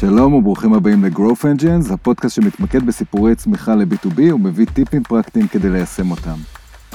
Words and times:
שלום 0.00 0.34
וברוכים 0.34 0.74
הבאים 0.74 1.04
ל-Growth 1.04 1.42
Engines, 1.42 1.94
הפודקאסט 1.94 2.36
שמתמקד 2.36 2.86
בסיפורי 2.86 3.34
צמיחה 3.34 3.74
ל-B2B 3.74 4.34
ומביא 4.34 4.66
טיפים 4.66 5.02
פרקטיים 5.02 5.48
כדי 5.48 5.70
ליישם 5.70 6.10
אותם. 6.10 6.36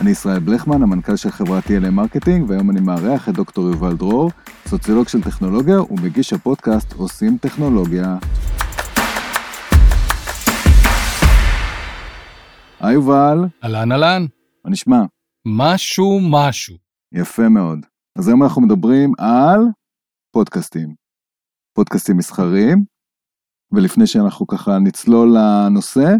אני 0.01 0.09
ישראל 0.09 0.39
בלכמן, 0.39 0.83
המנכ"ל 0.83 1.15
של 1.15 1.31
חברת 1.31 1.65
TLA 1.65 1.89
Marketing, 1.91 2.49
והיום 2.49 2.69
אני 2.69 2.79
מארח 2.79 3.29
את 3.29 3.33
דוקטור 3.33 3.65
יובל 3.65 3.95
דרור, 3.95 4.31
סוציולוג 4.67 5.07
של 5.07 5.21
טכנולוגיה 5.21 5.81
ומגיש 5.81 6.33
הפודקאסט 6.33 6.93
עושים 6.93 7.37
טכנולוגיה. 7.37 8.17
היי 12.79 12.93
יובל. 12.93 13.37
אהלן 13.63 13.91
אהלן. 13.91 14.25
מה 14.65 14.71
נשמע? 14.71 15.01
משהו 15.47 16.19
משהו. 16.31 16.75
יפה 17.13 17.49
מאוד. 17.49 17.85
אז 18.17 18.27
היום 18.27 18.43
אנחנו 18.43 18.61
מדברים 18.61 19.13
על 19.17 19.59
פודקאסטים. 20.31 21.03
פודקאסטים 21.75 22.17
מסחריים, 22.17 22.92
ולפני 23.73 24.07
שאנחנו 24.07 24.47
ככה 24.47 24.79
נצלול 24.79 25.37
לנושא, 25.37 26.13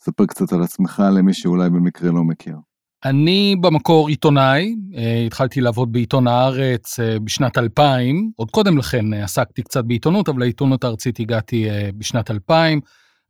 ספר 0.00 0.26
קצת 0.26 0.52
על 0.52 0.62
עצמך 0.62 1.02
למי 1.12 1.34
שאולי 1.34 1.70
במקרה 1.70 2.10
לא 2.10 2.24
מכיר. 2.24 2.56
אני 3.04 3.56
במקור 3.60 4.08
עיתונאי, 4.08 4.76
אה, 4.96 5.22
התחלתי 5.26 5.60
לעבוד 5.60 5.92
בעיתון 5.92 6.26
הארץ 6.26 7.00
אה, 7.00 7.18
בשנת 7.18 7.58
2000, 7.58 8.30
עוד 8.36 8.50
קודם 8.50 8.78
לכן 8.78 9.14
אה, 9.14 9.24
עסקתי 9.24 9.62
קצת 9.62 9.84
בעיתונות, 9.84 10.28
אבל 10.28 10.38
לעיתונות 10.40 10.84
הארצית 10.84 11.20
הגעתי 11.20 11.68
בשנת 11.98 12.30
2000, 12.30 12.80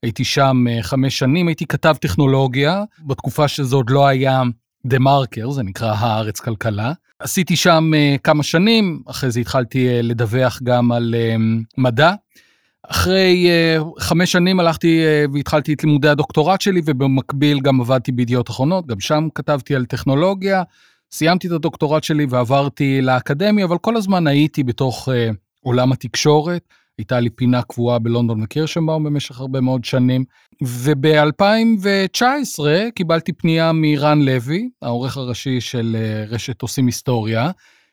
הייתי 0.03 0.25
שם 0.25 0.65
חמש 0.83 1.19
שנים, 1.19 1.49
הייתי 1.49 1.67
כתב 1.67 1.95
טכנולוגיה, 2.01 2.85
בתקופה 3.07 3.49
שזה 3.49 3.77
עוד 3.77 3.91
לא 3.91 4.07
היה 4.07 4.43
דה 4.87 4.99
מרקר, 4.99 5.51
זה 5.51 5.63
נקרא 5.63 5.95
הארץ 5.99 6.41
כלכלה. 6.41 6.93
עשיתי 7.19 7.57
שם 7.57 7.91
כמה 8.25 8.43
שנים, 8.43 9.03
אחרי 9.07 9.31
זה 9.31 9.41
התחלתי 9.41 10.03
לדווח 10.03 10.61
גם 10.63 10.93
על 10.93 11.15
מדע. 11.79 12.13
אחרי 12.89 13.49
uh, 13.79 13.85
חמש 14.01 14.33
שנים 14.33 14.61
הלכתי 14.61 15.05
uh, 15.05 15.31
והתחלתי 15.35 15.73
את 15.73 15.85
לימודי 15.85 16.09
הדוקטורט 16.09 16.61
שלי, 16.61 16.81
ובמקביל 16.85 17.61
גם 17.61 17.81
עבדתי 17.81 18.13
בידיעות 18.13 18.51
אחרונות, 18.51 18.87
גם 18.87 19.01
שם 19.01 19.29
כתבתי 19.35 19.75
על 19.75 19.85
טכנולוגיה. 19.85 20.63
סיימתי 21.13 21.47
את 21.47 21.53
הדוקטורט 21.53 22.05
שלי 22.05 22.27
ועברתי 22.31 23.03
לאקדמיה, 23.03 23.65
אבל 23.65 23.79
כל 23.79 23.97
הזמן 23.97 24.27
הייתי 24.27 24.65
בתוך 24.65 25.09
uh, 25.09 25.13
עולם 25.61 25.93
התקשורת. 25.93 26.63
הייתה 26.99 27.21
לי 27.21 27.31
פינה 27.31 27.63
קבועה 27.63 27.99
בלונדון 27.99 28.43
וקירשנבאום 28.43 29.05
במשך 29.05 29.41
הרבה 29.41 29.61
מאוד 29.61 29.85
שנים. 29.85 30.25
וב-2019 30.63 32.61
קיבלתי 32.95 33.33
פנייה 33.33 33.73
מרן 33.73 34.23
לוי, 34.23 34.69
העורך 34.83 35.17
הראשי 35.17 35.61
של 35.61 35.97
uh, 35.99 36.35
רשת 36.35 36.63
עושים 36.63 36.87
היסטוריה, 36.87 37.51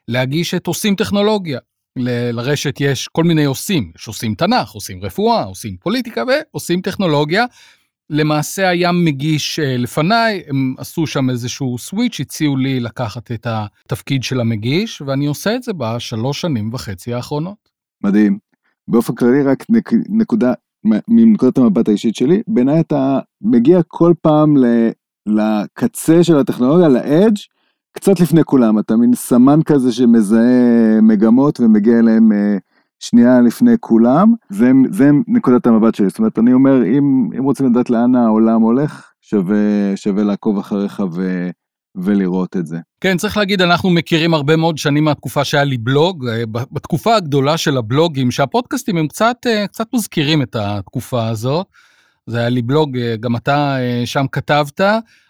להגיש 0.08 0.54
את 0.54 0.68
עושים 0.68 0.96
טכנולוגיה. 0.96 1.60
לרשת 1.96 2.76
יש 2.80 3.08
כל 3.08 3.24
מיני 3.24 3.46
עושים, 3.46 3.92
יש 3.96 4.08
עושים 4.08 4.36
תנ"ך, 4.36 4.72
עושים 4.72 5.04
רפואה, 5.04 5.44
עושים 5.44 5.78
פוליטיקה 5.78 6.24
ועושים 6.28 6.82
טכנולוגיה. 6.82 7.46
למעשה 8.10 8.70
היה 8.70 8.92
מגיש 8.92 9.60
uh, 9.60 9.64
לפניי, 9.82 10.44
הם 10.48 10.76
עשו 10.78 11.08
שם 11.08 11.30
איזשהו 11.30 11.78
סוויץ', 11.78 12.20
הציעו 12.20 12.58
לי 12.58 12.80
לקחת 12.80 13.32
את 13.32 13.48
התפקיד 13.50 14.24
של 14.24 14.40
המגיש, 14.40 15.02
ואני 15.02 15.26
עושה 15.26 15.56
את 15.56 15.64
זה 15.64 15.72
בשלוש 15.78 16.42
שנים 16.42 16.74
וחצי 16.74 17.14
האחרונות. 17.14 17.70
מדהים. 18.04 18.38
באופן 18.88 19.16
כללי, 19.16 19.44
רק 19.44 19.64
נק, 19.70 19.92
נקודה, 20.10 20.54
מנקודת 21.08 21.58
המבט 21.58 21.88
האישית 21.88 22.16
שלי, 22.16 22.42
בעיניי 22.48 22.80
אתה 22.80 23.20
מגיע 23.42 23.80
כל 23.88 24.14
פעם 24.22 24.58
ל, 24.58 24.66
לקצה 25.26 26.24
של 26.24 26.38
הטכנולוגיה, 26.38 26.90
לאדג', 26.90 27.38
קצת 27.94 28.20
לפני 28.20 28.44
כולם, 28.44 28.80
אתה 28.80 28.96
מין 28.96 29.14
סמן 29.16 29.60
כזה 29.66 29.92
שמזהה 29.92 31.02
מגמות 31.02 31.60
ומגיע 31.60 32.00
אליהם 32.00 32.32
אה, 32.32 32.58
שנייה 33.00 33.42
לפני 33.42 33.72
כולם, 33.80 34.34
זה, 34.50 34.72
זה 34.92 35.10
נקודת 35.28 35.68
המבט 35.68 35.96
שלי, 35.96 36.10
זאת 36.10 36.20
אומרת, 36.20 36.40
אני 36.40 36.54
אומר, 36.54 36.86
אם, 36.86 37.30
אם 37.38 37.44
רוצים 37.44 37.66
לדעת 37.66 37.90
לאן 37.90 38.16
העולם 38.16 38.62
הולך, 38.62 39.12
שווה, 39.22 39.92
שווה 39.96 40.24
לעקוב 40.24 40.58
אחריך 40.58 41.04
ו... 41.14 41.50
ולראות 41.96 42.58
את 42.58 42.68
זה. 42.68 42.78
כן, 43.02 43.18
צריך 43.18 43.38
להגיד, 43.38 43.62
אנחנו 43.62 43.90
מכירים 43.90 44.34
הרבה 44.34 44.56
מאוד 44.56 44.78
שנים 44.78 45.04
מהתקופה 45.04 45.46
שהיה 45.46 45.64
לי 45.64 45.78
בלוג, 45.78 46.28
אה, 46.28 46.44
בתקופה 46.52 47.16
הגדולה 47.16 47.58
של 47.58 47.78
הבלוגים, 47.78 48.32
שהפודקאסטים 48.32 48.98
הם 48.98 49.08
קצת, 49.08 49.38
אה, 49.46 49.68
קצת 49.68 49.88
מזכירים 49.94 50.42
את 50.42 50.56
התקופה 50.56 51.28
הזאת. 51.28 51.68
זה 52.28 52.40
היה 52.40 52.50
לי 52.50 52.62
בלוג, 52.62 52.98
גם 53.20 53.36
אתה 53.36 53.78
שם 54.06 54.26
כתבת. 54.32 54.82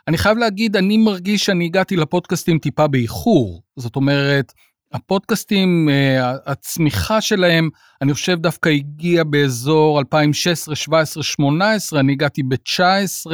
אני 0.08 0.18
חייב 0.18 0.38
להגיד, 0.38 0.76
אני 0.76 0.98
מרגיש 0.98 1.46
שאני 1.46 1.66
הגעתי 1.66 1.96
לפודקאסטים 1.96 2.60
טיפה 2.60 2.88
באיחור. 2.88 3.62
זאת 3.76 3.96
אומרת, 3.96 4.54
הפודקאסטים, 4.94 5.90
אה, 5.90 6.36
הצמיחה 6.46 7.22
שלהם, 7.22 7.70
אני 8.02 8.14
חושב 8.14 8.40
דווקא 8.40 8.70
הגיע 8.70 9.24
באזור 9.24 10.00
2016, 10.00 10.76
17, 10.76 11.24
18, 11.24 12.00
אני 12.00 12.12
הגעתי 12.12 12.44
ב-19, 12.44 13.32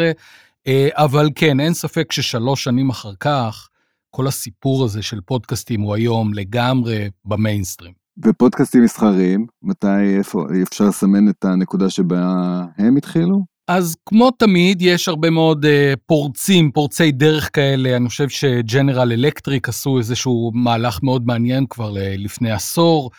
אה, 0.67 0.89
אבל 0.93 1.29
כן, 1.35 1.59
אין 1.59 1.73
ספק 1.73 2.11
ששלוש 2.11 2.63
שנים 2.63 2.89
אחר 2.89 3.13
כך, 3.19 3.69
כל 4.09 4.27
הסיפור 4.27 4.85
הזה 4.85 5.01
של 5.01 5.21
פודקאסטים 5.21 5.81
הוא 5.81 5.95
היום 5.95 6.33
לגמרי 6.33 7.09
במיינסטרים. 7.25 7.98
ופודקאסטים 8.25 8.83
מסחריים, 8.83 9.45
מתי, 9.63 10.17
איפה, 10.17 10.45
אפשר 10.63 10.85
לסמן 10.85 11.29
את 11.29 11.45
הנקודה 11.45 11.89
שבה 11.89 12.63
הם 12.77 12.97
התחילו? 12.97 13.45
אז 13.67 13.95
כמו 14.05 14.31
תמיד, 14.31 14.81
יש 14.81 15.07
הרבה 15.07 15.29
מאוד 15.29 15.65
uh, 15.65 15.69
פורצים, 16.05 16.71
פורצי 16.71 17.11
דרך 17.11 17.49
כאלה. 17.53 17.97
אני 17.97 18.09
חושב 18.09 18.29
שג'נרל 18.29 19.11
אלקטריק 19.11 19.69
עשו 19.69 19.97
איזשהו 19.97 20.51
מהלך 20.53 20.99
מאוד 21.03 21.25
מעניין 21.25 21.65
כבר 21.69 21.93
לפני 21.95 22.51
עשור. 22.51 23.11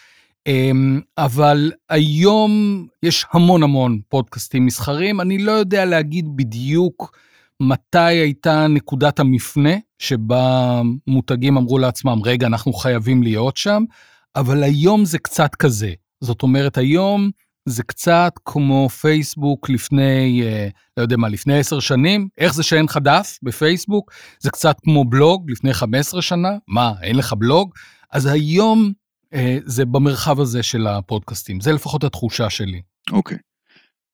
Um, 0.49 1.01
אבל 1.19 1.73
היום 1.91 2.87
יש 3.03 3.27
המון 3.33 3.63
המון 3.63 4.01
פודקאסטים 4.09 4.67
מסחרים. 4.67 5.21
אני 5.21 5.39
לא 5.39 5.53
יודע 5.53 5.85
להגיד 5.85 6.37
בדיוק 6.37 7.17
מתי 7.61 7.99
הייתה 7.99 8.67
נקודת 8.67 9.21
המפנה 9.21 9.75
שבה 9.99 10.83
מותגים 11.07 11.57
אמרו 11.57 11.79
לעצמם, 11.79 12.21
רגע, 12.25 12.47
אנחנו 12.47 12.73
חייבים 12.73 13.23
להיות 13.23 13.57
שם, 13.57 13.85
אבל 14.37 14.63
היום 14.63 15.05
זה 15.05 15.19
קצת 15.19 15.55
כזה. 15.55 15.93
זאת 16.21 16.43
אומרת, 16.43 16.79
היום... 16.79 17.31
זה 17.69 17.83
קצת 17.83 18.33
כמו 18.45 18.89
פייסבוק 18.89 19.71
לפני, 19.71 20.43
אה, 20.45 20.69
לא 20.97 21.03
יודע 21.03 21.17
מה, 21.17 21.29
לפני 21.29 21.59
עשר 21.59 21.81
שנים. 21.81 22.29
איך 22.39 22.55
זה 22.55 22.63
שאין 22.63 22.85
לך 22.85 22.97
דף 22.97 23.39
בפייסבוק? 23.43 24.13
זה 24.41 24.51
קצת 24.51 24.77
כמו 24.85 25.05
בלוג 25.05 25.51
לפני 25.51 25.75
15 25.75 26.23
שנה. 26.23 26.49
מה, 26.69 26.93
אין 27.03 27.17
לך 27.17 27.33
בלוג? 27.33 27.71
אז 28.13 28.27
היום 28.27 28.93
אה, 29.35 29.59
זה 29.65 29.85
במרחב 29.85 30.41
הזה 30.41 30.63
של 30.63 30.87
הפודקאסטים. 30.87 31.61
זה 31.61 31.73
לפחות 31.73 32.05
התחושה 32.05 32.51
שלי. 32.51 32.83
אוקיי. 33.13 33.37
Okay. 33.37 33.41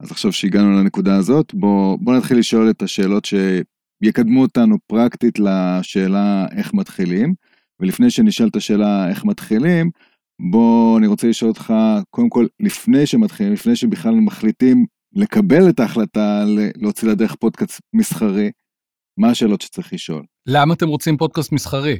אז 0.00 0.10
עכשיו 0.10 0.32
שהגענו 0.32 0.80
לנקודה 0.80 1.16
הזאת, 1.16 1.54
בוא, 1.54 1.98
בוא 2.00 2.16
נתחיל 2.16 2.38
לשאול 2.38 2.70
את 2.70 2.82
השאלות 2.82 3.24
שיקדמו 3.24 4.42
אותנו 4.42 4.76
פרקטית 4.86 5.38
לשאלה 5.38 6.46
איך 6.56 6.74
מתחילים. 6.74 7.34
ולפני 7.80 8.10
שנשאל 8.10 8.48
את 8.48 8.56
השאלה 8.56 9.08
איך 9.08 9.24
מתחילים, 9.24 9.90
בוא, 10.40 10.98
אני 10.98 11.06
רוצה 11.06 11.28
לשאול 11.28 11.50
אותך, 11.50 11.74
קודם 12.10 12.28
כל, 12.28 12.46
לפני 12.60 13.06
שמתחילים, 13.06 13.52
לפני 13.52 13.76
שבכלל 13.76 14.14
מחליטים 14.14 14.86
לקבל 15.14 15.68
את 15.68 15.80
ההחלטה 15.80 16.44
להוציא 16.76 17.08
לדרך 17.08 17.34
פודקאסט 17.34 17.80
מסחרי, 17.94 18.50
מה 19.18 19.30
השאלות 19.30 19.60
שצריך 19.60 19.92
לשאול? 19.92 20.24
למה 20.46 20.74
אתם 20.74 20.88
רוצים 20.88 21.16
פודקאסט 21.16 21.52
מסחרי? 21.52 21.98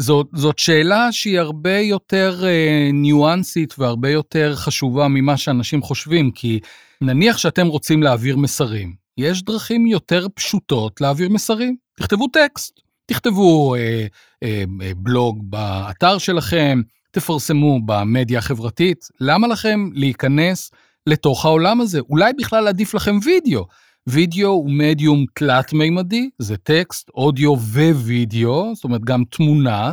זאת, 0.00 0.26
זאת 0.34 0.58
שאלה 0.58 1.12
שהיא 1.12 1.38
הרבה 1.38 1.78
יותר 1.78 2.40
אה, 2.44 2.90
ניואנסית 2.92 3.74
והרבה 3.78 4.10
יותר 4.10 4.56
חשובה 4.56 5.08
ממה 5.08 5.36
שאנשים 5.36 5.82
חושבים, 5.82 6.30
כי 6.30 6.60
נניח 7.00 7.38
שאתם 7.38 7.66
רוצים 7.66 8.02
להעביר 8.02 8.36
מסרים, 8.36 8.94
יש 9.18 9.42
דרכים 9.42 9.86
יותר 9.86 10.26
פשוטות 10.34 11.00
להעביר 11.00 11.28
מסרים. 11.28 11.76
תכתבו 11.96 12.28
טקסט, 12.28 12.80
תכתבו 13.06 13.74
אה, 13.74 14.06
אה, 14.42 14.64
אה, 14.82 14.92
בלוג 14.96 15.50
באתר 15.50 16.18
שלכם, 16.18 16.80
תפרסמו 17.10 17.80
במדיה 17.84 18.38
החברתית, 18.38 19.08
למה 19.20 19.46
לכם 19.48 19.90
להיכנס 19.92 20.70
לתוך 21.06 21.44
העולם 21.44 21.80
הזה? 21.80 22.00
אולי 22.00 22.32
בכלל 22.38 22.68
עדיף 22.68 22.94
לכם 22.94 23.18
וידאו. 23.24 23.66
וידאו 24.06 24.48
הוא 24.48 24.70
מדיום 24.70 25.24
תלת-מימדי, 25.34 26.30
זה 26.38 26.56
טקסט, 26.56 27.08
אודיו 27.14 27.52
ווידאו, 27.52 28.72
זאת 28.74 28.84
אומרת 28.84 29.04
גם 29.04 29.22
תמונה. 29.30 29.92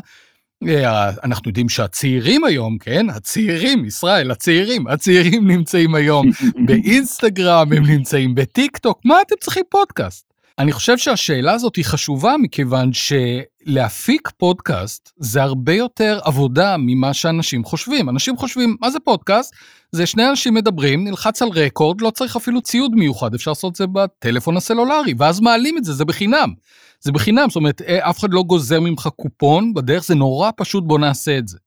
אה, 0.68 1.10
אנחנו 1.24 1.50
יודעים 1.50 1.70
שהצעירים 1.70 2.44
היום, 2.44 2.78
כן? 2.78 3.10
הצעירים, 3.10 3.86
ישראל, 3.86 4.32
הצעירים, 4.32 4.88
הצעירים 4.88 5.48
נמצאים 5.48 5.96
היום 5.96 6.28
באינסטגרם, 6.66 7.74
הם 7.74 7.86
נמצאים 7.86 8.36
בטיק 8.36 8.78
טוק, 8.78 9.02
מה 9.06 9.16
אתם 9.22 9.36
צריכים 9.40 9.64
פודקאסט? 9.70 10.34
אני 10.60 10.72
חושב 10.72 10.98
שהשאלה 10.98 11.54
הזאת 11.54 11.75
היא 11.75 11.86
חשובה 11.86 12.36
מכיוון 12.42 12.92
שלהפיק 12.94 14.30
פודקאסט 14.38 15.12
זה 15.18 15.44
הרבה 15.44 15.74
יותר 15.74 16.19
עבודה 16.24 16.75
ממה 16.80 17.13
שאנשים 17.13 17.63
חושבים. 17.63 18.10
אנשים 18.10 18.38
חושבים, 18.38 18.78
מה 18.81 18.90
זה 18.90 19.00
פודקאסט? 19.00 19.56
זה 19.92 20.06
שני 20.06 20.30
אנשים 20.30 20.54
מדברים, 20.54 21.07
נלחץ 21.07 21.42
על 21.42 21.50
רקורד, 21.50 22.02
לא 22.02 22.10
צריך 22.10 22.36
אפילו 22.36 22.62
ציוד 22.62 22.96
מיוחד, 22.96 23.34
אפשר 23.34 23.52
לעשות 23.52 23.72
את 23.72 23.75
זה 23.75 23.88
בטלפון 23.88 24.57
הסלולרי, 24.57 25.13
ואז 25.18 25.40
מעלים 25.40 25.78
את 25.78 25.84
זה, 25.84 25.94
זה 25.94 26.06
בחינם. 26.06 26.54
זה 27.00 27.12
בחינם, 27.12 27.50
זאת 27.50 27.56
אומרת, 27.56 27.81
אה, 27.81 28.10
אף 28.10 28.19
אחד 28.19 28.34
לא 28.34 28.44
גוזר 28.44 28.80
ממך 28.80 29.10
קופון 29.16 29.74
בדרך, 29.74 30.04
זה 30.06 30.16
נורא 30.16 30.52
פשוט, 30.57 30.84
בוא 30.84 31.00
נעשה 31.00 31.38
את 31.38 31.48
זה. 31.48 31.57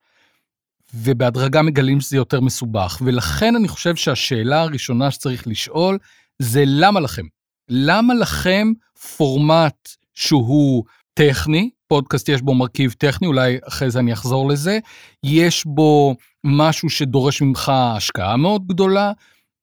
ובהדרגה 0.94 1.62
מגלים 1.62 2.00
שזה 2.00 2.17
יותר 2.17 2.40
מסובך. 2.40 2.99
ולכן 3.05 3.56
אני 3.56 3.69
חושב 3.69 3.96
שהשאלה 3.96 4.62
הראשונה 4.62 5.11
שצריך 5.11 5.46
לשאול 5.46 5.99
זה 6.38 6.64
למה 6.67 7.00
לכם? 7.00 7.38
למה 7.69 8.15
לכם 8.15 8.73
פורמט 9.17 9.88
שהוא 10.15 10.85
טכני, 11.15 11.70
פודקאסט 11.88 12.29
יש 12.29 12.43
בו 12.43 12.55
מרכיב 12.55 12.94
טכני, 12.99 13.26
אולי 13.26 13.59
אחרי 13.69 13.91
זה 13.91 13.99
אני 13.99 14.12
אחזור 14.12 14.49
לזה, 14.49 14.79
יש 15.25 15.65
בו 15.67 16.15
משהו 16.44 16.91
שדורש 16.91 17.43
ממך 17.43 17.73
השקעה 17.75 18.37
מאוד 18.37 18.67
גדולה, 18.67 19.12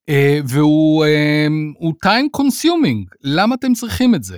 אה, 0.10 0.40
והוא 0.48 1.06
אה, 1.06 1.48
time 2.06 2.42
consuming, 2.42 3.16
למה 3.24 3.56
אתם 3.56 3.74
צריכים 3.74 4.16
את 4.16 4.24
זה? 4.24 4.38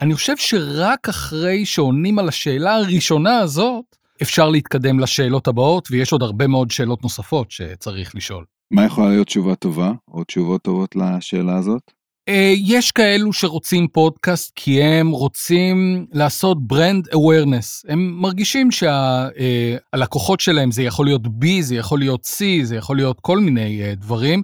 אני 0.00 0.14
חושב 0.14 0.36
שרק 0.36 1.08
אחרי 1.08 1.66
שעונים 1.66 2.18
על 2.18 2.28
השאלה 2.28 2.74
הראשונה 2.74 3.38
הזאת, 3.38 3.96
אפשר 4.22 4.50
להתקדם 4.50 5.00
לשאלות 5.00 5.48
הבאות, 5.48 5.88
ויש 5.90 6.12
עוד 6.12 6.22
הרבה 6.22 6.46
מאוד 6.46 6.70
שאלות 6.70 7.02
נוספות 7.02 7.50
שצריך 7.50 8.14
לשאול. 8.14 8.44
מה 8.70 8.84
יכולה 8.84 9.08
להיות 9.08 9.26
תשובה 9.26 9.54
טובה, 9.54 9.92
או 10.08 10.24
תשובות 10.24 10.62
טובות 10.62 10.96
לשאלה 10.96 11.56
הזאת? 11.56 11.92
אה, 12.28 12.54
יש 12.56 12.92
כאלו 12.92 13.32
שרוצים 13.32 13.88
פודקאסט 13.88 14.52
כי 14.56 14.82
הם 14.82 15.10
רוצים 15.10 16.06
לעשות 16.12 16.66
ברנד 16.66 17.08
awareness. 17.08 17.82
הם 17.88 18.20
מרגישים 18.20 18.70
שהלקוחות 18.70 20.40
אה, 20.40 20.44
שלהם, 20.44 20.70
זה 20.70 20.82
יכול 20.82 21.06
להיות 21.06 21.26
B, 21.26 21.46
זה 21.60 21.74
יכול 21.74 21.98
להיות 21.98 22.24
C, 22.24 22.38
זה 22.62 22.76
יכול 22.76 22.96
להיות 22.96 23.20
כל 23.20 23.38
מיני 23.38 23.82
אה, 23.82 23.94
דברים, 23.94 24.42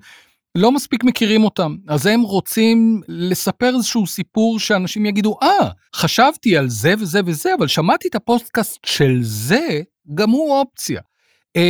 לא 0.54 0.72
מספיק 0.72 1.04
מכירים 1.04 1.44
אותם. 1.44 1.76
אז 1.88 2.06
הם 2.06 2.20
רוצים 2.20 3.00
לספר 3.08 3.74
איזשהו 3.76 4.06
סיפור 4.06 4.58
שאנשים 4.58 5.06
יגידו, 5.06 5.36
אה, 5.42 5.48
ah, 5.60 5.96
חשבתי 5.96 6.56
על 6.56 6.68
זה 6.68 6.94
וזה 6.98 7.20
וזה, 7.26 7.54
אבל 7.58 7.66
שמעתי 7.66 8.08
את 8.08 8.14
הפודקאסט 8.14 8.78
של 8.86 9.18
זה, 9.20 9.80
גם 10.14 10.30
הוא 10.30 10.58
אופציה. 10.58 11.00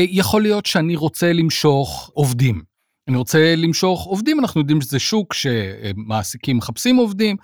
יכול 0.09 0.43
להיות 0.43 0.67
שאני 0.67 0.97
רוצה 0.97 1.33
למשוך 1.33 2.11
עובדים. 2.15 2.70
אני 3.11 3.19
רוצה 3.19 3.55
למשוך 3.57 4.05
עובדים, 4.05 4.41
אנחנו 4.41 4.61
יודעים 4.61 4.81
שזה 4.81 4.99
שוק 4.99 5.35
שמעסיקים 5.35 6.57
מחפשים 6.57 6.97
עובדים. 6.97 7.37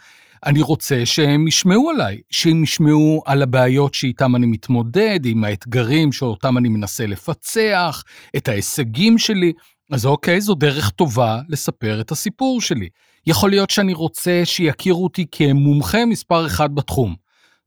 אני 0.46 0.62
רוצה 0.62 1.06
שהם 1.06 1.48
ישמעו 1.48 1.90
עליי, 1.90 2.20
שהם 2.30 2.62
ישמעו 2.62 3.22
על 3.26 3.42
הבעיות 3.42 3.94
שאיתם 3.94 4.36
אני 4.36 4.46
מתמודד, 4.46 5.20
עם 5.24 5.44
האתגרים 5.44 6.12
שאותם 6.12 6.58
אני 6.58 6.68
מנסה 6.68 7.06
לפצח, 7.06 8.02
את 8.36 8.48
ההישגים 8.48 9.18
שלי. 9.18 9.52
אז 9.92 10.06
אוקיי, 10.06 10.40
זו 10.40 10.54
דרך 10.54 10.90
טובה 10.90 11.40
לספר 11.48 12.00
את 12.00 12.10
הסיפור 12.10 12.60
שלי. 12.60 12.88
יכול 13.26 13.50
להיות 13.50 13.70
שאני 13.70 13.94
רוצה 13.94 14.40
שיכירו 14.44 15.04
אותי 15.04 15.26
כמומחה 15.32 16.04
מספר 16.04 16.46
אחד 16.46 16.74
בתחום. 16.74 17.14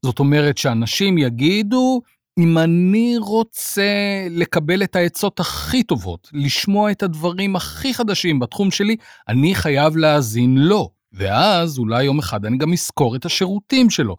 זאת 0.05 0.19
אומרת 0.19 0.57
שאנשים 0.57 1.17
יגידו, 1.17 2.01
אם 2.39 2.57
אני 2.57 3.15
רוצה 3.17 3.91
לקבל 4.29 4.83
את 4.83 4.95
העצות 4.95 5.39
הכי 5.39 5.83
טובות, 5.83 6.29
לשמוע 6.33 6.91
את 6.91 7.03
הדברים 7.03 7.55
הכי 7.55 7.93
חדשים 7.93 8.39
בתחום 8.39 8.71
שלי, 8.71 8.95
אני 9.27 9.55
חייב 9.55 9.97
להאזין 9.97 10.57
לו, 10.57 10.89
ואז 11.13 11.79
אולי 11.79 12.03
יום 12.03 12.19
אחד 12.19 12.45
אני 12.45 12.57
גם 12.57 12.73
אזכור 12.73 13.15
את 13.15 13.25
השירותים 13.25 13.89
שלו. 13.89 14.15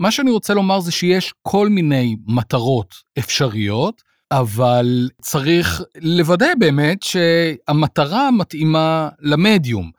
מה 0.00 0.10
שאני 0.10 0.30
רוצה 0.30 0.54
לומר 0.54 0.80
זה 0.80 0.92
שיש 0.92 1.34
כל 1.42 1.68
מיני 1.68 2.16
מטרות 2.26 2.94
אפשריות, 3.18 4.02
אבל 4.30 5.08
צריך 5.22 5.82
לוודא 6.00 6.48
באמת 6.58 7.02
שהמטרה 7.02 8.30
מתאימה 8.30 9.08
למדיום. 9.20 9.90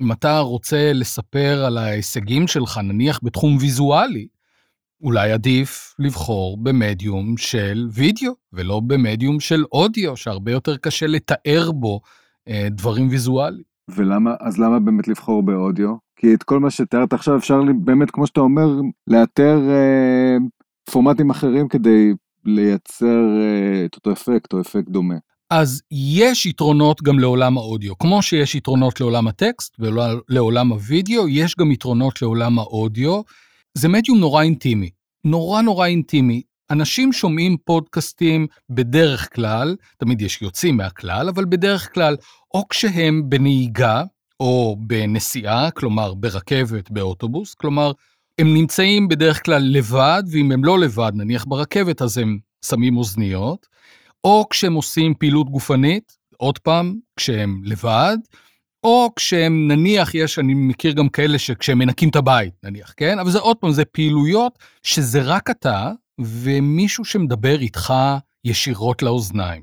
אם 0.00 0.12
אתה 0.12 0.38
רוצה 0.38 0.92
לספר 0.92 1.64
על 1.64 1.78
ההישגים 1.78 2.48
שלך, 2.48 2.78
נניח 2.78 3.20
בתחום 3.22 3.56
ויזואלי, 3.60 4.26
אולי 5.02 5.32
עדיף 5.32 5.94
לבחור 5.98 6.56
במדיום 6.56 7.36
של 7.36 7.88
וידאו, 7.92 8.32
ולא 8.52 8.80
במדיום 8.80 9.40
של 9.40 9.64
אודיו, 9.72 10.16
שהרבה 10.16 10.52
יותר 10.52 10.76
קשה 10.76 11.06
לתאר 11.06 11.72
בו 11.72 12.00
אה, 12.48 12.68
דברים 12.70 13.08
ויזואליים. 13.08 13.74
ולמה, 13.88 14.34
אז 14.40 14.58
למה 14.58 14.78
באמת 14.78 15.08
לבחור 15.08 15.42
באודיו? 15.42 15.94
כי 16.16 16.34
את 16.34 16.42
כל 16.42 16.60
מה 16.60 16.70
שתיארת 16.70 17.12
עכשיו 17.12 17.36
אפשר 17.36 17.62
באמת, 17.84 18.10
כמו 18.10 18.26
שאתה 18.26 18.40
אומר, 18.40 18.66
לאתר 19.06 19.58
אה, 19.70 20.36
פורמטים 20.90 21.30
אחרים 21.30 21.68
כדי 21.68 22.12
לייצר 22.44 23.24
אה, 23.40 23.84
את 23.84 23.94
אותו 23.94 24.12
אפקט 24.12 24.52
או 24.52 24.60
אפקט 24.60 24.88
דומה. 24.88 25.14
אז 25.50 25.82
יש 25.90 26.46
יתרונות 26.46 27.02
גם 27.02 27.18
לעולם 27.18 27.58
האודיו. 27.58 27.98
כמו 27.98 28.22
שיש 28.22 28.54
יתרונות 28.54 29.00
לעולם 29.00 29.28
הטקסט 29.28 29.76
ולעולם 29.78 30.68
הוידאו, 30.68 31.28
יש 31.28 31.56
גם 31.56 31.70
יתרונות 31.70 32.22
לעולם 32.22 32.58
האודיו. 32.58 33.20
זה 33.78 33.88
מדיום 33.88 34.18
נורא 34.18 34.42
אינטימי, 34.42 34.90
נורא 35.24 35.62
נורא 35.62 35.86
אינטימי. 35.86 36.42
אנשים 36.70 37.12
שומעים 37.12 37.56
פודקאסטים 37.64 38.46
בדרך 38.70 39.34
כלל, 39.34 39.76
תמיד 39.98 40.22
יש 40.22 40.42
יוצאים 40.42 40.76
מהכלל, 40.76 41.28
אבל 41.28 41.44
בדרך 41.44 41.94
כלל, 41.94 42.16
או 42.54 42.68
כשהם 42.68 43.22
בנהיגה, 43.28 44.02
או 44.40 44.76
בנסיעה, 44.86 45.70
כלומר 45.70 46.14
ברכבת, 46.14 46.90
באוטובוס, 46.90 47.54
כלומר, 47.54 47.92
הם 48.38 48.54
נמצאים 48.54 49.08
בדרך 49.08 49.44
כלל 49.44 49.62
לבד, 49.62 50.22
ואם 50.30 50.52
הם 50.52 50.64
לא 50.64 50.78
לבד, 50.78 51.12
נניח 51.14 51.44
ברכבת, 51.44 52.02
אז 52.02 52.18
הם 52.18 52.38
שמים 52.64 52.96
אוזניות, 52.96 53.66
או 54.24 54.46
כשהם 54.50 54.74
עושים 54.74 55.14
פעילות 55.14 55.50
גופנית, 55.50 56.16
עוד 56.36 56.58
פעם, 56.58 56.98
כשהם 57.16 57.60
לבד, 57.64 58.16
או 58.84 59.10
כשהם, 59.16 59.68
נניח, 59.68 60.14
יש, 60.14 60.38
אני 60.38 60.54
מכיר 60.54 60.92
גם 60.92 61.08
כאלה 61.08 61.38
שכשהם 61.38 61.78
מנקים 61.78 62.08
את 62.08 62.16
הבית, 62.16 62.54
נניח, 62.64 62.94
כן? 62.96 63.18
אבל 63.18 63.30
זה 63.30 63.38
עוד 63.38 63.56
פעם, 63.56 63.72
זה 63.72 63.84
פעילויות 63.84 64.58
שזה 64.82 65.22
רק 65.22 65.50
אתה 65.50 65.92
ומישהו 66.20 67.04
שמדבר 67.04 67.60
איתך 67.60 67.94
ישירות 68.44 69.02
לאוזניים. 69.02 69.62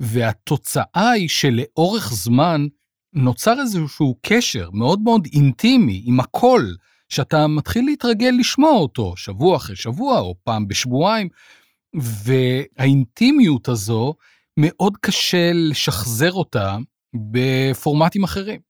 והתוצאה 0.00 1.10
היא 1.10 1.28
שלאורך 1.28 2.12
זמן 2.12 2.66
נוצר 3.12 3.60
איזשהו 3.60 4.16
קשר 4.26 4.70
מאוד 4.72 5.00
מאוד 5.00 5.28
אינטימי 5.32 6.02
עם 6.04 6.20
הקול, 6.20 6.76
שאתה 7.08 7.46
מתחיל 7.46 7.84
להתרגל 7.84 8.34
לשמוע 8.38 8.70
אותו 8.70 9.16
שבוע 9.16 9.56
אחרי 9.56 9.76
שבוע 9.76 10.20
או 10.20 10.34
פעם 10.44 10.68
בשבועיים, 10.68 11.28
והאינטימיות 11.94 13.68
הזו, 13.68 14.14
מאוד 14.56 14.96
קשה 15.00 15.50
לשחזר 15.54 16.32
אותה 16.32 16.76
בפורמטים 17.14 18.24
אחרים. 18.24 18.60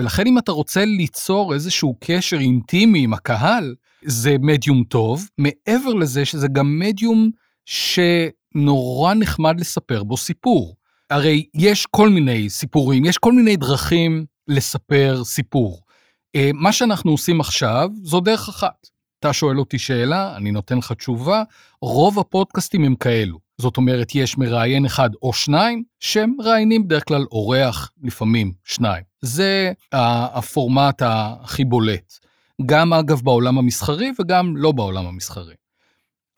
ולכן 0.00 0.26
אם 0.26 0.38
אתה 0.38 0.52
רוצה 0.52 0.84
ליצור 0.84 1.54
איזשהו 1.54 1.96
קשר 2.00 2.38
אינטימי 2.38 3.04
עם 3.04 3.14
הקהל, 3.14 3.74
זה 4.04 4.36
מדיום 4.40 4.84
טוב, 4.84 5.28
מעבר 5.38 5.94
לזה 5.94 6.24
שזה 6.24 6.48
גם 6.48 6.78
מדיום 6.78 7.30
שנורא 7.64 9.14
נחמד 9.14 9.60
לספר 9.60 10.04
בו 10.04 10.16
סיפור. 10.16 10.76
הרי 11.10 11.46
יש 11.54 11.86
כל 11.90 12.08
מיני 12.08 12.50
סיפורים, 12.50 13.04
יש 13.04 13.18
כל 13.18 13.32
מיני 13.32 13.56
דרכים 13.56 14.26
לספר 14.48 15.24
סיפור. 15.24 15.80
אה, 16.36 16.50
מה 16.54 16.72
שאנחנו 16.72 17.10
עושים 17.10 17.40
עכשיו 17.40 17.88
זו 18.02 18.20
דרך 18.20 18.48
אחת. 18.48 18.86
אתה 19.20 19.32
שואל 19.32 19.58
אותי 19.58 19.78
שאלה, 19.78 20.36
אני 20.36 20.50
נותן 20.50 20.78
לך 20.78 20.92
תשובה, 20.92 21.42
רוב 21.82 22.18
הפודקאסטים 22.18 22.84
הם 22.84 22.94
כאלו. 22.94 23.38
זאת 23.58 23.76
אומרת, 23.76 24.14
יש 24.14 24.38
מראיין 24.38 24.84
אחד 24.84 25.10
או 25.22 25.32
שניים 25.32 25.82
שהם 26.00 26.34
מראיינים 26.38 26.84
בדרך 26.84 27.08
כלל 27.08 27.26
אורח, 27.32 27.90
לפעמים 28.02 28.52
שניים. 28.64 29.02
זה 29.20 29.72
הפורמט 29.92 31.02
הכי 31.04 31.64
בולט. 31.64 32.12
גם 32.66 32.92
אגב 32.92 33.20
בעולם 33.20 33.58
המסחרי 33.58 34.12
וגם 34.20 34.56
לא 34.56 34.72
בעולם 34.72 35.06
המסחרי. 35.06 35.54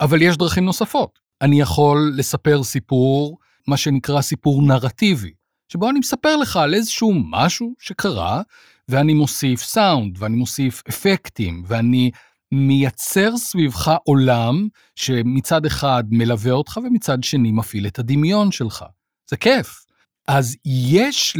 אבל 0.01 0.21
יש 0.21 0.37
דרכים 0.37 0.65
נוספות. 0.65 1.19
אני 1.41 1.61
יכול 1.61 2.13
לספר 2.15 2.63
סיפור, 2.63 3.37
מה 3.67 3.77
שנקרא 3.77 4.21
סיפור 4.21 4.61
נרטיבי, 4.61 5.31
שבו 5.67 5.89
אני 5.89 5.99
מספר 5.99 6.35
לך 6.35 6.57
על 6.57 6.73
איזשהו 6.73 7.13
משהו 7.29 7.73
שקרה, 7.79 8.41
ואני 8.89 9.13
מוסיף 9.13 9.63
סאונד, 9.63 10.15
ואני 10.19 10.35
מוסיף 10.35 10.83
אפקטים, 10.89 11.63
ואני 11.67 12.11
מייצר 12.51 13.37
סביבך 13.37 13.91
עולם 14.03 14.67
שמצד 14.95 15.65
אחד 15.65 16.03
מלווה 16.09 16.51
אותך 16.51 16.79
ומצד 16.83 17.23
שני 17.23 17.51
מפעיל 17.51 17.87
את 17.87 17.99
הדמיון 17.99 18.51
שלך. 18.51 18.85
זה 19.29 19.37
כיף. 19.37 19.85
אז 20.27 20.55
יש 20.65 21.37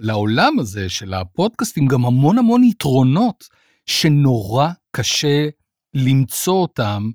לעולם 0.00 0.58
הזה 0.58 0.88
של 0.88 1.14
הפודקאסטים 1.14 1.86
גם 1.86 2.04
המון 2.04 2.38
המון 2.38 2.64
יתרונות 2.64 3.44
שנורא 3.86 4.68
קשה 4.96 5.48
למצוא 5.94 6.54
אותם 6.54 7.10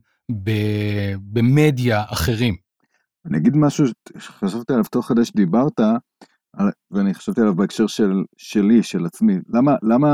במדיה 1.34 2.04
אחרים. 2.08 2.56
אני 3.26 3.38
אגיד 3.38 3.56
משהו 3.56 3.86
שחשבתי 4.18 4.74
עליו 4.74 4.86
תוך 4.92 5.06
כדי 5.06 5.26
שדיברת, 5.26 5.80
ואני 6.92 7.14
חשבתי 7.14 7.42
עליו 7.42 7.56
בהקשר 7.56 7.88
של, 7.88 8.24
שלי, 8.38 8.84
של 8.84 9.06
עצמי. 9.06 9.34
למה, 9.54 9.76
למה, 9.82 10.08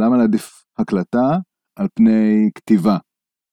למה 0.00 0.16
להעדיף 0.16 0.64
הקלטה 0.78 1.38
על 1.78 1.86
פני 1.94 2.50
כתיבה. 2.54 2.98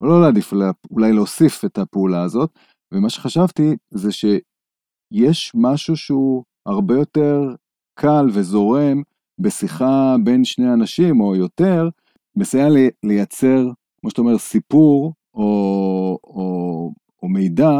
או 0.02 0.08
לא 0.08 0.22
להעדיף, 0.22 0.54
אולי 0.92 1.14
להוסיף 1.14 1.66
את 1.66 1.78
הפעולה 1.78 2.24
הזאת, 2.24 2.50
ומה 2.94 3.10
שחשבתי 3.10 3.76
זה 3.92 4.12
שיש 4.12 5.52
משהו 5.56 5.98
שהוא 5.98 6.44
הרבה 6.66 6.94
יותר 6.96 7.56
קל 8.00 8.26
וזורם 8.34 9.02
בשיחה 9.40 10.16
בין 10.24 10.44
שני 10.44 10.74
אנשים 10.74 11.22
או 11.22 11.36
יותר, 11.36 11.90
מסייע 12.36 12.70
לי, 12.70 12.90
לייצר, 13.04 13.64
כמו 14.02 14.10
שאתה 14.10 14.22
אומר, 14.22 14.38
סיפור 14.38 15.14
או, 15.34 16.20
או, 16.24 16.92
או 17.24 17.28
מידע 17.28 17.72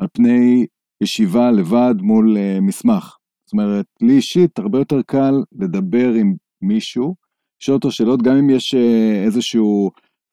על 0.00 0.08
פני 0.12 0.66
ישיבה 1.02 1.50
לבד 1.50 1.94
מול 2.00 2.36
uh, 2.36 2.60
מסמך. 2.60 3.16
זאת 3.46 3.52
אומרת, 3.52 3.86
לי 4.00 4.12
אישית 4.12 4.58
הרבה 4.58 4.78
יותר 4.78 5.02
קל 5.02 5.34
לדבר 5.52 6.12
עם 6.12 6.34
מישהו, 6.62 7.14
לשאול 7.62 7.74
אותו 7.74 7.90
שאלות, 7.90 8.22
גם 8.22 8.36
אם 8.36 8.50
יש 8.50 8.74
uh, 8.74 9.24
איזשהו 9.26 9.90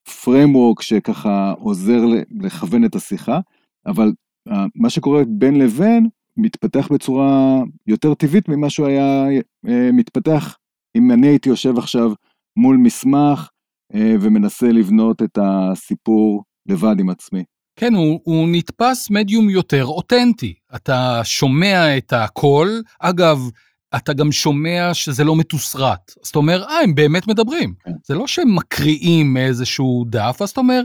framework 0.10 0.82
שככה 0.82 1.54
עוזר 1.58 2.02
לכוון 2.42 2.86
את 2.86 2.96
השיחה, 2.96 3.40
אבל 3.86 4.12
uh, 4.50 4.54
מה 4.76 4.90
שקורה 4.90 5.24
בין 5.28 5.60
לבין 5.60 6.08
מתפתח 6.38 6.88
בצורה 6.92 7.62
יותר 7.88 8.14
טבעית 8.14 8.50
ממה 8.50 8.70
שהוא 8.70 8.88
היה 8.88 9.26
uh, 9.66 9.70
מתפתח 9.94 10.58
אם 10.98 11.12
אני 11.12 11.28
הייתי 11.28 11.50
יושב 11.50 11.78
עכשיו 11.78 12.12
מול 12.58 12.78
מסמך 12.78 13.50
ומנסה 13.94 14.72
לבנות 14.72 15.22
את 15.22 15.38
הסיפור 15.42 16.44
לבד 16.70 17.00
עם 17.00 17.10
עצמי. 17.10 17.44
כן, 17.80 17.94
הוא, 17.94 18.20
הוא 18.24 18.48
נתפס 18.52 19.10
מדיום 19.10 19.50
יותר 19.50 19.86
אותנטי. 19.86 20.54
אתה 20.76 21.22
שומע 21.24 21.98
את 21.98 22.14
הקול, 22.14 22.82
אגב, 23.00 23.50
אתה 23.96 24.14
גם 24.14 24.32
שומע 24.32 24.94
שזה 24.94 25.24
לא 25.24 25.36
מתוסרט. 25.36 26.14
אז 26.24 26.30
אתה 26.30 26.40
אומר, 26.40 26.64
אה, 26.64 26.80
הם 26.80 26.96
באמת 26.96 27.28
מדברים. 27.28 27.74
כן. 27.84 27.92
זה 28.06 28.16
לא 28.16 28.28
שהם 28.28 28.56
מקריאים 28.56 29.34
מאיזשהו 29.34 30.06
דף, 30.10 30.38
אז 30.42 30.50
אתה 30.50 30.62
אומר, 30.62 30.82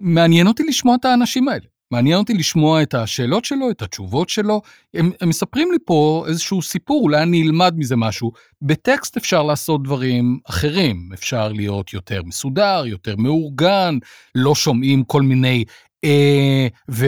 מעניין 0.00 0.46
אותי 0.46 0.62
לשמוע 0.62 0.94
את 0.94 1.04
האנשים 1.04 1.48
האלה. 1.48 1.64
מעניין 1.92 2.18
אותי 2.18 2.34
לשמוע 2.34 2.82
את 2.82 2.94
השאלות 2.94 3.44
שלו, 3.44 3.70
את 3.70 3.82
התשובות 3.82 4.28
שלו. 4.28 4.62
הם, 4.94 5.10
הם 5.20 5.28
מספרים 5.28 5.72
לי 5.72 5.78
פה 5.84 6.24
איזשהו 6.28 6.62
סיפור, 6.62 7.02
אולי 7.02 7.22
אני 7.22 7.42
אלמד 7.42 7.74
מזה 7.76 7.96
משהו. 7.96 8.32
בטקסט 8.62 9.16
אפשר 9.16 9.42
לעשות 9.42 9.82
דברים 9.82 10.38
אחרים. 10.48 11.08
אפשר 11.14 11.52
להיות 11.52 11.92
יותר 11.92 12.22
מסודר, 12.22 12.82
יותר 12.86 13.16
מאורגן, 13.16 13.98
לא 14.34 14.54
שומעים 14.54 15.04
כל 15.04 15.22
מיני 15.22 15.64
אה, 16.04 16.66
ו... 16.90 17.06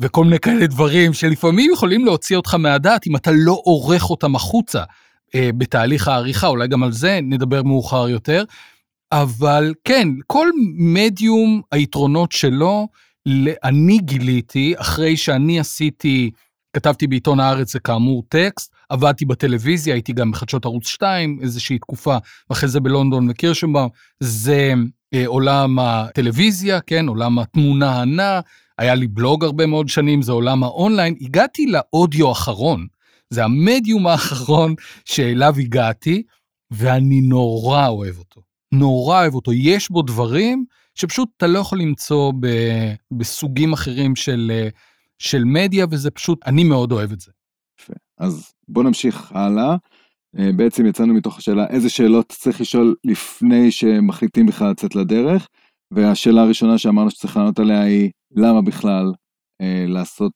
וכל 0.00 0.24
מיני 0.24 0.38
כאלה 0.38 0.66
דברים 0.66 1.12
שלפעמים 1.12 1.70
יכולים 1.72 2.04
להוציא 2.04 2.36
אותך 2.36 2.54
מהדעת 2.54 3.06
אם 3.06 3.16
אתה 3.16 3.30
לא 3.34 3.60
עורך 3.64 4.10
אותם 4.10 4.36
החוצה 4.36 4.82
אה, 5.34 5.50
בתהליך 5.58 6.08
העריכה, 6.08 6.46
אולי 6.46 6.68
גם 6.68 6.82
על 6.82 6.92
זה 6.92 7.18
נדבר 7.22 7.62
מאוחר 7.62 8.08
יותר. 8.08 8.44
אבל 9.12 9.74
כן, 9.84 10.08
כל 10.26 10.48
מדיום 10.78 11.62
היתרונות 11.72 12.32
שלו, 12.32 12.88
אני 13.64 13.98
גיליתי, 13.98 14.74
אחרי 14.76 15.16
שאני 15.16 15.60
עשיתי, 15.60 16.30
כתבתי 16.72 17.06
בעיתון 17.06 17.40
הארץ, 17.40 17.72
זה 17.72 17.80
כאמור 17.80 18.22
טקסט, 18.28 18.74
עבדתי 18.88 19.24
בטלוויזיה, 19.24 19.94
הייתי 19.94 20.12
גם 20.12 20.30
בחדשות 20.30 20.64
ערוץ 20.64 20.86
2 20.86 21.38
איזושהי 21.42 21.78
תקופה, 21.78 22.16
ואחרי 22.50 22.68
זה 22.68 22.80
בלונדון 22.80 23.30
וקירשנבאום, 23.30 23.88
זה 24.20 24.74
אה, 25.14 25.26
עולם 25.26 25.78
הטלוויזיה, 25.78 26.80
כן, 26.80 27.08
עולם 27.08 27.38
התמונה 27.38 28.00
הנע, 28.00 28.40
היה 28.78 28.94
לי 28.94 29.06
בלוג 29.06 29.44
הרבה 29.44 29.66
מאוד 29.66 29.88
שנים, 29.88 30.22
זה 30.22 30.32
עולם 30.32 30.62
האונליין, 30.62 31.14
הגעתי 31.20 31.66
לאודיו 31.66 32.28
האחרון, 32.28 32.86
זה 33.30 33.44
המדיום 33.44 34.06
האחרון 34.06 34.74
שאליו 35.04 35.54
הגעתי, 35.58 36.22
ואני 36.70 37.20
נורא 37.20 37.88
אוהב 37.88 38.18
אותו. 38.18 38.40
נורא 38.72 39.20
אוהב 39.20 39.34
אותו. 39.34 39.52
יש 39.52 39.90
בו 39.90 40.02
דברים 40.02 40.64
שפשוט 40.94 41.28
אתה 41.36 41.46
לא 41.46 41.58
יכול 41.58 41.80
למצוא 41.80 42.32
ב, 42.40 42.46
בסוגים 43.10 43.72
אחרים 43.72 44.16
של, 44.16 44.68
של 45.18 45.44
מדיה, 45.44 45.86
וזה 45.90 46.10
פשוט, 46.10 46.40
אני 46.46 46.64
מאוד 46.64 46.92
אוהב 46.92 47.12
את 47.12 47.20
זה. 47.20 47.30
יפה. 47.80 47.92
אז 48.18 48.52
בוא 48.68 48.82
נמשיך 48.82 49.32
הלאה. 49.32 49.76
אה, 50.38 50.52
בעצם 50.56 50.86
יצאנו 50.86 51.14
מתוך 51.14 51.38
השאלה 51.38 51.66
איזה 51.66 51.90
שאלות 51.90 52.32
צריך 52.32 52.60
לשאול 52.60 52.94
לפני 53.04 53.70
שמחליטים 53.70 54.46
בכלל 54.46 54.70
לצאת 54.70 54.94
לדרך, 54.94 55.48
והשאלה 55.90 56.42
הראשונה 56.42 56.78
שאמרנו 56.78 57.10
שצריך 57.10 57.36
לענות 57.36 57.58
עליה 57.58 57.82
היא 57.82 58.10
למה 58.36 58.62
בכלל 58.62 59.12
אה, 59.60 59.84
לעשות 59.88 60.32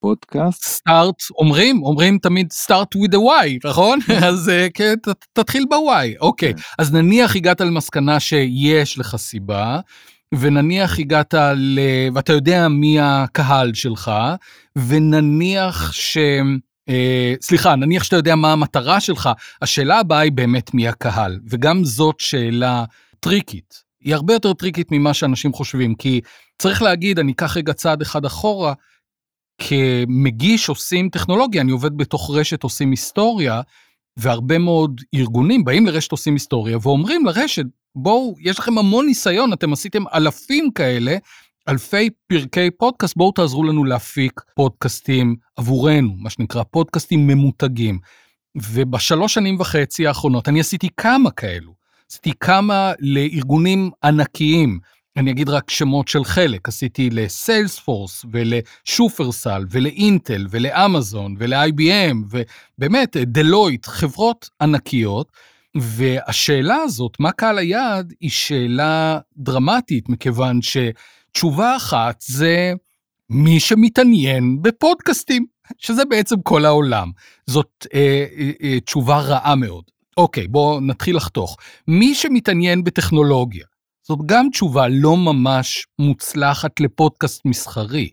פודקאסט? 0.00 0.64
סטארט, 0.64 1.22
אומרים, 1.38 1.82
אומרים 1.82 2.18
תמיד 2.18 2.52
סטארט 2.52 2.94
with 2.96 3.14
a 3.14 3.18
why, 3.18 3.68
נכון? 3.68 3.98
אז 4.28 4.48
אה, 4.48 4.66
כן, 4.74 4.94
ת, 5.02 5.08
תתחיל 5.32 5.64
ב-why, 5.70 6.20
אוקיי. 6.20 6.54
כן. 6.54 6.60
אז 6.78 6.92
נניח 6.92 7.36
הגעת 7.36 7.60
למסקנה 7.60 8.20
שיש 8.20 8.98
לך 8.98 9.16
סיבה, 9.16 9.80
ונניח 10.34 10.98
הגעת 10.98 11.34
ל... 11.56 11.80
ואתה 12.14 12.32
יודע 12.32 12.68
מי 12.68 13.00
הקהל 13.00 13.74
שלך, 13.74 14.12
ונניח 14.88 15.92
ש... 15.92 16.18
אה, 16.88 17.34
סליחה, 17.40 17.76
נניח 17.76 18.04
שאתה 18.04 18.16
יודע 18.16 18.34
מה 18.34 18.52
המטרה 18.52 19.00
שלך, 19.00 19.30
השאלה 19.62 19.98
הבאה 19.98 20.18
היא 20.18 20.32
באמת 20.32 20.74
מי 20.74 20.88
הקהל, 20.88 21.40
וגם 21.50 21.84
זאת 21.84 22.20
שאלה 22.20 22.84
טריקית. 23.20 23.84
היא 24.00 24.14
הרבה 24.14 24.32
יותר 24.32 24.52
טריקית 24.52 24.88
ממה 24.90 25.14
שאנשים 25.14 25.52
חושבים, 25.52 25.94
כי 25.94 26.20
צריך 26.58 26.82
להגיד, 26.82 27.18
אני 27.18 27.32
אקח 27.32 27.56
רגע 27.56 27.72
צעד 27.72 28.02
אחד 28.02 28.24
אחורה, 28.24 28.72
כמגיש 29.58 30.68
עושים 30.68 31.08
טכנולוגיה, 31.08 31.62
אני 31.62 31.72
עובד 31.72 31.96
בתוך 31.96 32.30
רשת 32.34 32.62
עושים 32.62 32.90
היסטוריה, 32.90 33.60
והרבה 34.16 34.58
מאוד 34.58 35.00
ארגונים 35.14 35.64
באים 35.64 35.86
לרשת 35.86 36.12
עושים 36.12 36.34
היסטוריה 36.34 36.78
ואומרים 36.82 37.26
לרשת, 37.26 37.64
בואו, 37.94 38.34
יש 38.40 38.58
לכם 38.58 38.78
המון 38.78 39.06
ניסיון, 39.06 39.52
אתם 39.52 39.72
עשיתם 39.72 40.02
אלפים 40.14 40.70
כאלה, 40.70 41.16
אלפי 41.68 42.10
פרקי 42.26 42.70
פודקאסט, 42.70 43.16
בואו 43.16 43.32
תעזרו 43.32 43.64
לנו 43.64 43.84
להפיק 43.84 44.40
פודקאסטים 44.56 45.36
עבורנו, 45.56 46.14
מה 46.18 46.30
שנקרא 46.30 46.62
פודקאסטים 46.62 47.26
ממותגים. 47.26 47.98
ובשלוש 48.56 49.34
שנים 49.34 49.60
וחצי 49.60 50.06
האחרונות 50.06 50.48
אני 50.48 50.60
עשיתי 50.60 50.88
כמה 50.96 51.30
כאלו. 51.30 51.74
עשיתי 52.10 52.32
כמה 52.40 52.92
לארגונים 53.00 53.90
ענקיים, 54.04 54.78
אני 55.16 55.30
אגיד 55.30 55.48
רק 55.48 55.70
שמות 55.70 56.08
של 56.08 56.24
חלק, 56.24 56.68
עשיתי 56.68 57.10
לסיילספורס 57.10 58.24
ולשופרסל 58.32 59.64
ולאינטל 59.70 60.46
ולאמזון 60.50 61.34
ול-IBM 61.38 62.16
ובאמת 62.30 63.16
דלויט, 63.16 63.86
חברות 63.86 64.48
ענקיות. 64.60 65.32
והשאלה 65.76 66.76
הזאת, 66.76 67.16
מה 67.20 67.32
קהל 67.32 67.58
היעד, 67.58 68.12
היא 68.20 68.30
שאלה 68.30 69.18
דרמטית, 69.36 70.08
מכיוון 70.08 70.62
ש... 70.62 70.76
תשובה 71.34 71.76
אחת 71.76 72.20
זה 72.26 72.72
מי 73.30 73.60
שמתעניין 73.60 74.62
בפודקאסטים, 74.62 75.46
שזה 75.78 76.04
בעצם 76.04 76.42
כל 76.42 76.64
העולם. 76.64 77.10
זאת 77.46 77.86
אה, 77.94 78.26
אה, 78.38 78.50
אה, 78.62 78.80
תשובה 78.80 79.18
רעה 79.18 79.54
מאוד. 79.54 79.84
אוקיי, 80.16 80.48
בואו 80.48 80.80
נתחיל 80.80 81.16
לחתוך. 81.16 81.56
מי 81.88 82.14
שמתעניין 82.14 82.84
בטכנולוגיה, 82.84 83.66
זאת 84.08 84.18
גם 84.26 84.48
תשובה 84.50 84.88
לא 84.88 85.16
ממש 85.16 85.86
מוצלחת 85.98 86.80
לפודקאסט 86.80 87.44
מסחרי. 87.44 88.08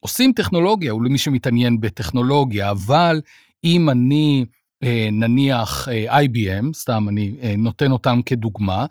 עושים 0.00 0.32
טכנולוגיה, 0.32 0.92
הוא 0.92 1.04
למי 1.04 1.18
שמתעניין 1.18 1.80
בטכנולוגיה, 1.80 2.70
אבל 2.70 3.20
אם 3.64 3.90
אני, 3.90 4.44
אה, 4.82 5.08
נניח 5.12 5.88
אה, 5.88 6.20
IBM, 6.22 6.74
סתם 6.74 7.08
אני 7.08 7.36
אה, 7.42 7.54
נותן 7.58 7.92
אותם 7.92 8.20
כדוגמה, 8.26 8.86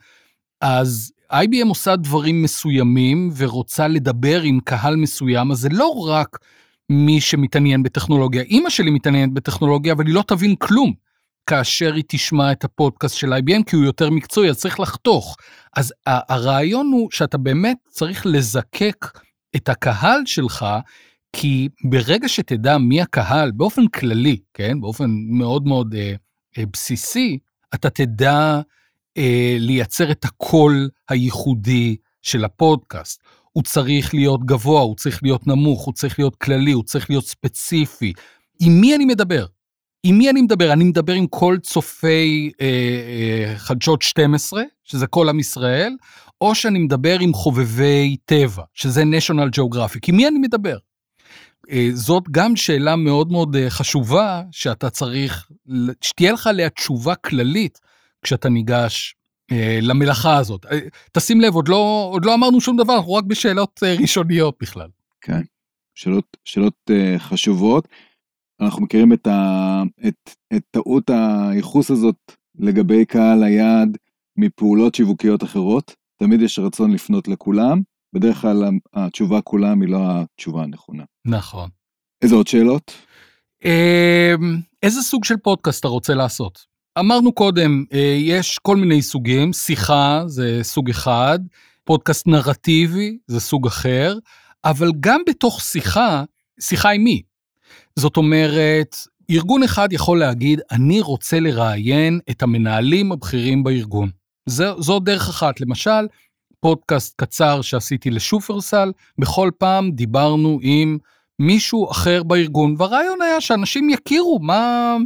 אז 0.61 1.11
IBM 1.31 1.67
עושה 1.67 1.95
דברים 1.95 2.41
מסוימים 2.41 3.29
ורוצה 3.37 3.87
לדבר 3.87 4.41
עם 4.41 4.59
קהל 4.59 4.95
מסוים, 4.95 5.51
אז 5.51 5.57
זה 5.57 5.69
לא 5.71 5.89
רק 6.07 6.39
מי 6.89 7.21
שמתעניין 7.21 7.83
בטכנולוגיה. 7.83 8.41
אימא 8.41 8.69
שלי 8.69 8.91
מתעניינת 8.91 9.33
בטכנולוגיה, 9.33 9.93
אבל 9.93 10.05
היא 10.07 10.15
לא 10.15 10.23
תבין 10.27 10.55
כלום 10.55 10.93
כאשר 11.47 11.93
היא 11.93 12.03
תשמע 12.07 12.51
את 12.51 12.63
הפודקאסט 12.63 13.15
של 13.15 13.33
IBM, 13.33 13.63
כי 13.65 13.75
הוא 13.75 13.85
יותר 13.85 14.09
מקצועי, 14.09 14.49
אז 14.49 14.57
צריך 14.57 14.79
לחתוך. 14.79 15.37
אז 15.77 15.93
הרעיון 16.05 16.91
הוא 16.93 17.11
שאתה 17.11 17.37
באמת 17.37 17.77
צריך 17.89 18.25
לזקק 18.25 19.19
את 19.55 19.69
הקהל 19.69 20.21
שלך, 20.25 20.65
כי 21.33 21.69
ברגע 21.83 22.29
שתדע 22.29 22.77
מי 22.77 23.01
הקהל, 23.01 23.51
באופן 23.51 23.87
כללי, 23.87 24.37
כן, 24.53 24.81
באופן 24.81 25.05
מאוד 25.29 25.67
מאוד 25.67 25.95
אה, 25.95 26.13
אה, 26.57 26.63
בסיסי, 26.73 27.39
אתה 27.73 27.89
תדע 27.89 28.61
אה, 29.17 29.55
לייצר 29.59 30.11
את 30.11 30.25
הקול 30.25 30.89
הייחודי 31.09 31.95
של 32.21 32.45
הפודקאסט. 32.45 33.21
הוא 33.51 33.63
צריך 33.63 34.13
להיות 34.13 34.45
גבוה, 34.45 34.81
הוא 34.81 34.95
צריך 34.95 35.23
להיות 35.23 35.47
נמוך, 35.47 35.85
הוא 35.85 35.93
צריך 35.93 36.19
להיות 36.19 36.35
כללי, 36.35 36.71
הוא 36.71 36.83
צריך 36.83 37.09
להיות 37.09 37.27
ספציפי. 37.27 38.13
עם 38.59 38.81
מי 38.81 38.95
אני 38.95 39.05
מדבר? 39.05 39.45
עם 40.03 40.17
מי 40.17 40.29
אני 40.29 40.41
מדבר? 40.41 40.73
אני 40.73 40.83
מדבר 40.83 41.13
עם 41.13 41.27
כל 41.27 41.57
צופי 41.61 42.51
אה, 42.61 42.67
אה, 42.67 43.57
חדשות 43.57 44.01
12, 44.01 44.63
שזה 44.83 45.07
כל 45.07 45.29
עם 45.29 45.39
ישראל, 45.39 45.95
או 46.41 46.55
שאני 46.55 46.79
מדבר 46.79 47.19
עם 47.19 47.33
חובבי 47.33 48.17
טבע, 48.25 48.63
שזה 48.73 49.03
national 49.03 49.59
geographic. 49.59 49.99
עם 50.07 50.15
מי 50.15 50.27
אני 50.27 50.39
מדבר? 50.39 50.77
אה, 51.71 51.89
זאת 51.93 52.23
גם 52.31 52.55
שאלה 52.55 52.95
מאוד 52.95 53.31
מאוד 53.31 53.55
אה, 53.55 53.69
חשובה, 53.69 54.41
שאתה 54.51 54.89
צריך, 54.89 55.49
שתהיה 56.01 56.31
לך 56.31 56.47
עליה 56.47 56.69
תשובה 56.69 57.15
כללית, 57.15 57.79
כשאתה 58.23 58.49
ניגש 58.49 59.15
אה, 59.51 59.79
למלאכה 59.81 60.37
הזאת. 60.37 60.65
אה, 60.65 60.79
תשים 61.11 61.41
לב, 61.41 61.55
עוד 61.55 61.67
לא, 61.67 62.09
עוד 62.11 62.25
לא 62.25 62.33
אמרנו 62.33 62.61
שום 62.61 62.77
דבר, 62.77 62.95
אנחנו 62.95 63.13
רק 63.13 63.23
בשאלות 63.23 63.79
אה, 63.83 63.95
ראשוניות 63.99 64.55
בכלל. 64.61 64.87
כן, 65.21 65.41
שאלות, 65.95 66.37
שאלות 66.45 66.91
חשובות. 67.17 67.87
אנחנו 68.63 68.81
מכירים 68.81 69.13
את, 69.13 69.27
ה, 69.27 69.83
את, 70.07 70.29
את 70.55 70.63
טעות 70.71 71.09
הייחוס 71.09 71.91
הזאת 71.91 72.31
לגבי 72.59 73.05
קהל 73.05 73.43
היעד 73.43 73.97
מפעולות 74.37 74.95
שיווקיות 74.95 75.43
אחרות. 75.43 75.95
תמיד 76.17 76.41
יש 76.41 76.59
רצון 76.59 76.91
לפנות 76.91 77.27
לכולם, 77.27 77.81
בדרך 78.13 78.41
כלל 78.41 78.63
התשובה 78.93 79.41
כולם 79.41 79.81
היא 79.81 79.89
לא 79.89 79.99
התשובה 79.99 80.63
הנכונה. 80.63 81.03
נכון. 81.25 81.69
איזה 82.21 82.35
עוד 82.35 82.47
שאלות? 82.47 82.91
אמ, 83.65 84.59
איזה 84.83 85.01
סוג 85.01 85.23
של 85.23 85.37
פודקאסט 85.37 85.79
אתה 85.79 85.87
רוצה 85.87 86.13
לעשות? 86.13 86.65
אמרנו 86.99 87.33
קודם, 87.33 87.83
אה, 87.93 88.17
יש 88.19 88.59
כל 88.61 88.75
מיני 88.77 89.01
סוגים, 89.01 89.53
שיחה 89.53 90.23
זה 90.27 90.59
סוג 90.61 90.89
אחד, 90.89 91.39
פודקאסט 91.83 92.27
נרטיבי 92.27 93.17
זה 93.27 93.39
סוג 93.39 93.67
אחר, 93.67 94.17
אבל 94.65 94.91
גם 94.99 95.21
בתוך 95.29 95.61
שיחה, 95.61 96.23
שיחה 96.59 96.89
עם 96.89 97.03
מי? 97.03 97.21
זאת 97.99 98.17
אומרת, 98.17 98.95
ארגון 99.31 99.63
אחד 99.63 99.93
יכול 99.93 100.19
להגיד, 100.19 100.61
אני 100.71 101.01
רוצה 101.01 101.39
לראיין 101.39 102.19
את 102.29 102.43
המנהלים 102.43 103.11
הבכירים 103.11 103.63
בארגון. 103.63 104.09
זו, 104.45 104.81
זו 104.81 104.99
דרך 104.99 105.29
אחת. 105.29 105.61
למשל, 105.61 106.07
פודקאסט 106.59 107.13
קצר 107.17 107.61
שעשיתי 107.61 108.09
לשופרסל, 108.09 108.91
בכל 109.17 109.51
פעם 109.57 109.91
דיברנו 109.91 110.59
עם 110.61 110.97
מישהו 111.39 111.91
אחר 111.91 112.23
בארגון, 112.23 112.75
והרעיון 112.77 113.21
היה 113.21 113.41
שאנשים 113.41 113.89
יכירו 113.89 114.39
מה... 114.41 114.97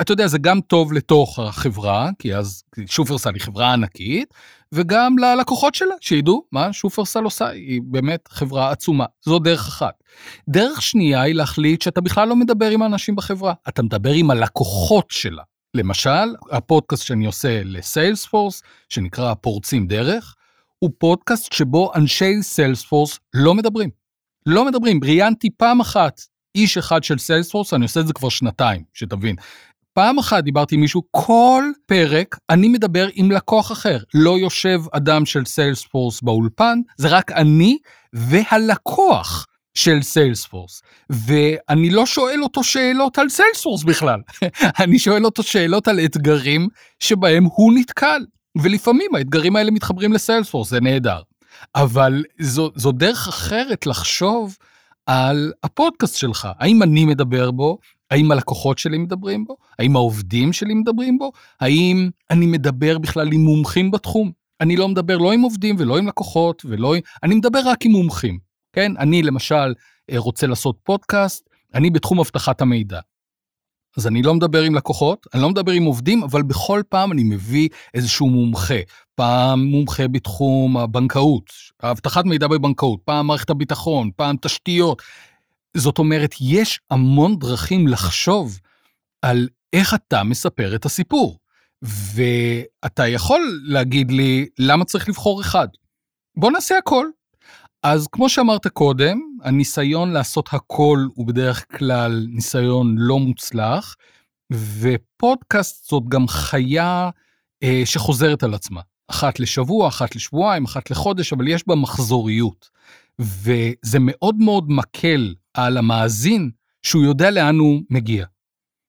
אתה 0.00 0.12
יודע, 0.12 0.26
זה 0.26 0.38
גם 0.38 0.60
טוב 0.60 0.92
לתוך 0.92 1.38
החברה, 1.38 2.10
כי 2.18 2.34
אז 2.34 2.62
שופרסל 2.86 3.34
היא 3.34 3.42
חברה 3.42 3.72
ענקית, 3.72 4.34
וגם 4.72 5.18
ללקוחות 5.18 5.74
שלה, 5.74 5.94
שידעו 6.00 6.44
מה 6.52 6.72
שופרסל 6.72 7.24
עושה, 7.24 7.48
היא 7.48 7.80
באמת 7.84 8.28
חברה 8.28 8.70
עצומה. 8.70 9.04
זו 9.24 9.38
דרך 9.38 9.68
אחת. 9.68 10.02
דרך 10.48 10.82
שנייה 10.82 11.22
היא 11.22 11.34
להחליט 11.34 11.82
שאתה 11.82 12.00
בכלל 12.00 12.28
לא 12.28 12.36
מדבר 12.36 12.70
עם 12.70 12.82
האנשים 12.82 13.16
בחברה, 13.16 13.52
אתה 13.68 13.82
מדבר 13.82 14.12
עם 14.12 14.30
הלקוחות 14.30 15.06
שלה. 15.10 15.42
למשל, 15.74 16.34
הפודקאסט 16.50 17.06
שאני 17.06 17.26
עושה 17.26 17.62
ל 17.64 17.72
Salesforce, 17.72 18.62
שנקרא 18.88 19.34
פורצים 19.34 19.86
דרך, 19.86 20.34
הוא 20.78 20.90
פודקאסט 20.98 21.52
שבו 21.52 21.92
אנשי 21.94 22.42
Salesforce 22.42 23.18
לא 23.34 23.54
מדברים. 23.54 23.90
לא 24.46 24.64
מדברים, 24.64 25.00
ראיינתי 25.04 25.50
פעם 25.56 25.80
אחת 25.80 26.20
איש 26.54 26.78
אחד 26.78 27.04
של 27.04 27.18
Salesforce, 27.18 27.74
אני 27.74 27.82
עושה 27.82 28.00
את 28.00 28.06
זה 28.06 28.12
כבר 28.12 28.28
שנתיים, 28.28 28.82
שתבין. 28.94 29.36
פעם 29.94 30.18
אחת 30.18 30.44
דיברתי 30.44 30.74
עם 30.74 30.80
מישהו, 30.80 31.02
כל 31.10 31.64
פרק 31.86 32.38
אני 32.50 32.68
מדבר 32.68 33.08
עם 33.14 33.30
לקוח 33.30 33.72
אחר. 33.72 33.98
לא 34.14 34.38
יושב 34.38 34.80
אדם 34.92 35.26
של 35.26 35.44
Salesforce 35.44 36.22
באולפן, 36.22 36.80
זה 36.96 37.08
רק 37.08 37.32
אני 37.32 37.78
והלקוח 38.12 39.46
של 39.74 40.02
סיילספורס. 40.02 40.82
ואני 41.10 41.90
לא 41.90 42.06
שואל 42.06 42.42
אותו 42.42 42.64
שאלות 42.64 43.18
על 43.18 43.28
סיילספורס 43.28 43.82
בכלל, 43.82 44.20
אני 44.82 44.98
שואל 44.98 45.24
אותו 45.24 45.42
שאלות 45.42 45.88
על 45.88 46.00
אתגרים 46.04 46.68
שבהם 47.00 47.44
הוא 47.44 47.72
נתקל. 47.74 48.24
ולפעמים 48.58 49.14
האתגרים 49.14 49.56
האלה 49.56 49.70
מתחברים 49.70 50.12
לסיילספורס, 50.12 50.70
זה 50.70 50.80
נהדר. 50.80 51.20
אבל 51.74 52.24
זו, 52.40 52.70
זו 52.74 52.92
דרך 52.92 53.28
אחרת 53.28 53.86
לחשוב 53.86 54.56
על 55.06 55.52
הפודקאסט 55.62 56.16
שלך. 56.16 56.48
האם 56.58 56.82
אני 56.82 57.04
מדבר 57.04 57.50
בו? 57.50 57.78
האם 58.10 58.30
הלקוחות 58.32 58.78
שלי 58.78 58.98
מדברים 58.98 59.44
בו? 59.44 59.56
האם 59.78 59.96
העובדים 59.96 60.52
שלי 60.52 60.74
מדברים 60.74 61.18
בו? 61.18 61.32
האם 61.60 62.10
אני 62.30 62.46
מדבר 62.46 62.98
בכלל 62.98 63.32
עם 63.32 63.40
מומחים 63.40 63.90
בתחום? 63.90 64.32
אני 64.60 64.76
לא 64.76 64.88
מדבר 64.88 65.16
לא 65.16 65.32
עם 65.32 65.40
עובדים 65.40 65.76
ולא 65.78 65.98
עם 65.98 66.06
לקוחות 66.06 66.62
ולא 66.64 66.94
עם... 66.94 67.00
אני 67.22 67.34
מדבר 67.34 67.60
רק 67.64 67.86
עם 67.86 67.92
מומחים, 67.92 68.38
כן? 68.72 68.92
אני 68.98 69.22
למשל 69.22 69.74
אה, 70.10 70.18
רוצה 70.18 70.46
לעשות 70.46 70.76
פודקאסט, 70.82 71.48
אני 71.74 71.90
בתחום 71.90 72.20
אבטחת 72.20 72.60
המידע. 72.60 73.00
אז 73.96 74.06
אני 74.06 74.22
לא 74.22 74.34
מדבר 74.34 74.62
עם 74.62 74.74
לקוחות, 74.74 75.26
אני 75.34 75.42
לא 75.42 75.50
מדבר 75.50 75.72
עם 75.72 75.84
עובדים, 75.84 76.22
אבל 76.22 76.42
בכל 76.42 76.82
פעם 76.88 77.12
אני 77.12 77.24
מביא 77.24 77.68
איזשהו 77.94 78.30
מומחה. 78.30 78.80
פעם 79.14 79.64
מומחה 79.64 80.08
בתחום 80.08 80.76
הבנקאות, 80.76 81.50
אבטחת 81.82 82.24
מידע 82.24 82.46
בבנקאות, 82.46 83.00
פעם 83.04 83.26
מערכת 83.26 83.50
הביטחון, 83.50 84.10
פעם 84.16 84.36
תשתיות. 84.40 85.02
זאת 85.76 85.98
אומרת, 85.98 86.34
יש 86.40 86.80
המון 86.90 87.38
דרכים 87.38 87.88
לחשוב 87.88 88.58
על 89.22 89.48
איך 89.72 89.94
אתה 89.94 90.22
מספר 90.22 90.74
את 90.74 90.84
הסיפור. 90.84 91.38
ואתה 91.82 93.08
יכול 93.08 93.60
להגיד 93.64 94.10
לי, 94.10 94.46
למה 94.58 94.84
צריך 94.84 95.08
לבחור 95.08 95.40
אחד? 95.40 95.68
בוא 96.36 96.50
נעשה 96.50 96.78
הכל. 96.78 97.06
אז 97.82 98.06
כמו 98.12 98.28
שאמרת 98.28 98.66
קודם, 98.66 99.20
הניסיון 99.42 100.10
לעשות 100.10 100.48
הכל 100.52 101.06
הוא 101.14 101.26
בדרך 101.26 101.78
כלל 101.78 102.26
ניסיון 102.28 102.94
לא 102.98 103.18
מוצלח, 103.18 103.96
ופודקאסט 104.52 105.90
זאת 105.90 106.08
גם 106.08 106.28
חיה 106.28 107.10
אה, 107.62 107.82
שחוזרת 107.84 108.42
על 108.42 108.54
עצמה. 108.54 108.80
אחת 109.08 109.40
לשבוע, 109.40 109.88
אחת 109.88 110.16
לשבועיים, 110.16 110.64
אחת 110.64 110.90
לחודש, 110.90 111.32
אבל 111.32 111.48
יש 111.48 111.68
בה 111.68 111.74
מחזוריות. 111.74 112.68
וזה 113.18 113.98
מאוד 114.00 114.36
מאוד 114.36 114.70
מקל 114.70 115.34
על 115.54 115.76
המאזין 115.76 116.50
שהוא 116.82 117.04
יודע 117.04 117.30
לאן 117.30 117.58
הוא 117.58 117.82
מגיע. 117.90 118.26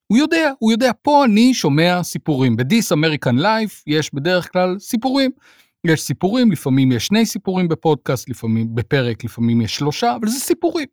הוא 0.07 0.17
יודע, 0.17 0.51
הוא 0.59 0.71
יודע, 0.71 0.91
פה 1.01 1.25
אני 1.25 1.53
שומע 1.53 2.03
סיפורים. 2.03 2.55
ב-This 2.55 2.93
American 2.93 3.39
Life 3.39 3.83
יש 3.87 4.13
בדרך 4.13 4.51
כלל 4.51 4.79
סיפורים. 4.79 5.31
יש 5.87 6.01
סיפורים, 6.01 6.51
לפעמים 6.51 6.91
יש 6.91 7.05
שני 7.05 7.25
סיפורים 7.25 7.67
בפודקאסט, 7.67 8.29
לפעמים 8.29 8.75
בפרק, 8.75 9.23
לפעמים 9.23 9.61
יש 9.61 9.75
שלושה, 9.75 10.15
אבל 10.15 10.27
זה 10.27 10.39
סיפורים. 10.39 10.87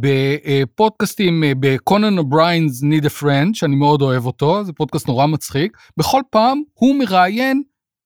בפודקאסטים, 0.00 1.44
ב 1.60 1.70
Conan 1.70 2.18
O'Brien 2.18 2.82
Needs 2.82 3.04
a 3.04 3.22
Friend, 3.22 3.48
שאני 3.52 3.76
מאוד 3.76 4.02
אוהב 4.02 4.26
אותו, 4.26 4.64
זה 4.64 4.72
פודקאסט 4.72 5.08
נורא 5.08 5.26
מצחיק, 5.26 5.76
בכל 5.96 6.22
פעם 6.30 6.62
הוא 6.74 6.98
מראיין 6.98 7.62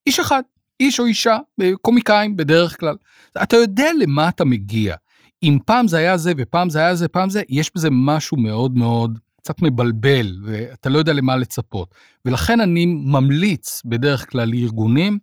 איש 0.07 0.21
אחד, 0.21 0.43
איש 0.81 1.01
או 1.01 1.07
אישה, 1.07 1.39
קומיקאים 1.83 2.37
בדרך 2.37 2.81
כלל. 2.81 2.97
אתה 3.43 3.57
יודע 3.57 3.91
למה 4.01 4.29
אתה 4.29 4.45
מגיע. 4.45 4.95
אם 5.43 5.59
פעם 5.67 5.89
זה 5.89 5.97
היה 5.97 6.17
זה 6.17 6.33
ופעם 6.37 6.71
זה 6.71 6.79
היה 6.79 6.95
זה, 6.95 7.09
פעם 7.09 7.31
זה, 7.31 7.43
יש 7.49 7.71
בזה 7.75 7.89
משהו 7.93 8.37
מאוד 8.37 8.77
מאוד 8.77 9.19
קצת 9.37 9.63
מבלבל, 9.63 10.37
ואתה 10.45 10.89
לא 10.89 10.99
יודע 10.99 11.13
למה 11.13 11.37
לצפות. 11.37 11.95
ולכן 12.25 12.61
אני 12.61 12.87
ממליץ 12.87 13.83
בדרך 13.85 14.31
כלל 14.31 14.49
לארגונים, 14.49 15.19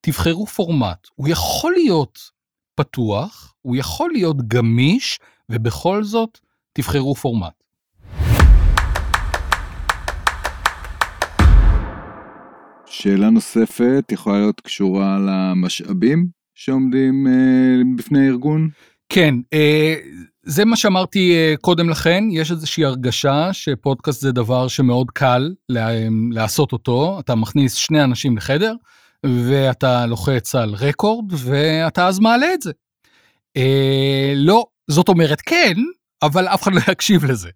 תבחרו 0.00 0.46
פורמט. 0.46 1.08
הוא 1.14 1.28
יכול 1.28 1.72
להיות 1.72 2.18
פתוח, 2.74 3.54
הוא 3.62 3.76
יכול 3.76 4.10
להיות 4.12 4.48
גמיש, 4.48 5.18
ובכל 5.48 6.04
זאת, 6.04 6.38
תבחרו 6.72 7.14
פורמט. 7.14 7.52
שאלה 12.86 13.30
נוספת 13.30 14.04
יכולה 14.12 14.38
להיות 14.38 14.60
קשורה 14.60 15.18
למשאבים 15.26 16.28
שעומדים 16.54 17.26
אה, 17.26 17.82
בפני 17.96 18.26
הארגון? 18.26 18.68
כן, 19.08 19.34
אה, 19.52 19.94
זה 20.42 20.64
מה 20.64 20.76
שאמרתי 20.76 21.32
אה, 21.32 21.54
קודם 21.60 21.90
לכן, 21.90 22.24
יש 22.30 22.50
איזושהי 22.50 22.84
הרגשה 22.84 23.52
שפודקאסט 23.52 24.20
זה 24.20 24.32
דבר 24.32 24.68
שמאוד 24.68 25.10
קל 25.10 25.54
לעשות 26.30 26.72
אותו, 26.72 27.20
אתה 27.20 27.34
מכניס 27.34 27.74
שני 27.74 28.04
אנשים 28.04 28.36
לחדר, 28.36 28.74
ואתה 29.26 30.06
לוחץ 30.06 30.54
על 30.54 30.74
רקורד, 30.74 31.32
ואתה 31.36 32.06
אז 32.06 32.18
מעלה 32.18 32.54
את 32.54 32.62
זה. 32.62 32.72
אה, 33.56 34.32
לא, 34.36 34.64
זאת 34.90 35.08
אומרת 35.08 35.40
כן, 35.40 35.74
אבל 36.22 36.48
אף 36.48 36.62
אחד 36.62 36.74
לא 36.74 36.80
יקשיב 36.92 37.24
לזה. 37.24 37.50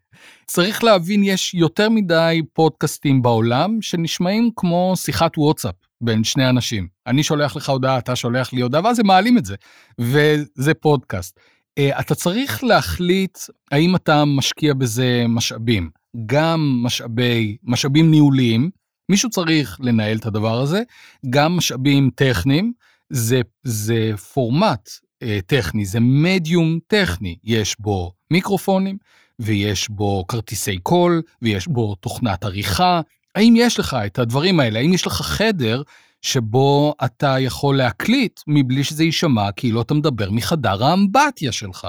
צריך 0.47 0.85
להבין, 0.85 1.25
יש 1.25 1.55
יותר 1.55 1.89
מדי 1.89 2.43
פודקאסטים 2.53 3.23
בעולם 3.23 3.83
שנשמעים 3.83 4.51
כמו 4.57 4.93
שיחת 4.97 5.39
וואטסאפ 5.39 5.75
בין 6.01 6.25
שני 6.25 6.49
אנשים. 6.49 6.89
אני 7.07 7.23
שולח 7.23 7.57
לך 7.57 7.69
הודעה, 7.69 7.99
אתה 7.99 8.17
שולח 8.17 8.53
לי 8.53 8.61
הודעה, 8.61 8.81
ואז 8.85 8.99
הם 8.99 9.07
מעלים 9.07 9.39
את 9.39 9.45
זה, 9.45 9.55
וזה 9.99 10.75
פודקאסט. 10.75 11.41
Uh, 11.81 12.01
אתה 12.01 12.15
צריך 12.15 12.65
להחליט 12.65 13.39
האם 13.71 13.97
אתה 13.97 14.25
משקיע 14.25 14.75
בזה 14.75 15.25
משאבים, 15.29 15.91
גם 16.27 16.81
משאבי, 16.83 17.57
משאבים 17.63 18.11
ניהוליים, 18.11 18.71
מישהו 19.09 19.31
צריך 19.31 19.79
לנהל 19.81 20.17
את 20.17 20.27
הדבר 20.27 20.61
הזה, 20.61 20.83
גם 21.31 21.57
משאבים 21.57 22.11
טכניים, 22.15 22.73
זה, 23.11 23.41
זה 23.63 24.13
פורמט 24.33 24.89
uh, 24.89 25.27
טכני, 25.47 25.85
זה 25.85 25.99
מדיום 26.01 26.79
טכני, 26.87 27.37
יש 27.45 27.77
בו 27.81 28.13
מיקרופונים, 28.31 28.99
ויש 29.39 29.89
בו 29.89 30.25
כרטיסי 30.29 30.79
קול, 30.79 31.23
ויש 31.43 31.69
בו 31.69 31.95
תוכנת 31.95 32.45
עריכה. 32.45 33.01
האם 33.35 33.55
יש 33.57 33.79
לך 33.79 33.97
את 34.07 34.19
הדברים 34.19 34.61
האלה? 34.61 34.79
האם 34.79 34.93
יש 34.93 35.07
לך 35.07 35.13
חדר 35.13 35.83
שבו 36.23 36.95
אתה 37.05 37.37
יכול 37.39 37.77
להקליט 37.77 38.41
מבלי 38.47 38.85
שזה 38.85 39.05
יישמע 39.05 39.53
כאילו 39.53 39.83
אתה 39.83 39.95
מדבר 39.95 40.31
מחדר 40.31 40.85
האמבטיה 40.85 41.53
שלך? 41.53 41.89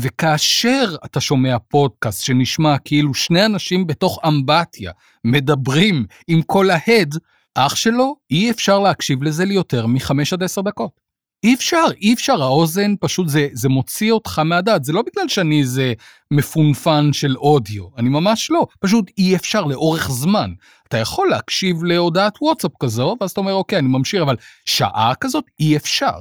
וכאשר 0.00 0.96
אתה 1.04 1.20
שומע 1.20 1.58
פודקאסט 1.58 2.24
שנשמע 2.24 2.78
כאילו 2.78 3.14
שני 3.14 3.46
אנשים 3.46 3.86
בתוך 3.86 4.18
אמבטיה 4.26 4.92
מדברים 5.24 6.06
עם 6.28 6.42
כל 6.42 6.70
ההד, 6.70 7.14
אח 7.54 7.76
שלו, 7.76 8.16
אי 8.30 8.50
אפשר 8.50 8.78
להקשיב 8.78 9.22
לזה 9.22 9.44
ליותר 9.44 9.86
מחמש 9.86 10.32
עד 10.32 10.42
עשר 10.42 10.60
דקות. 10.60 11.06
אי 11.44 11.54
אפשר, 11.54 11.84
אי 12.02 12.14
אפשר, 12.14 12.42
האוזן 12.42 12.94
פשוט, 13.00 13.28
זה, 13.28 13.48
זה 13.52 13.68
מוציא 13.68 14.12
אותך 14.12 14.38
מהדעת. 14.38 14.84
זה 14.84 14.92
לא 14.92 15.02
בגלל 15.02 15.28
שאני 15.28 15.60
איזה 15.60 15.92
מפונפן 16.30 17.12
של 17.12 17.36
אודיו, 17.36 17.84
אני 17.98 18.08
ממש 18.08 18.50
לא. 18.50 18.66
פשוט 18.80 19.10
אי 19.18 19.36
אפשר 19.36 19.64
לאורך 19.64 20.10
זמן. 20.10 20.52
אתה 20.88 20.98
יכול 20.98 21.28
להקשיב 21.28 21.84
להודעת 21.84 22.32
וואטסאפ 22.42 22.72
כזו, 22.80 23.16
ואז 23.20 23.30
אתה 23.30 23.40
אומר, 23.40 23.52
אוקיי, 23.52 23.78
אני 23.78 23.88
ממשיך, 23.88 24.22
אבל 24.22 24.36
שעה 24.64 25.12
כזאת 25.20 25.44
אי 25.60 25.76
אפשר. 25.76 26.20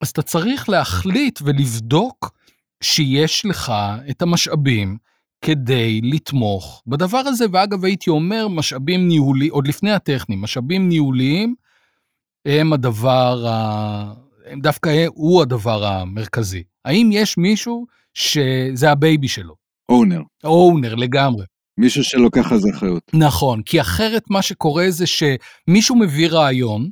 אז 0.00 0.08
אתה 0.08 0.22
צריך 0.22 0.68
להחליט 0.68 1.38
ולבדוק 1.42 2.30
שיש 2.82 3.46
לך 3.46 3.72
את 4.10 4.22
המשאבים 4.22 4.96
כדי 5.44 6.00
לתמוך 6.00 6.82
בדבר 6.86 7.18
הזה, 7.18 7.44
ואגב 7.52 7.84
הייתי 7.84 8.10
אומר 8.10 8.48
משאבים 8.48 9.08
ניהולי, 9.08 9.48
עוד 9.48 9.68
לפני 9.68 9.92
הטכניים, 9.92 10.42
משאבים 10.42 10.88
ניהוליים 10.88 11.54
הם 12.46 12.72
הדבר, 12.72 13.46
ה... 13.48 14.12
הם 14.46 14.60
דווקא 14.60 15.06
הוא 15.08 15.42
הדבר 15.42 15.84
המרכזי. 15.84 16.62
האם 16.84 17.10
יש 17.12 17.38
מישהו 17.38 17.86
שזה 18.14 18.90
ה 18.90 18.98
baby 18.98 19.28
שלו? 19.28 19.54
Owner. 19.88 20.20
Owner 20.44 20.94
לגמרי. 20.94 21.44
מישהו 21.78 22.04
שלוקח 22.04 22.52
על 22.52 22.58
זה 22.58 22.68
אחריות. 22.74 23.10
נכון, 23.14 23.62
כי 23.62 23.80
אחרת 23.80 24.22
מה 24.30 24.42
שקורה 24.42 24.86
זה 24.88 25.04
שמישהו 25.06 25.96
מביא 25.96 26.28
רעיון, 26.28 26.90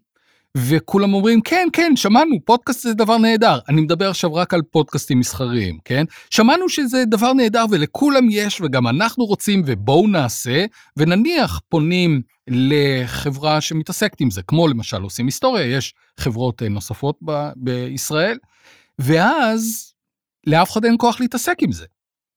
וכולם 0.57 1.15
אומרים, 1.15 1.41
כן, 1.41 1.69
כן, 1.73 1.93
שמענו, 1.97 2.37
פודקאסט 2.45 2.83
זה 2.83 2.95
דבר 2.95 3.19
נהדר. 3.19 3.59
אני 3.69 3.81
מדבר 3.81 4.11
עכשיו 4.11 4.35
רק 4.35 4.55
על 4.55 4.63
פודקאסטים 4.63 5.19
מסחריים, 5.19 5.79
כן? 5.85 6.05
שמענו 6.31 6.69
שזה 6.69 7.05
דבר 7.05 7.33
נהדר 7.33 7.65
ולכולם 7.71 8.27
יש, 8.31 8.61
וגם 8.61 8.87
אנחנו 8.87 9.25
רוצים, 9.25 9.63
ובואו 9.67 10.07
נעשה, 10.09 10.65
ונניח 10.97 11.61
פונים 11.69 12.23
לחברה 12.49 13.61
שמתעסקת 13.61 14.21
עם 14.21 14.31
זה, 14.31 14.43
כמו 14.43 14.69
למשל 14.69 15.03
עושים 15.03 15.27
היסטוריה, 15.27 15.77
יש 15.77 15.95
חברות 16.21 16.63
נוספות 16.63 17.19
ב- 17.25 17.51
בישראל, 17.57 18.39
ואז 18.99 19.93
לאף 20.47 20.71
אחד 20.71 20.85
אין 20.85 20.95
כוח 20.99 21.21
להתעסק 21.21 21.57
עם 21.63 21.73
זה. 21.73 21.87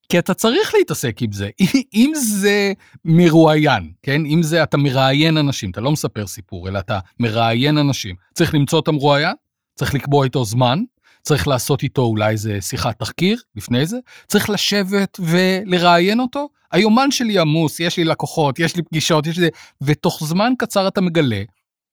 כי 0.10 0.20
אתה 0.20 0.34
צריך 0.34 0.74
להתעסק 0.78 1.22
עם 1.22 1.32
זה. 1.32 1.50
אם 1.96 2.12
זה 2.16 2.74
מרואיין, 3.06 3.92
כן? 4.04 4.26
אם 4.26 4.44
זה 4.44 4.64
אתה 4.64 4.78
מראיין 4.78 5.38
אנשים, 5.38 5.72
אתה 5.72 5.82
לא 5.82 5.92
מספר 5.92 6.28
סיפור, 6.28 6.70
אלא 6.70 6.80
אתה 6.80 7.00
מראיין 7.20 7.78
אנשים. 7.78 8.16
צריך 8.34 8.54
למצוא 8.54 8.80
את 8.80 8.88
המרואיין, 8.88 9.36
צריך 9.76 9.94
לקבוע 9.94 10.24
איתו 10.24 10.46
זמן, 10.46 10.80
צריך 11.22 11.48
לעשות 11.48 11.84
איתו 11.84 12.02
אולי 12.02 12.32
איזה 12.32 12.62
שיחת 12.62 13.00
תחקיר 13.00 13.42
לפני 13.56 13.86
זה, 13.86 13.98
צריך 14.28 14.50
לשבת 14.50 15.20
ולראיין 15.20 16.20
אותו. 16.20 16.50
היומן 16.72 17.12
שלי 17.12 17.40
עמוס, 17.40 17.80
יש 17.80 17.98
לי 17.98 18.04
לקוחות, 18.04 18.60
יש 18.60 18.76
לי 18.76 18.84
פגישות, 18.84 19.28
יש 19.28 19.38
לי... 19.38 19.48
ותוך 19.82 20.24
זמן 20.24 20.54
קצר 20.58 20.88
אתה 20.88 21.02
מגלה 21.02 21.42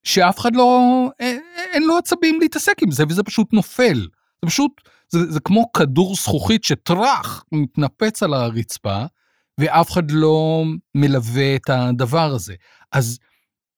שאף 0.05 0.39
אחד 0.39 0.57
לא, 0.57 0.81
אין 1.73 1.83
לו 1.83 1.99
עצבים 1.99 2.41
להתעסק 2.41 2.83
עם 2.83 2.91
זה, 2.91 3.05
וזה 3.09 3.23
פשוט 3.23 3.53
נופל. 3.53 4.01
זה 4.43 4.47
פשוט 4.47 4.73
זה, 5.11 5.31
זה 5.31 5.41
כמו 5.41 5.73
כדור 5.73 6.15
זכוכית 6.15 6.65
שטראח, 6.65 7.45
מתנפץ 7.53 8.23
על 8.23 8.35
הרצפה, 8.35 9.05
ואף 9.61 9.91
אחד 9.91 10.11
לא 10.11 10.65
מלווה 10.95 11.57
את 11.57 11.71
הדבר 11.71 12.33
הזה. 12.35 12.55
אז 12.93 13.19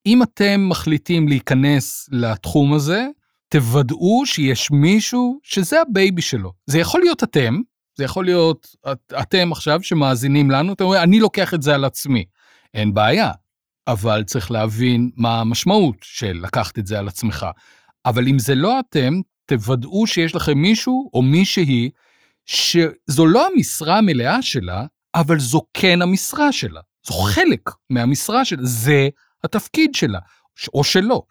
אם 0.06 0.22
אתם 0.22 0.68
מחליטים 0.68 1.28
להיכנס 1.28 2.08
לתחום 2.12 2.74
הזה, 2.74 3.06
תוודאו 3.48 4.26
שיש 4.26 4.70
מישהו 4.70 5.40
שזה 5.42 5.80
ה 5.80 5.89
baby 5.89 6.22
שלו. 6.22 6.52
זה 6.66 6.78
יכול 6.78 7.00
להיות 7.00 7.22
אתם, 7.22 7.60
זה 7.98 8.04
יכול 8.04 8.24
להיות 8.24 8.76
את, 8.92 9.12
אתם 9.22 9.52
עכשיו 9.52 9.82
שמאזינים 9.82 10.50
לנו, 10.50 10.72
אתם 10.72 10.84
אומרים, 10.84 11.02
אני 11.02 11.20
לוקח 11.20 11.54
את 11.54 11.62
זה 11.62 11.74
על 11.74 11.84
עצמי. 11.84 12.24
אין 12.74 12.94
בעיה, 12.94 13.30
אבל 13.86 14.24
צריך 14.24 14.50
להבין 14.50 15.10
מה 15.16 15.40
המשמעות 15.40 15.96
של 16.02 16.40
לקחת 16.42 16.78
את 16.78 16.86
זה 16.86 16.98
על 16.98 17.08
עצמך. 17.08 17.46
אבל 18.06 18.28
אם 18.28 18.38
זה 18.38 18.54
לא 18.54 18.80
אתם, 18.80 19.20
תוודאו 19.46 20.06
שיש 20.06 20.34
לכם 20.34 20.58
מישהו 20.58 21.10
או 21.14 21.22
מישהי 21.22 21.90
שזו 22.46 23.26
לא 23.26 23.46
המשרה 23.46 23.98
המלאה 23.98 24.42
שלה, 24.42 24.84
אבל 25.14 25.38
זו 25.38 25.62
כן 25.74 26.02
המשרה 26.02 26.52
שלה. 26.52 26.80
זו 27.06 27.14
חלק 27.14 27.70
מהמשרה 27.90 28.44
שלה, 28.44 28.64
זה 28.64 29.08
התפקיד 29.44 29.94
שלה, 29.94 30.18
או 30.74 30.84
שלא. 30.84 31.22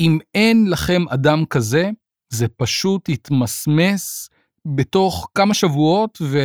אם 0.00 0.18
אין 0.34 0.70
לכם 0.70 1.02
אדם 1.08 1.44
כזה, 1.50 1.90
זה 2.28 2.48
פשוט 2.48 3.08
יתמסמס 3.08 4.30
בתוך 4.66 5.28
כמה 5.34 5.54
שבועות, 5.54 6.18
ו... 6.22 6.38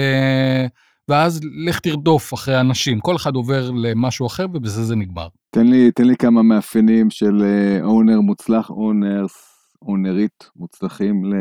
ואז 1.10 1.42
לך 1.66 1.80
תרדוף 1.80 2.34
אחרי 2.34 2.60
אנשים. 2.60 3.00
כל 3.00 3.16
אחד 3.16 3.36
עובר 3.36 3.72
למשהו 3.72 4.28
אחר, 4.28 4.46
ובזה 4.54 4.84
זה 4.84 4.96
נגמר. 4.96 5.28
תן 5.52 5.68
לי, 5.68 5.92
תן 5.92 6.04
לי 6.04 6.16
כמה 6.16 6.44
מאפיינים 6.44 7.10
של 7.10 7.44
אונר 7.82 8.22
מוצלח, 8.22 8.70
אונרס 8.70 9.55
אונרית 9.86 10.50
מוצלחים 10.56 11.34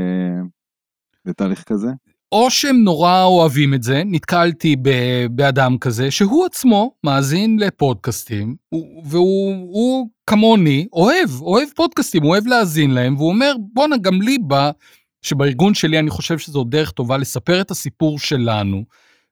לתהליך 1.24 1.62
כזה? 1.62 1.88
או 2.32 2.50
שהם 2.50 2.76
נורא 2.76 3.22
אוהבים 3.22 3.74
את 3.74 3.82
זה, 3.82 4.02
נתקלתי 4.06 4.76
באדם 5.30 5.78
כזה, 5.78 6.10
שהוא 6.10 6.46
עצמו 6.46 6.94
מאזין 7.04 7.58
לפודקאסטים, 7.58 8.56
והוא 9.04 10.08
כמוני 10.26 10.86
אוהב, 10.92 11.30
אוהב 11.40 11.68
פודקאסטים, 11.76 12.22
הוא 12.22 12.30
אוהב 12.30 12.46
להאזין 12.46 12.90
להם, 12.90 13.16
והוא 13.16 13.28
אומר, 13.28 13.54
בואנה, 13.72 13.96
גם 13.96 14.22
לי 14.22 14.38
בא, 14.38 14.70
שבארגון 15.22 15.74
שלי 15.74 15.98
אני 15.98 16.10
חושב 16.10 16.38
שזו 16.38 16.64
דרך 16.64 16.90
טובה 16.90 17.16
לספר 17.16 17.60
את 17.60 17.70
הסיפור 17.70 18.18
שלנו, 18.18 18.84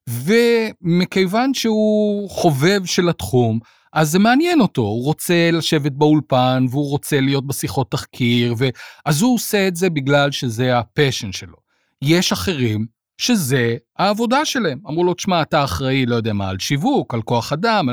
ומכיוון 0.08 1.54
שהוא 1.54 2.30
חובב 2.30 2.84
של 2.84 3.08
התחום, 3.08 3.58
אז 3.92 4.10
זה 4.10 4.18
מעניין 4.18 4.60
אותו, 4.60 4.82
הוא 4.82 5.04
רוצה 5.04 5.50
לשבת 5.52 5.92
באולפן, 5.92 6.66
והוא 6.70 6.90
רוצה 6.90 7.20
להיות 7.20 7.46
בשיחות 7.46 7.90
תחקיר, 7.90 8.54
ו... 8.58 8.68
אז 9.06 9.22
הוא 9.22 9.34
עושה 9.34 9.68
את 9.68 9.76
זה 9.76 9.90
בגלל 9.90 10.30
שזה 10.30 10.78
הפשן 10.78 11.32
שלו. 11.32 11.56
יש 12.02 12.32
אחרים 12.32 12.86
שזה 13.18 13.76
העבודה 13.98 14.44
שלהם. 14.44 14.78
אמרו 14.88 15.04
לו, 15.04 15.14
תשמע, 15.14 15.42
אתה 15.42 15.64
אחראי, 15.64 16.06
לא 16.06 16.14
יודע 16.14 16.32
מה, 16.32 16.48
על 16.48 16.58
שיווק, 16.58 17.14
על 17.14 17.22
כוח 17.22 17.52
אדם, 17.52 17.88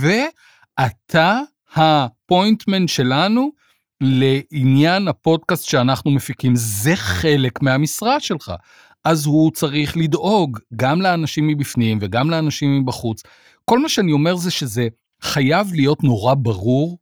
ואתה 0.00 1.40
הפוינטמן 1.74 2.88
שלנו 2.88 3.50
לעניין 4.00 5.08
הפודקאסט 5.08 5.64
שאנחנו 5.64 6.10
מפיקים. 6.10 6.52
זה 6.56 6.96
חלק 6.96 7.62
מהמשרה 7.62 8.20
שלך. 8.20 8.52
אז 9.04 9.26
הוא 9.26 9.50
צריך 9.50 9.96
לדאוג 9.96 10.58
גם 10.76 11.02
לאנשים 11.02 11.46
מבפנים 11.46 11.98
וגם 12.00 12.30
לאנשים 12.30 12.80
מבחוץ. 12.80 13.22
כל 13.64 13.78
מה 13.78 13.88
שאני 13.88 14.12
אומר 14.12 14.36
זה 14.36 14.50
שזה 14.50 14.88
חייב 15.22 15.72
להיות 15.74 16.04
נורא 16.04 16.34
ברור 16.34 16.98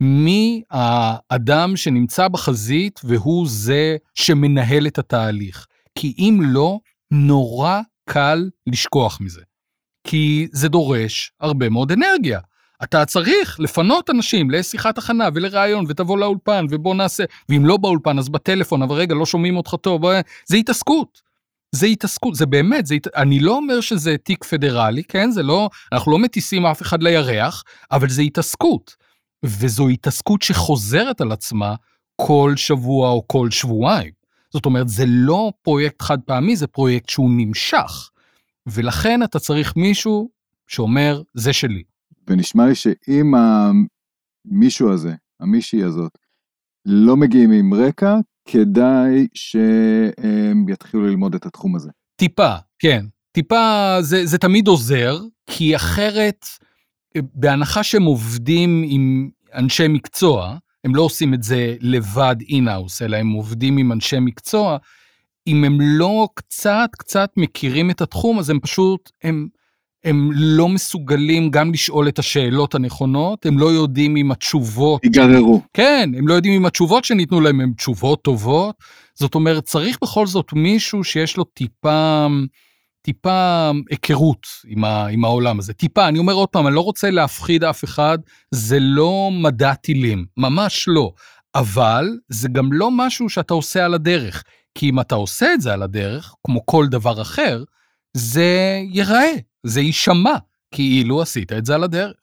מי 0.00 0.62
האדם 0.70 1.76
שנמצא 1.76 2.28
בחזית 2.28 3.00
והוא 3.04 3.46
זה 3.48 3.96
שמנהל 4.14 4.86
את 4.86 4.98
התהליך. 4.98 5.66
כי 5.98 6.14
אם 6.18 6.40
לא, 6.42 6.78
נורא 7.10 7.80
קל 8.08 8.50
לשכוח 8.66 9.20
מזה. 9.20 9.40
כי 10.06 10.48
זה 10.52 10.68
דורש 10.68 11.32
הרבה 11.40 11.68
מאוד 11.68 11.92
אנרגיה. 11.92 12.40
אתה 12.82 13.04
צריך 13.04 13.60
לפנות 13.60 14.10
אנשים 14.10 14.50
לשיחת 14.50 14.98
הכנה 14.98 15.28
ולראיון 15.34 15.84
ותבוא 15.88 16.18
לאולפן 16.18 16.66
ובוא 16.70 16.94
נעשה, 16.94 17.24
ואם 17.48 17.66
לא 17.66 17.76
באולפן 17.76 18.18
אז 18.18 18.28
בטלפון, 18.28 18.82
אבל 18.82 18.96
רגע, 18.96 19.14
לא 19.14 19.26
שומעים 19.26 19.56
אותך 19.56 19.74
טוב, 19.80 20.02
זה 20.46 20.56
התעסקות. 20.56 21.22
זה 21.74 21.86
התעסקות, 21.86 22.34
זה 22.34 22.46
באמת, 22.46 22.86
זה, 22.86 22.96
אני 23.16 23.40
לא 23.40 23.56
אומר 23.56 23.80
שזה 23.80 24.16
תיק 24.16 24.44
פדרלי, 24.44 25.04
כן? 25.04 25.30
זה 25.30 25.42
לא, 25.42 25.68
אנחנו 25.92 26.12
לא 26.12 26.18
מטיסים 26.18 26.66
אף 26.66 26.82
אחד 26.82 27.02
לירח, 27.02 27.64
אבל 27.90 28.08
זה 28.08 28.22
התעסקות. 28.22 28.96
וזו 29.44 29.88
התעסקות 29.88 30.42
שחוזרת 30.42 31.20
על 31.20 31.32
עצמה 31.32 31.74
כל 32.16 32.52
שבוע 32.56 33.10
או 33.10 33.22
כל 33.26 33.50
שבועיים. 33.50 34.12
זאת 34.52 34.66
אומרת, 34.66 34.88
זה 34.88 35.04
לא 35.06 35.52
פרויקט 35.62 36.02
חד 36.02 36.18
פעמי, 36.20 36.56
זה 36.56 36.66
פרויקט 36.66 37.08
שהוא 37.08 37.30
נמשך. 37.30 38.10
ולכן 38.66 39.22
אתה 39.22 39.38
צריך 39.38 39.76
מישהו 39.76 40.30
שאומר, 40.66 41.22
זה 41.34 41.52
שלי. 41.52 41.82
ונשמע 42.28 42.66
לי 42.66 42.74
שאם 42.74 43.32
המישהו 43.34 44.92
הזה, 44.92 45.14
המישהי 45.40 45.82
הזאת, 45.82 46.18
לא 46.86 47.16
מגיעים 47.16 47.50
עם 47.50 47.74
רקע, 47.74 48.16
כדאי 48.44 49.26
שהם 49.34 50.68
יתחילו 50.68 51.06
ללמוד 51.06 51.34
את 51.34 51.46
התחום 51.46 51.76
הזה. 51.76 51.90
טיפה, 52.16 52.54
כן. 52.78 53.04
טיפה 53.32 53.96
זה, 54.00 54.26
זה 54.26 54.38
תמיד 54.38 54.68
עוזר, 54.68 55.20
כי 55.50 55.76
אחרת, 55.76 56.46
בהנחה 57.16 57.82
שהם 57.82 58.02
עובדים 58.02 58.84
עם 58.86 59.30
אנשי 59.54 59.88
מקצוע, 59.88 60.56
הם 60.84 60.94
לא 60.94 61.02
עושים 61.02 61.34
את 61.34 61.42
זה 61.42 61.76
לבד 61.80 62.36
אינאוס, 62.48 63.02
אלא 63.02 63.16
הם 63.16 63.30
עובדים 63.30 63.76
עם 63.76 63.92
אנשי 63.92 64.20
מקצוע, 64.20 64.76
אם 65.46 65.64
הם 65.64 65.78
לא 65.80 66.28
קצת 66.34 66.90
קצת 66.98 67.30
מכירים 67.36 67.90
את 67.90 68.00
התחום, 68.00 68.38
אז 68.38 68.50
הם 68.50 68.60
פשוט, 68.60 69.10
הם, 69.22 69.48
הם 70.04 70.30
לא 70.32 70.68
מסוגלים 70.68 71.50
גם 71.50 71.72
לשאול 71.72 72.08
את 72.08 72.18
השאלות 72.18 72.74
הנכונות, 72.74 73.46
הם 73.46 73.58
לא 73.58 73.66
יודעים 73.66 74.16
אם 74.16 74.30
התשובות... 74.30 75.04
ייגררו. 75.04 75.62
כן, 75.72 76.10
הם 76.18 76.28
לא 76.28 76.34
יודעים 76.34 76.54
אם 76.54 76.66
התשובות 76.66 77.04
שניתנו 77.04 77.40
להם 77.40 77.60
הן 77.60 77.72
תשובות 77.72 78.22
טובות. 78.22 78.76
זאת 79.14 79.34
אומרת, 79.34 79.64
צריך 79.64 79.98
בכל 80.02 80.26
זאת 80.26 80.52
מישהו 80.52 81.04
שיש 81.04 81.36
לו 81.36 81.44
טיפה, 81.44 82.26
טיפה 83.02 83.70
היכרות 83.90 84.46
עם, 84.66 84.84
ה, 84.84 85.06
עם 85.06 85.24
העולם 85.24 85.58
הזה. 85.58 85.72
טיפה, 85.72 86.08
אני 86.08 86.18
אומר 86.18 86.32
עוד 86.32 86.48
פעם, 86.48 86.66
אני 86.66 86.74
לא 86.74 86.80
רוצה 86.80 87.10
להפחיד 87.10 87.64
אף 87.64 87.84
אחד, 87.84 88.18
זה 88.50 88.78
לא 88.80 89.30
מדע 89.32 89.74
טילים, 89.74 90.24
ממש 90.36 90.84
לא. 90.88 91.12
אבל 91.54 92.08
זה 92.28 92.48
גם 92.48 92.72
לא 92.72 92.90
משהו 92.90 93.28
שאתה 93.28 93.54
עושה 93.54 93.84
על 93.84 93.94
הדרך. 93.94 94.44
כי 94.74 94.90
אם 94.90 95.00
אתה 95.00 95.14
עושה 95.14 95.54
את 95.54 95.60
זה 95.60 95.72
על 95.72 95.82
הדרך, 95.82 96.34
כמו 96.46 96.66
כל 96.66 96.86
דבר 96.86 97.22
אחר, 97.22 97.62
זה 98.16 98.80
ייראה, 98.90 99.32
זה 99.62 99.80
יישמע, 99.80 100.36
כאילו 100.74 101.22
עשית 101.22 101.52
את 101.52 101.66
זה 101.66 101.74
על 101.74 101.84
הדרך. 101.84 102.16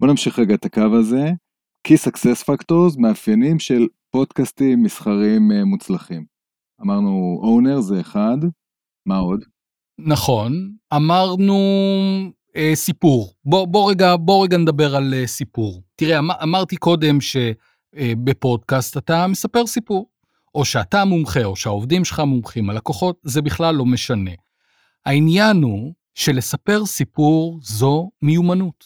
בוא 0.00 0.08
נמשיך 0.08 0.38
רגע 0.38 0.54
את 0.54 0.64
הקו 0.64 0.96
הזה. 0.98 1.30
Key 1.88 2.08
Success 2.08 2.44
Factors, 2.44 2.98
מאפיינים 2.98 3.58
של 3.58 3.86
פודקאסטים 4.10 4.82
מסחרים 4.82 5.52
אה, 5.52 5.64
מוצלחים. 5.64 6.24
אמרנו 6.82 7.40
אונר 7.42 7.80
זה 7.80 8.00
אחד, 8.00 8.38
מה 9.06 9.16
עוד? 9.18 9.44
נכון, 9.98 10.72
אמרנו 10.94 11.58
אה, 12.56 12.70
סיפור. 12.74 13.32
בוא, 13.44 13.66
בוא, 13.66 13.90
רגע, 13.90 14.16
בוא 14.16 14.44
רגע 14.44 14.56
נדבר 14.56 14.96
על 14.96 15.14
אה, 15.14 15.26
סיפור. 15.26 15.82
תראה, 15.96 16.18
אמ, 16.18 16.30
אמרתי 16.30 16.76
קודם 16.76 17.18
שבפודקאסט 17.20 18.96
אה, 18.96 19.00
אתה 19.00 19.26
מספר 19.26 19.66
סיפור. 19.66 20.08
או 20.54 20.64
שאתה 20.64 21.04
מומחה, 21.04 21.44
או 21.44 21.56
שהעובדים 21.56 22.04
שלך 22.04 22.20
מומחים, 22.20 22.70
הלקוחות, 22.70 23.20
זה 23.22 23.42
בכלל 23.42 23.74
לא 23.74 23.84
משנה. 23.84 24.30
העניין 25.06 25.62
הוא 25.62 25.94
שלספר 26.14 26.86
סיפור 26.86 27.58
זו 27.62 28.10
מיומנות. 28.22 28.84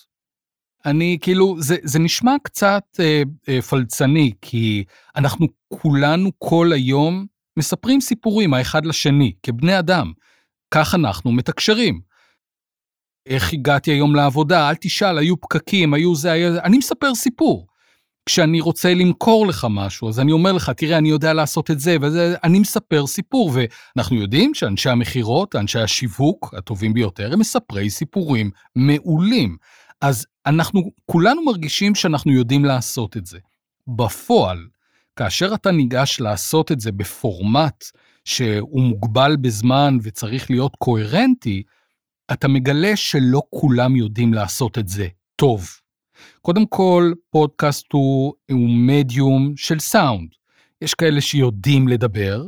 אני 0.86 1.18
כאילו, 1.20 1.56
זה, 1.62 1.76
זה 1.82 1.98
נשמע 1.98 2.34
קצת 2.42 2.84
אה, 3.00 3.22
אה, 3.48 3.62
פלצני, 3.62 4.32
כי 4.42 4.84
אנחנו 5.16 5.46
כולנו 5.68 6.30
כל 6.38 6.72
היום 6.72 7.26
מספרים 7.58 8.00
סיפורים 8.00 8.54
האחד 8.54 8.86
לשני, 8.86 9.32
כבני 9.42 9.78
אדם. 9.78 10.12
כך 10.74 10.94
אנחנו 10.94 11.32
מתקשרים. 11.32 12.00
איך 13.26 13.52
הגעתי 13.52 13.90
היום 13.90 14.14
לעבודה? 14.14 14.68
אל 14.70 14.74
תשאל, 14.74 15.18
היו 15.18 15.40
פקקים, 15.40 15.94
היו 15.94 16.14
זה, 16.14 16.32
היה... 16.32 16.48
אני 16.64 16.78
מספר 16.78 17.14
סיפור. 17.14 17.66
כשאני 18.26 18.60
רוצה 18.60 18.94
למכור 18.94 19.46
לך 19.46 19.66
משהו, 19.70 20.08
אז 20.08 20.20
אני 20.20 20.32
אומר 20.32 20.52
לך, 20.52 20.70
תראה, 20.70 20.98
אני 20.98 21.08
יודע 21.08 21.32
לעשות 21.32 21.70
את 21.70 21.80
זה, 21.80 21.96
וזה, 22.00 22.34
אני 22.44 22.58
מספר 22.58 23.06
סיפור, 23.06 23.52
ואנחנו 23.54 24.16
יודעים 24.16 24.54
שאנשי 24.54 24.90
המכירות, 24.90 25.56
אנשי 25.56 25.78
השיווק 25.78 26.54
הטובים 26.58 26.94
ביותר, 26.94 27.32
הם 27.32 27.38
מספרי 27.38 27.90
סיפורים 27.90 28.50
מעולים. 28.76 29.56
אז 30.00 30.26
אנחנו 30.46 30.90
כולנו 31.06 31.44
מרגישים 31.44 31.94
שאנחנו 31.94 32.32
יודעים 32.32 32.64
לעשות 32.64 33.16
את 33.16 33.26
זה. 33.26 33.38
בפועל, 33.88 34.66
כאשר 35.16 35.54
אתה 35.54 35.70
ניגש 35.70 36.20
לעשות 36.20 36.72
את 36.72 36.80
זה 36.80 36.92
בפורמט 36.92 37.84
שהוא 38.24 38.82
מוגבל 38.82 39.36
בזמן 39.40 39.98
וצריך 40.02 40.50
להיות 40.50 40.72
קוהרנטי, 40.78 41.62
אתה 42.32 42.48
מגלה 42.48 42.96
שלא 42.96 43.42
כולם 43.50 43.96
יודעים 43.96 44.34
לעשות 44.34 44.78
את 44.78 44.88
זה 44.88 45.08
טוב. 45.36 45.79
קודם 46.42 46.66
כל, 46.66 47.12
פודקאסט 47.30 47.86
הוא, 47.92 48.34
הוא 48.50 48.68
מדיום 48.70 49.52
של 49.56 49.78
סאונד. 49.78 50.28
יש 50.82 50.94
כאלה 50.94 51.20
שיודעים 51.20 51.88
לדבר, 51.88 52.44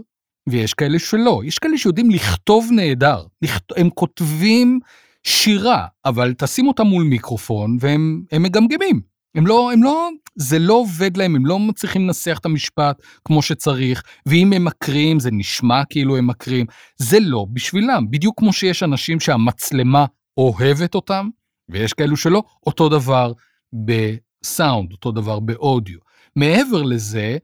ויש 0.49 0.75
כאלה 0.75 0.99
שלא. 0.99 1.41
יש 1.45 1.59
כאלה 1.59 1.79
שיודעים 1.79 2.11
לכתוב 2.11 2.69
נהדר. 2.71 3.25
לכת... 3.43 3.63
הם 3.77 3.91
כותבים 3.91 4.81
שירה, 5.25 5.87
אבל 6.05 6.35
תשים 6.39 6.69
אותם 6.69 6.87
מול 6.87 7.03
מיקרופון 7.05 7.77
והם 7.81 8.25
מגמגמים. 8.41 9.01
הם 9.35 9.47
לא, 9.47 9.73
הם 9.73 9.83
לא, 9.83 10.09
זה 10.37 10.59
לא 10.59 10.75
עובד 10.75 11.17
להם, 11.17 11.37
הם 11.37 11.47
לא 11.47 11.59
מצליחים 11.59 12.07
לנסח 12.07 12.39
את 12.41 12.47
המשפט 12.47 13.03
כמו 13.25 13.43
שצריך, 13.43 14.03
ואם 14.27 14.53
הם 14.53 14.65
מקריאים 14.65 15.21
זה 15.21 15.31
נשמע 15.33 15.85
כאילו 15.91 16.17
הם 16.17 16.27
מקריאים, 16.27 16.67
זה 16.97 17.19
לא 17.21 17.47
בשבילם. 17.53 18.11
בדיוק 18.11 18.39
כמו 18.39 18.53
שיש 18.53 18.83
אנשים 18.83 19.21
שהמצלמה 19.21 20.07
אוהבת 20.37 20.95
אותם, 20.95 21.29
ויש 21.69 21.93
כאלו 21.93 22.17
שלא, 22.17 22.43
אותו 22.67 22.89
דבר 22.89 23.33
בסאונד, 23.73 24.93
אותו 24.93 25.13
דבר 25.13 25.41
באודיו. 25.41 25.99
מעבר 26.37 26.83
לזה, 26.83 27.37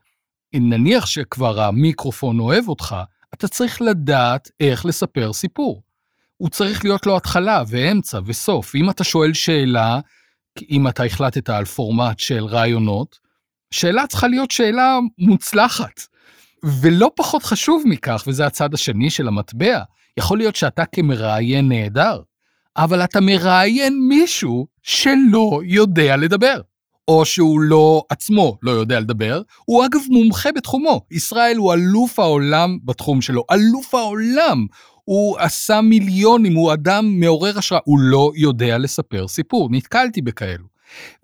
נניח 0.54 1.06
שכבר 1.06 1.60
המיקרופון 1.60 2.40
אוהב 2.40 2.68
אותך, 2.68 2.96
אתה 3.34 3.48
צריך 3.48 3.82
לדעת 3.82 4.50
איך 4.60 4.86
לספר 4.86 5.32
סיפור. 5.32 5.82
הוא 6.36 6.48
צריך 6.48 6.84
להיות 6.84 7.06
לו 7.06 7.16
התחלה 7.16 7.62
ואמצע 7.68 8.20
וסוף. 8.24 8.74
אם 8.74 8.90
אתה 8.90 9.04
שואל 9.04 9.32
שאלה, 9.32 10.00
אם 10.70 10.88
אתה 10.88 11.04
החלטת 11.04 11.50
על 11.50 11.64
פורמט 11.64 12.18
של 12.18 12.44
רעיונות, 12.44 13.18
שאלה 13.70 14.06
צריכה 14.06 14.28
להיות 14.28 14.50
שאלה 14.50 14.98
מוצלחת. 15.18 16.00
ולא 16.64 17.10
פחות 17.16 17.42
חשוב 17.42 17.82
מכך, 17.86 18.24
וזה 18.26 18.46
הצד 18.46 18.74
השני 18.74 19.10
של 19.10 19.28
המטבע, 19.28 19.82
יכול 20.16 20.38
להיות 20.38 20.56
שאתה 20.56 20.84
כמראיין 20.86 21.68
נהדר, 21.68 22.20
אבל 22.76 23.04
אתה 23.04 23.20
מראיין 23.20 23.98
מישהו 24.08 24.66
שלא 24.88 25.60
יודע 25.64 26.16
לדבר. 26.16 26.60
או 27.08 27.24
שהוא 27.24 27.60
לא 27.60 28.02
עצמו 28.08 28.58
לא 28.62 28.70
יודע 28.70 29.00
לדבר, 29.00 29.42
הוא 29.64 29.86
אגב 29.86 30.00
מומחה 30.08 30.52
בתחומו. 30.52 31.00
ישראל 31.10 31.56
הוא 31.56 31.74
אלוף 31.74 32.18
העולם 32.18 32.78
בתחום 32.84 33.20
שלו, 33.20 33.44
אלוף 33.50 33.94
העולם. 33.94 34.66
הוא 35.04 35.38
עשה 35.38 35.80
מיליונים, 35.80 36.54
הוא 36.54 36.72
אדם 36.72 37.20
מעורר 37.20 37.58
השראה, 37.58 37.80
הוא 37.84 37.98
לא 38.00 38.32
יודע 38.36 38.78
לספר 38.78 39.28
סיפור, 39.28 39.68
נתקלתי 39.70 40.22
בכאלו. 40.22 40.64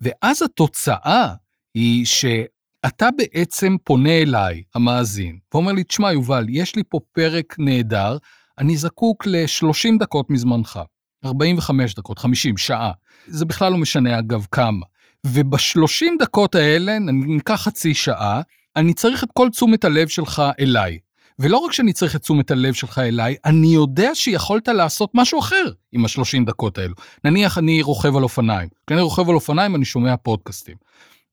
ואז 0.01 0.41
התוצאה 0.41 1.33
היא 1.73 2.05
שאתה 2.05 3.09
בעצם 3.17 3.75
פונה 3.83 4.21
אליי, 4.21 4.63
המאזין, 4.75 5.37
ואומר 5.53 5.71
לי, 5.71 5.83
תשמע 5.83 6.11
יובל, 6.11 6.45
יש 6.49 6.75
לי 6.75 6.83
פה 6.89 6.99
פרק 7.11 7.55
נהדר, 7.59 8.17
אני 8.57 8.77
זקוק 8.77 9.27
ל-30 9.27 9.99
דקות 9.99 10.29
מזמנך. 10.29 10.79
45 11.25 11.95
דקות, 11.95 12.19
50, 12.19 12.57
שעה. 12.57 12.91
זה 13.27 13.45
בכלל 13.45 13.71
לא 13.71 13.77
משנה 13.77 14.19
אגב 14.19 14.45
כמה. 14.51 14.85
וב-30 15.25 16.05
דקות 16.19 16.55
האלה, 16.55 16.99
ניקח 16.99 17.61
חצי 17.61 17.93
שעה, 17.93 18.41
אני 18.75 18.93
צריך 18.93 19.23
את 19.23 19.29
כל 19.33 19.49
תשומת 19.49 19.83
הלב 19.83 20.07
שלך 20.07 20.43
אליי. 20.59 20.99
ולא 21.39 21.57
רק 21.57 21.71
שאני 21.71 21.93
צריך 21.93 22.15
את 22.15 22.21
תשומת 22.21 22.51
הלב 22.51 22.73
שלך 22.73 22.99
אליי, 22.99 23.35
אני 23.45 23.67
יודע 23.67 24.15
שיכולת 24.15 24.67
לעשות 24.67 25.09
משהו 25.13 25.39
אחר 25.39 25.63
עם 25.91 26.05
ה-30 26.05 26.45
דקות 26.45 26.77
האלו. 26.77 26.93
נניח 27.23 27.57
אני 27.57 27.81
רוכב 27.81 28.15
על 28.15 28.23
אופניים. 28.23 28.69
כשאני 28.87 29.01
רוכב 29.01 29.29
על 29.29 29.35
אופניים 29.35 29.75
אני 29.75 29.85
שומע 29.85 30.17
פודקאסטים. 30.17 30.75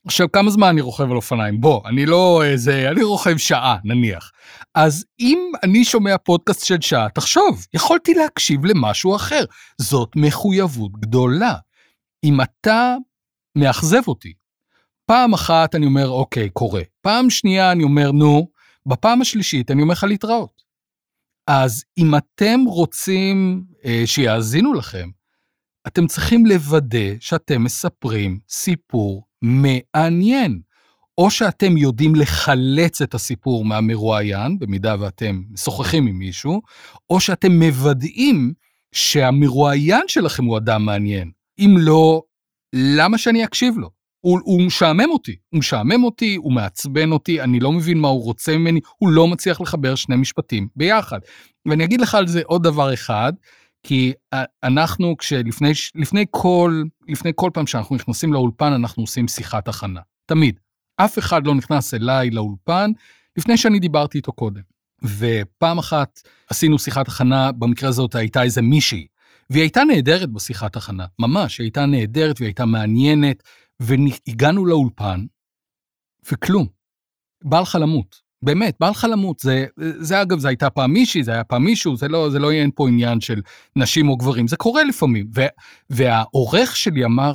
עכשיו, 0.06 0.32
כמה 0.32 0.50
זמן 0.50 0.68
אני 0.68 0.80
רוכב 0.80 1.10
על 1.10 1.16
אופניים? 1.16 1.60
בוא, 1.60 1.88
אני 1.88 2.06
לא 2.06 2.42
איזה, 2.44 2.88
אני 2.90 3.02
רוכב 3.02 3.36
שעה, 3.36 3.76
נניח. 3.84 4.30
אז 4.74 5.04
אם 5.20 5.52
אני 5.62 5.84
שומע 5.84 6.18
פודקאסט 6.18 6.64
של 6.64 6.80
שעה, 6.80 7.08
תחשוב, 7.08 7.66
יכולתי 7.74 8.14
להקשיב 8.14 8.64
למשהו 8.64 9.16
אחר. 9.16 9.44
זאת 9.78 10.08
מחויבות 10.16 10.92
גדולה. 10.92 11.54
אם 12.24 12.40
אתה 12.40 12.96
מאכזב 13.58 14.08
אותי, 14.08 14.32
פעם 15.06 15.34
אחת 15.34 15.74
אני 15.74 15.86
אומר, 15.86 16.08
אוקיי, 16.08 16.50
קורה. 16.50 16.82
פעם 17.00 17.30
שנייה 17.30 17.72
אני 17.72 17.82
אומר, 17.82 18.12
נו, 18.12 18.48
בפעם 18.86 19.20
השלישית 19.20 19.70
אני 19.70 19.82
אומר 19.82 19.92
לך 19.92 20.04
להתראות. 20.04 20.62
אז 21.46 21.84
אם 21.98 22.14
אתם 22.16 22.60
רוצים 22.66 23.64
אה, 23.84 24.02
שיאזינו 24.06 24.74
לכם, 24.74 25.08
אתם 25.86 26.06
צריכים 26.06 26.46
לוודא 26.46 27.18
שאתם 27.20 27.64
מספרים 27.64 28.38
סיפור 28.48 29.24
מעניין. 29.42 30.60
או 31.18 31.30
שאתם 31.30 31.76
יודעים 31.76 32.14
לחלץ 32.14 33.02
את 33.02 33.14
הסיפור 33.14 33.64
מהמרואיין, 33.64 34.58
במידה 34.58 34.96
ואתם 35.00 35.42
משוחחים 35.50 36.06
עם 36.06 36.18
מישהו, 36.18 36.62
או 37.10 37.20
שאתם 37.20 37.52
מוודאים 37.52 38.52
שהמרואיין 38.92 40.02
שלכם 40.08 40.44
הוא 40.44 40.58
אדם 40.58 40.84
מעניין. 40.84 41.30
אם 41.58 41.74
לא, 41.78 42.22
למה 42.72 43.18
שאני 43.18 43.44
אקשיב 43.44 43.78
לו? 43.78 43.90
הוא, 44.20 44.40
הוא 44.44 44.62
משעמם 44.62 45.10
אותי, 45.10 45.36
הוא 45.50 45.58
משעמם 45.58 46.04
אותי, 46.04 46.34
הוא 46.34 46.52
מעצבן 46.52 47.12
אותי, 47.12 47.40
אני 47.40 47.60
לא 47.60 47.72
מבין 47.72 47.98
מה 47.98 48.08
הוא 48.08 48.24
רוצה 48.24 48.56
ממני, 48.56 48.80
הוא 48.98 49.10
לא 49.10 49.28
מצליח 49.28 49.60
לחבר 49.60 49.94
שני 49.94 50.16
משפטים 50.16 50.68
ביחד. 50.76 51.18
ואני 51.66 51.84
אגיד 51.84 52.00
לך 52.00 52.14
על 52.14 52.26
זה 52.26 52.42
עוד 52.44 52.62
דבר 52.62 52.94
אחד, 52.94 53.32
כי 53.82 54.12
אנחנו 54.62 55.16
כשלפני 55.16 55.72
לפני 55.94 56.24
כל 56.30 56.82
לפני 57.08 57.32
כל 57.34 57.50
פעם 57.54 57.66
שאנחנו 57.66 57.96
נכנסים 57.96 58.32
לאולפן 58.32 58.72
אנחנו 58.72 59.02
עושים 59.02 59.28
שיחת 59.28 59.68
הכנה 59.68 60.00
תמיד 60.26 60.60
אף 60.96 61.18
אחד 61.18 61.46
לא 61.46 61.54
נכנס 61.54 61.94
אליי 61.94 62.30
לאולפן 62.30 62.90
לפני 63.36 63.56
שאני 63.56 63.78
דיברתי 63.78 64.18
איתו 64.18 64.32
קודם. 64.32 64.60
ופעם 65.18 65.78
אחת 65.78 66.20
עשינו 66.50 66.78
שיחת 66.78 67.08
הכנה 67.08 67.52
במקרה 67.52 67.88
הזאת 67.88 68.14
הייתה 68.14 68.42
איזה 68.42 68.62
מישהי 68.62 69.06
והיא 69.50 69.62
הייתה 69.62 69.84
נהדרת 69.84 70.30
בשיחת 70.30 70.76
הכנה 70.76 71.06
ממש 71.18 71.58
היא 71.58 71.64
הייתה 71.64 71.86
נהדרת 71.86 72.40
והיא 72.40 72.48
הייתה 72.48 72.64
מעניינת 72.64 73.42
והגענו 73.80 74.66
לאולפן 74.66 75.26
וכלום. 76.32 76.66
בא 77.44 77.60
לך 77.60 77.78
למות. 77.80 78.21
באמת, 78.42 78.76
בא 78.80 78.90
לך 78.90 79.06
למות. 79.10 79.38
זה, 79.38 79.66
זה 79.76 80.22
אגב, 80.22 80.38
זה 80.38 80.48
הייתה 80.48 80.70
פעם 80.70 80.92
מישהי, 80.92 81.22
זה 81.22 81.32
היה 81.32 81.44
פעם 81.44 81.64
מישהו, 81.64 81.96
זה 81.96 82.08
לא, 82.08 82.30
זה 82.30 82.38
לא 82.38 82.52
אין 82.52 82.70
פה 82.74 82.88
עניין 82.88 83.20
של 83.20 83.40
נשים 83.76 84.08
או 84.08 84.16
גברים, 84.16 84.48
זה 84.48 84.56
קורה 84.56 84.84
לפעמים. 84.84 85.26
ו, 85.34 85.42
והעורך 85.90 86.76
שלי 86.76 87.04
אמר, 87.04 87.32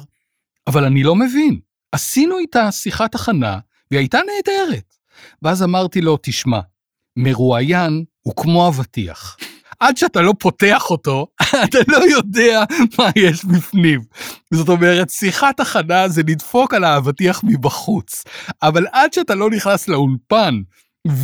אבל 0.67 0.85
אני 0.85 1.03
לא 1.03 1.15
מבין, 1.15 1.59
עשינו 1.91 2.37
איתה 2.37 2.71
שיחת 2.71 3.15
הכנה, 3.15 3.59
והיא 3.91 3.99
הייתה 3.99 4.19
נהדרת. 4.35 4.93
ואז 5.41 5.63
אמרתי 5.63 6.01
לו, 6.01 6.17
תשמע, 6.21 6.59
מרואיין 7.17 8.03
הוא 8.21 8.33
כמו 8.35 8.67
אבטיח. 8.67 9.37
עד 9.79 9.97
שאתה 9.97 10.21
לא 10.21 10.33
פותח 10.39 10.89
אותו, 10.89 11.27
אתה 11.63 11.79
לא 11.87 11.97
יודע 11.97 12.63
מה 12.97 13.09
יש 13.15 13.45
בפנים. 13.45 14.01
זאת 14.53 14.69
אומרת, 14.69 15.09
שיחת 15.09 15.59
הכנה 15.59 16.07
זה 16.07 16.21
לדפוק 16.27 16.73
על 16.73 16.83
האבטיח 16.83 17.41
מבחוץ. 17.43 18.23
אבל 18.61 18.85
עד 18.91 19.13
שאתה 19.13 19.35
לא 19.35 19.49
נכנס 19.49 19.87
לאולפן 19.87 20.61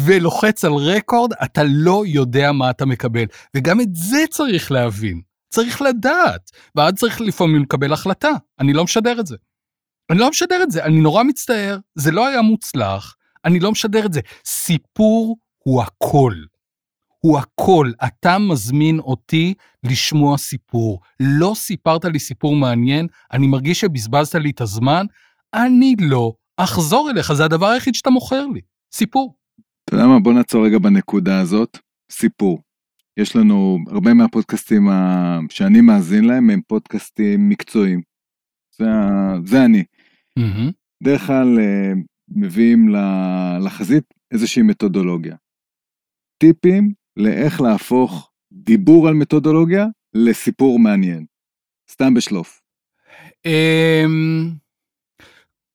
ולוחץ 0.06 0.66
על 0.66 0.74
רקורד, 0.74 1.34
אתה 1.44 1.62
לא 1.66 2.04
יודע 2.08 2.52
מה 2.52 2.70
אתה 2.70 2.86
מקבל. 2.86 3.26
וגם 3.56 3.82
את 3.82 3.96
זה 3.96 4.24
צריך 4.30 4.72
להבין. 4.72 5.22
צריך 5.50 5.82
לדעת. 5.82 6.52
ואז 6.76 6.94
צריך 6.94 7.22
לפעמים 7.22 7.62
לקבל 7.62 7.94
החלטה. 7.94 8.32
אני 8.60 8.74
לא 8.74 8.84
משדר 8.84 9.20
את 9.20 9.28
זה. 9.28 9.36
אני 10.10 10.20
לא 10.20 10.30
משדר 10.30 10.64
את 10.64 10.72
זה, 10.72 10.84
אני 10.84 11.02
נורא 11.02 11.24
מצטער, 11.24 11.78
זה 11.96 12.12
לא 12.12 12.28
היה 12.28 12.42
מוצלח, 12.42 13.16
אני 13.46 13.60
לא 13.60 13.72
משדר 13.72 14.06
את 14.06 14.14
זה. 14.14 14.22
סיפור 14.46 15.38
הוא 15.64 15.82
הכל. 15.82 16.34
הוא 17.20 17.40
הכל. 17.40 17.92
אתה 18.08 18.38
מזמין 18.38 19.00
אותי 19.00 19.54
לשמוע 19.84 20.38
סיפור. 20.38 21.00
לא 21.20 21.54
סיפרת 21.56 22.06
לי 22.06 22.20
סיפור 22.20 22.56
מעניין, 22.56 23.08
אני 23.34 23.48
מרגיש 23.48 23.80
שבזבזת 23.80 24.36
לי 24.36 24.50
את 24.50 24.62
הזמן, 24.62 25.06
אני 25.54 25.96
לא 26.00 26.34
אחזור 26.58 27.10
אליך, 27.10 27.34
זה 27.34 27.46
הדבר 27.46 27.68
היחיד 27.68 27.96
שאתה 27.96 28.10
מוכר 28.10 28.46
לי, 28.46 28.62
סיפור. 28.94 29.36
אתה 29.86 29.96
יודע 29.96 30.08
מה, 30.08 30.20
בוא 30.20 30.34
נעצור 30.34 30.66
רגע 30.66 30.80
בנקודה 30.80 31.40
הזאת, 31.40 31.78
סיפור. 32.12 32.62
יש 33.18 33.36
לנו 33.36 33.78
הרבה 33.88 34.14
מהפודקאסטים 34.14 34.88
שאני 35.50 35.82
מאזין 35.82 36.26
להם 36.26 36.50
הם 36.50 36.62
פודקאסטים 36.68 37.50
מקצועיים. 37.50 38.02
זה, 38.78 38.86
זה 39.46 39.66
אני. 39.66 39.84
Mm-hmm. 40.40 40.72
בדרך 41.04 41.28
כלל 41.28 41.60
אה, 41.60 41.94
מביאים 42.28 42.90
לחזית 43.66 44.14
איזושהי 44.32 44.62
מתודולוגיה. 44.62 45.36
טיפים 46.38 46.94
לאיך 47.18 47.62
להפוך 47.62 48.32
דיבור 48.54 49.08
על 49.08 49.14
מתודולוגיה 49.14 49.86
לסיפור 50.14 50.80
מעניין. 50.80 51.26
סתם 51.92 52.14
בשלוף. 52.14 52.62
אמ, 53.46 54.50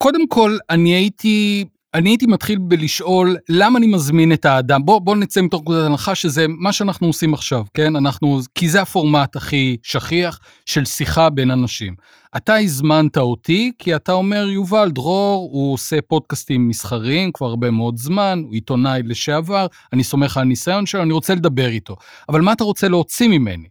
קודם 0.03 0.29
כל, 0.29 0.57
אני 0.71 0.95
הייתי 0.95 1.65
אני 1.95 2.11
הייתי 2.11 2.27
מתחיל 2.27 2.59
בלשאול 2.59 3.37
למה 3.49 3.79
אני 3.79 3.87
מזמין 3.87 4.33
את 4.33 4.45
האדם. 4.45 4.85
בוא, 4.85 4.99
בוא 4.99 5.17
נצא 5.17 5.41
מתוך 5.41 5.61
נקודת 5.61 5.87
הנחה 5.87 6.15
שזה 6.15 6.47
מה 6.49 6.73
שאנחנו 6.73 7.07
עושים 7.07 7.35
עכשיו, 7.35 7.65
כן? 7.75 7.97
אנחנו, 7.97 8.41
כי 8.55 8.69
זה 8.69 8.83
הפורמט 8.83 9.37
הכי 9.37 9.77
שכיח 9.83 10.41
של 10.67 10.85
שיחה 10.85 11.31
בין 11.31 11.51
אנשים. 11.51 11.95
אתה 12.37 12.57
הזמנת 12.57 13.17
אותי 13.17 13.73
כי 13.79 13.97
אתה 13.97 14.13
אומר, 14.13 14.49
יובל, 14.49 14.91
דרור, 14.91 15.49
הוא 15.53 15.75
עושה 15.75 16.01
פודקאסטים 16.09 16.69
מסחריים 16.69 17.33
כבר 17.33 17.47
הרבה 17.47 17.71
מאוד 17.71 17.97
זמן, 17.97 18.43
הוא 18.45 18.55
עיתונאי 18.55 19.03
לשעבר, 19.05 19.67
אני 19.93 20.05
סומך 20.05 20.37
על 20.37 20.43
הניסיון 20.43 20.87
שלו, 20.87 21.03
אני 21.03 21.13
רוצה 21.13 21.35
לדבר 21.35 21.69
איתו. 21.69 21.97
אבל 22.29 22.41
מה 22.41 22.53
אתה 22.53 22.65
רוצה 22.65 22.89
להוציא 22.89 23.29
ממני? 23.29 23.69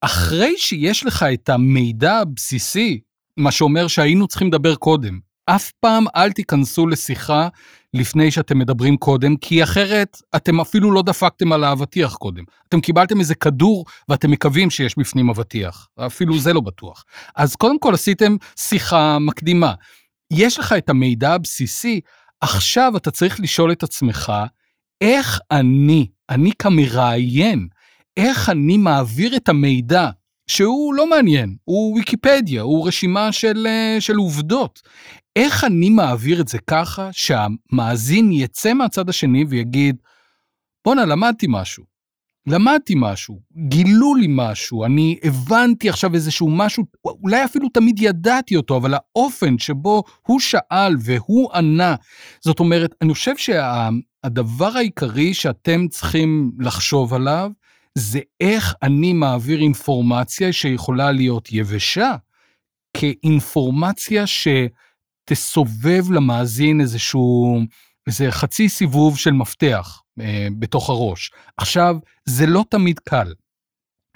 אחרי 0.00 0.54
שיש 0.56 1.06
לך 1.06 1.24
את 1.34 1.48
המידע 1.48 2.16
הבסיסי, 2.16 3.00
מה 3.36 3.50
שאומר 3.50 3.86
שהיינו 3.86 4.26
צריכים 4.26 4.48
לדבר 4.48 4.74
קודם, 4.74 5.29
אף 5.56 5.70
פעם 5.80 6.04
אל 6.16 6.32
תיכנסו 6.32 6.86
לשיחה 6.86 7.48
לפני 7.94 8.30
שאתם 8.30 8.58
מדברים 8.58 8.96
קודם, 8.96 9.36
כי 9.36 9.62
אחרת 9.62 10.22
אתם 10.36 10.60
אפילו 10.60 10.92
לא 10.92 11.02
דפקתם 11.02 11.52
על 11.52 11.64
האבטיח 11.64 12.14
קודם. 12.14 12.44
אתם 12.68 12.80
קיבלתם 12.80 13.20
איזה 13.20 13.34
כדור 13.34 13.84
ואתם 14.08 14.30
מקווים 14.30 14.70
שיש 14.70 14.98
בפנים 14.98 15.30
אבטיח, 15.30 15.88
אפילו 15.98 16.38
זה 16.38 16.52
לא 16.52 16.60
בטוח. 16.60 17.04
אז 17.36 17.56
קודם 17.56 17.78
כל 17.78 17.94
עשיתם 17.94 18.36
שיחה 18.56 19.18
מקדימה. 19.18 19.74
יש 20.32 20.58
לך 20.58 20.72
את 20.72 20.90
המידע 20.90 21.32
הבסיסי, 21.32 22.00
עכשיו 22.40 22.96
אתה 22.96 23.10
צריך 23.10 23.40
לשאול 23.40 23.72
את 23.72 23.82
עצמך, 23.82 24.32
איך 25.00 25.40
אני, 25.50 26.06
אני 26.30 26.50
כמראיין, 26.58 27.68
איך 28.16 28.48
אני 28.48 28.76
מעביר 28.76 29.36
את 29.36 29.48
המידע 29.48 30.10
שהוא 30.50 30.94
לא 30.94 31.10
מעניין, 31.10 31.56
הוא 31.64 31.96
ויקיפדיה, 31.96 32.62
הוא 32.62 32.88
רשימה 32.88 33.32
של, 33.32 33.66
אה, 33.66 33.96
של 34.00 34.16
עובדות. 34.16 34.80
איך 35.36 35.64
אני 35.64 35.90
מעביר 35.90 36.40
את 36.40 36.48
זה 36.48 36.58
ככה 36.66 37.08
שהמאזין 37.12 38.32
יצא 38.32 38.74
מהצד 38.74 39.08
השני 39.08 39.44
ויגיד, 39.48 39.96
בואנה, 40.84 41.04
למדתי 41.04 41.46
משהו. 41.48 41.90
למדתי 42.46 42.94
משהו, 42.96 43.40
גילו 43.68 44.14
לי 44.14 44.26
משהו, 44.30 44.84
אני 44.84 45.18
הבנתי 45.22 45.88
עכשיו 45.88 46.14
איזשהו 46.14 46.50
משהו, 46.50 46.84
אולי 47.04 47.44
אפילו 47.44 47.68
תמיד 47.68 48.00
ידעתי 48.02 48.56
אותו, 48.56 48.76
אבל 48.76 48.94
האופן 48.94 49.58
שבו 49.58 50.02
הוא 50.26 50.40
שאל 50.40 50.96
והוא 51.00 51.52
ענה, 51.52 51.94
זאת 52.40 52.60
אומרת, 52.60 52.94
אני 53.02 53.14
חושב 53.14 53.36
שהדבר 53.36 54.70
שה, 54.70 54.78
העיקרי 54.78 55.34
שאתם 55.34 55.88
צריכים 55.88 56.52
לחשוב 56.58 57.14
עליו, 57.14 57.50
זה 57.98 58.20
איך 58.40 58.74
אני 58.82 59.12
מעביר 59.12 59.60
אינפורמציה 59.60 60.52
שיכולה 60.52 61.12
להיות 61.12 61.48
יבשה, 61.52 62.14
כאינפורמציה 62.96 64.26
שתסובב 65.30 66.10
למאזין 66.10 66.80
איזשהו, 66.80 67.60
איזה 68.06 68.30
חצי 68.30 68.68
סיבוב 68.68 69.18
של 69.18 69.30
מפתח 69.30 70.02
אה, 70.20 70.48
בתוך 70.58 70.90
הראש. 70.90 71.30
עכשיו, 71.56 71.96
זה 72.24 72.46
לא 72.46 72.64
תמיד 72.70 72.98
קל. 72.98 73.34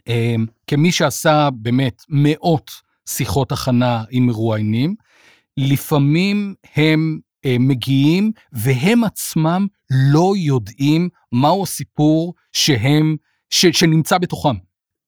אה, 0.09 0.35
כמי 0.67 0.93
שעשה 0.93 1.49
באמת 1.53 2.03
מאות 2.09 2.71
שיחות 3.09 3.53
הכנה 3.53 4.05
עם 4.11 4.27
מרואיינים, 4.27 4.95
לפעמים 5.57 6.55
הם 6.75 7.21
אה, 7.45 7.57
מגיעים 7.59 8.33
והם 8.53 9.05
עצמם 9.05 9.67
לא 9.91 10.33
יודעים 10.37 11.09
מהו 11.33 11.63
הסיפור 11.63 12.35
שהם 12.53 13.17
ש, 13.51 13.67
שנמצא 13.67 14.19
בתוכם. 14.19 14.55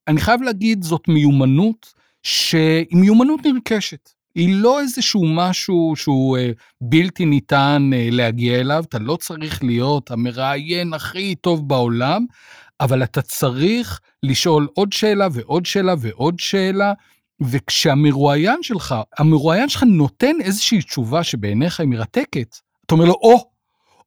אני 0.08 0.20
חייב 0.20 0.42
להגיד, 0.42 0.82
זאת 0.82 1.08
מיומנות 1.08 1.94
שהיא 2.22 2.96
מיומנות 2.96 3.40
נרכשת. 3.46 4.15
היא 4.36 4.54
לא 4.54 4.80
איזשהו 4.80 5.24
משהו 5.26 5.92
שהוא 5.96 6.38
אה, 6.38 6.50
בלתי 6.80 7.24
ניתן 7.24 7.90
אה, 7.94 8.08
להגיע 8.12 8.60
אליו, 8.60 8.84
אתה 8.88 8.98
לא 8.98 9.16
צריך 9.16 9.64
להיות 9.64 10.10
המראיין 10.10 10.94
הכי 10.94 11.34
טוב 11.34 11.68
בעולם, 11.68 12.26
אבל 12.80 13.02
אתה 13.02 13.22
צריך 13.22 14.00
לשאול 14.22 14.68
עוד 14.74 14.92
שאלה 14.92 15.28
ועוד 15.32 15.66
שאלה 15.66 15.94
ועוד 15.98 16.38
שאלה, 16.38 16.92
וכשהמרואיין 17.42 18.62
שלך, 18.62 18.94
המרואיין 19.18 19.68
שלך 19.68 19.82
נותן 19.82 20.34
איזושהי 20.40 20.82
תשובה 20.82 21.24
שבעיניך 21.24 21.80
היא 21.80 21.88
מרתקת, 21.88 22.56
אתה 22.86 22.94
אומר 22.94 23.04
לו, 23.04 23.12
או, 23.12 23.50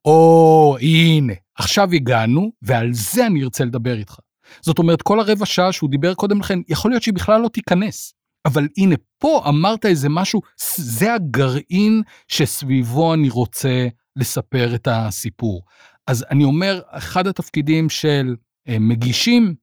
או, 0.05 0.77
הנה, 0.81 1.33
עכשיו 1.55 1.89
הגענו, 1.93 2.51
ועל 2.61 2.89
זה 2.93 3.27
אני 3.27 3.43
ארצה 3.43 3.65
לדבר 3.65 3.97
איתך. 3.97 4.15
זאת 4.61 4.79
אומרת, 4.79 5.01
כל 5.01 5.19
הרבע 5.19 5.45
שעה 5.45 5.71
שהוא 5.71 5.89
דיבר 5.89 6.13
קודם 6.13 6.39
לכן, 6.39 6.59
יכול 6.67 6.91
להיות 6.91 7.03
שהיא 7.03 7.13
בכלל 7.13 7.41
לא 7.41 7.47
תיכנס. 7.47 8.18
אבל 8.45 8.67
הנה, 8.77 8.95
פה 9.17 9.43
אמרת 9.49 9.85
איזה 9.85 10.09
משהו, 10.09 10.41
זה 10.75 11.13
הגרעין 11.13 12.01
שסביבו 12.27 13.13
אני 13.13 13.29
רוצה 13.29 13.87
לספר 14.15 14.75
את 14.75 14.87
הסיפור. 14.91 15.65
אז 16.07 16.25
אני 16.31 16.43
אומר, 16.43 16.81
אחד 16.89 17.27
התפקידים 17.27 17.89
של 17.89 18.35
אה, 18.67 18.79
מגישים, 18.79 19.55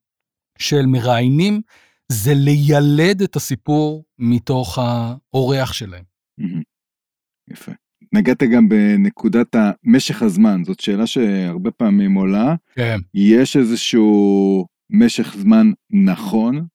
של 0.59 0.87
מראיינים, 0.87 1.61
זה 2.13 2.33
לילד 2.35 3.23
את 3.23 3.37
הסיפור 3.37 4.05
מתוך 4.19 4.79
האורח 4.79 5.73
שלהם. 5.73 6.05
יפה. 7.51 7.73
נגעת 8.13 8.43
גם 8.43 8.69
בנקודת 8.69 9.57
משך 9.85 10.23
הזמן, 10.23 10.65
זאת 10.65 10.81
שאלה 10.81 11.07
שהרבה 11.07 11.71
פעמים 11.71 12.15
עולה. 12.15 12.55
כן. 12.75 12.99
יש 13.15 13.57
איזשהו 13.57 14.67
משך 14.91 15.37
זמן 15.37 15.67
נכון 15.91 16.67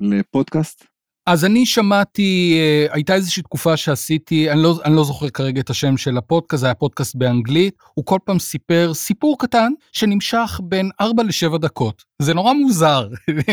לפודקאסט? 0.00 0.95
אז 1.26 1.44
אני 1.44 1.66
שמעתי, 1.66 2.58
אה, 2.58 2.94
הייתה 2.94 3.14
איזושהי 3.14 3.42
תקופה 3.42 3.76
שעשיתי, 3.76 4.50
אני 4.50 4.62
לא, 4.62 4.78
אני 4.84 4.96
לא 4.96 5.04
זוכר 5.04 5.28
כרגע 5.28 5.60
את 5.60 5.70
השם 5.70 5.96
של 5.96 6.18
הפודקאסט, 6.18 6.60
זה 6.60 6.66
היה 6.66 6.74
פודקאסט 6.74 7.14
באנגלית, 7.14 7.74
הוא 7.94 8.04
כל 8.04 8.18
פעם 8.24 8.38
סיפר 8.38 8.94
סיפור 8.94 9.38
קטן 9.38 9.72
שנמשך 9.92 10.60
בין 10.64 10.90
4 11.00 11.22
ל-7 11.22 11.58
דקות. 11.58 12.04
זה 12.22 12.34
נורא 12.34 12.52
מוזר 12.52 13.08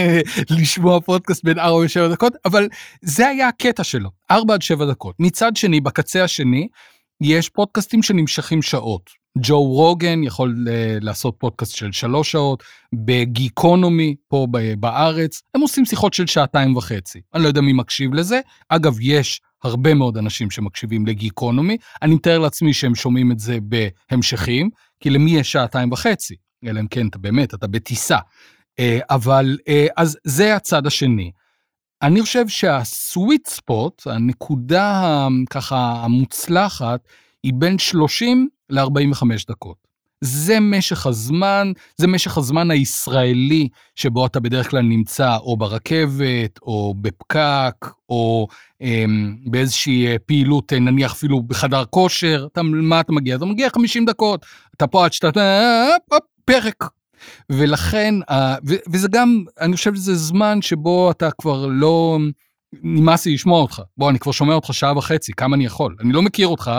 לשמוע 0.60 1.02
פודקאסט 1.02 1.44
בין 1.44 1.60
4 1.60 1.84
ל-7 1.84 2.12
דקות, 2.12 2.34
אבל 2.46 2.68
זה 3.02 3.28
היה 3.28 3.48
הקטע 3.48 3.84
שלו, 3.84 4.10
4 4.32 4.54
עד 4.54 4.62
7 4.62 4.86
דקות. 4.86 5.16
מצד 5.20 5.56
שני, 5.56 5.82
בקצה 5.82 6.24
השני, 6.24 6.68
יש 7.22 7.50
פודקאסטים 7.50 8.04
שנמשכים 8.04 8.62
שעות. 8.62 9.23
ג'ו 9.38 9.64
רוגן 9.64 10.24
יכול 10.24 10.68
אה, 10.70 10.98
לעשות 11.02 11.36
פודקאסט 11.38 11.76
של 11.76 11.92
שלוש 11.92 12.32
שעות, 12.32 12.64
בגיקונומי 12.94 14.16
פה 14.28 14.48
בארץ, 14.80 15.42
הם 15.56 15.62
עושים 15.62 15.86
שיחות 15.86 16.14
של 16.14 16.28
שעתיים 16.28 16.76
וחצי. 16.76 17.22
אני 17.34 17.44
לא 17.44 17.48
יודע 17.48 17.62
מי 17.62 17.74
מקשיב 17.74 18.14
לזה. 18.14 18.40
אגב, 18.70 18.98
יש 19.02 19.42
הרבה 19.64 19.94
מאוד 19.94 20.18
אנשים 20.18 20.52
שמקשיבים 20.52 21.06
לגיקונומי, 21.06 21.78
אני 22.02 22.16
מתאר 22.16 22.40
לעצמי 22.40 22.74
שהם 22.74 22.96
שומעים 22.96 23.32
את 23.32 23.40
זה 23.40 23.58
בהמשכים, 23.62 24.70
כי 25.00 25.10
למי 25.10 25.32
יש 25.32 25.52
שעתיים 25.52 25.92
וחצי? 25.92 26.36
אלא 26.66 26.80
אם 26.80 26.88
כן, 26.88 27.08
אתה 27.08 27.18
באמת, 27.18 27.54
אתה 27.54 27.68
בטיסה. 27.68 28.18
אה, 28.80 29.00
אבל, 29.10 29.58
אה, 29.68 29.88
אז 29.98 30.18
זה 30.24 30.56
הצד 30.56 30.88
השני. 30.88 31.32
אני 32.02 32.22
חושב 32.22 32.48
שהסוויט 32.48 33.48
ספוט, 33.48 34.04
הנקודה 34.06 35.28
ככה 35.50 35.94
המוצלחת, 36.04 37.00
היא 37.44 37.54
בין 37.56 37.80
30 37.80 38.50
ל-45 38.74 39.26
דקות. 39.50 39.94
זה 40.24 40.60
משך 40.60 41.06
הזמן, 41.06 41.72
זה 41.98 42.08
משך 42.08 42.38
הזמן 42.38 42.72
הישראלי 42.72 43.68
שבו 43.96 44.26
אתה 44.26 44.40
בדרך 44.40 44.70
כלל 44.70 44.82
נמצא 44.82 45.38
או 45.38 45.58
ברכבת, 45.58 46.60
או 46.62 46.96
בפקק, 47.02 47.88
או 48.10 48.48
אמ, 48.82 49.36
באיזושהי 49.46 50.08
אה, 50.08 50.16
פעילות, 50.26 50.74
אה, 50.74 50.80
נניח 50.80 51.12
אפילו 51.12 51.44
בחדר 51.44 51.86
כושר, 51.86 52.48
אתה, 52.52 52.62
מה 52.64 53.00
אתה 53.00 53.12
מגיע? 53.12 53.36
אתה 53.36 53.46
מגיע 53.46 53.70
50 53.70 54.06
דקות, 54.06 54.46
אתה 54.76 54.88
פה 54.88 55.06
עד 55.06 55.14
שאתה, 55.14 55.40
אה, 55.40 56.18
פרק. 56.46 56.84
ולכן, 57.50 58.16
וזה 58.92 59.08
גם, 59.12 59.44
אני 59.62 59.76
חושב 59.76 59.96
שזה 59.96 60.16
זמן 60.16 60.62
שבו 60.62 61.12
אתה 61.12 61.30
כבר 61.32 61.66
לא, 61.68 62.18
נמאס 62.84 63.26
לי 63.26 63.34
לשמוע 63.34 63.62
אותך. 63.62 63.82
בוא, 63.98 64.10
אני 64.10 64.20
כבר 64.20 64.32
שומע 64.32 64.54
אותך 64.54 64.74
שעה 64.74 64.98
וחצי, 64.98 65.34
כמה 65.34 65.56
אני 65.56 65.66
יכול? 65.66 65.96
אני 66.00 66.14
לא 66.14 66.22
מכיר 66.22 66.48
אותך, 66.48 66.72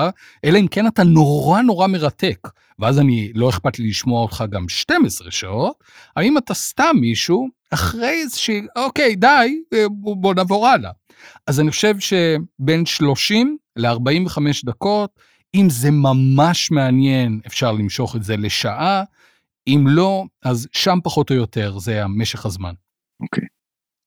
אלא 0.44 0.58
אם 0.58 0.66
כן 0.68 0.86
אתה 0.86 1.04
נורא 1.04 1.62
נורא 1.62 1.86
מרתק. 1.86 2.48
ואז 2.78 2.98
אני, 3.00 3.32
לא 3.34 3.50
אכפת 3.50 3.78
לי 3.78 3.88
לשמוע 3.88 4.22
אותך 4.22 4.44
גם 4.50 4.68
12 4.68 5.30
שעות. 5.30 5.84
האם 6.16 6.38
אתה 6.38 6.54
סתם 6.54 6.96
מישהו, 7.00 7.48
אחרי 7.70 8.20
איזושהי, 8.22 8.62
אוקיי, 8.76 9.16
די, 9.16 9.62
בוא, 9.90 10.16
בוא 10.16 10.34
נעבור 10.34 10.66
הלאה. 10.68 10.90
אז 11.46 11.60
אני 11.60 11.70
חושב 11.70 11.94
שבין 11.98 12.86
30 12.86 13.56
ל-45 13.76 14.38
דקות, 14.64 15.10
אם 15.54 15.70
זה 15.70 15.90
ממש 15.90 16.70
מעניין, 16.70 17.40
אפשר 17.46 17.72
למשוך 17.72 18.16
את 18.16 18.22
זה 18.22 18.36
לשעה. 18.36 19.02
אם 19.66 19.84
לא, 19.88 20.24
אז 20.44 20.68
שם 20.72 20.98
פחות 21.04 21.30
או 21.30 21.34
יותר 21.36 21.78
זה 21.78 22.04
המשך 22.04 22.46
הזמן. 22.46 22.72
אוקיי. 23.20 23.44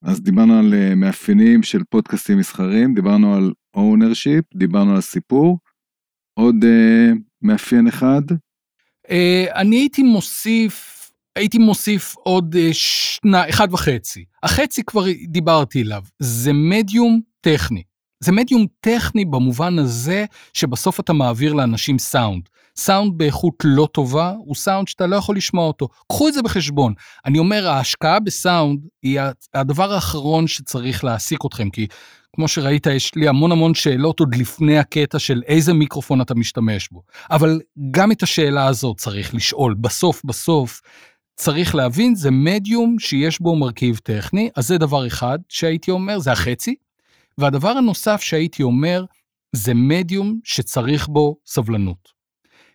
אז 0.07 0.21
דיברנו 0.21 0.59
על 0.59 0.73
uh, 0.73 0.95
מאפיינים 0.95 1.63
של 1.63 1.83
פודקאסטים 1.89 2.37
מסחרים, 2.37 2.93
דיברנו 2.93 3.35
על 3.35 3.51
ownership, 3.77 4.57
דיברנו 4.57 4.95
על 4.95 5.01
סיפור. 5.01 5.59
עוד 6.33 6.55
uh, 6.63 7.17
מאפיין 7.41 7.87
אחד? 7.87 8.21
Uh, 9.07 9.11
אני 9.55 9.75
הייתי 9.75 10.03
מוסיף, 10.03 11.11
הייתי 11.35 11.57
מוסיף 11.57 12.15
עוד 12.15 12.55
uh, 12.55 12.73
שנה, 12.73 13.49
אחד 13.49 13.67
וחצי. 13.71 14.25
החצי 14.43 14.83
כבר 14.83 15.03
דיברתי 15.27 15.81
עליו, 15.81 16.03
זה 16.19 16.53
מדיום 16.53 17.21
טכני. 17.41 17.83
זה 18.19 18.31
מדיום 18.31 18.65
טכני 18.79 19.25
במובן 19.25 19.79
הזה 19.79 20.25
שבסוף 20.53 20.99
אתה 20.99 21.13
מעביר 21.13 21.53
לאנשים 21.53 21.99
סאונד. 21.99 22.49
סאונד 22.77 23.17
באיכות 23.17 23.53
לא 23.63 23.87
טובה 23.91 24.33
הוא 24.37 24.55
סאונד 24.55 24.87
שאתה 24.87 25.07
לא 25.07 25.15
יכול 25.15 25.37
לשמוע 25.37 25.67
אותו. 25.67 25.87
קחו 26.09 26.27
את 26.27 26.33
זה 26.33 26.41
בחשבון. 26.41 26.93
אני 27.25 27.39
אומר, 27.39 27.67
ההשקעה 27.67 28.19
בסאונד 28.19 28.79
היא 29.03 29.19
הדבר 29.53 29.93
האחרון 29.93 30.47
שצריך 30.47 31.03
להעסיק 31.03 31.39
אתכם, 31.45 31.69
כי 31.69 31.87
כמו 32.35 32.47
שראית, 32.47 32.85
יש 32.87 33.15
לי 33.15 33.27
המון 33.27 33.51
המון 33.51 33.73
שאלות 33.73 34.19
עוד 34.19 34.35
לפני 34.35 34.77
הקטע 34.77 35.19
של 35.19 35.41
איזה 35.47 35.73
מיקרופון 35.73 36.21
אתה 36.21 36.35
משתמש 36.35 36.89
בו. 36.91 37.01
אבל 37.31 37.59
גם 37.91 38.11
את 38.11 38.23
השאלה 38.23 38.67
הזאת 38.67 38.97
צריך 38.97 39.35
לשאול. 39.35 39.73
בסוף, 39.73 40.21
בסוף, 40.25 40.81
צריך 41.35 41.75
להבין, 41.75 42.15
זה 42.15 42.31
מדיום 42.31 42.99
שיש 42.99 43.41
בו 43.41 43.55
מרכיב 43.55 43.97
טכני, 43.97 44.49
אז 44.55 44.67
זה 44.67 44.77
דבר 44.77 45.07
אחד 45.07 45.39
שהייתי 45.49 45.91
אומר, 45.91 46.19
זה 46.19 46.31
החצי. 46.31 46.75
והדבר 47.37 47.69
הנוסף 47.69 48.21
שהייתי 48.21 48.63
אומר, 48.63 49.05
זה 49.55 49.73
מדיום 49.73 50.39
שצריך 50.43 51.07
בו 51.07 51.37
סבלנות. 51.45 52.16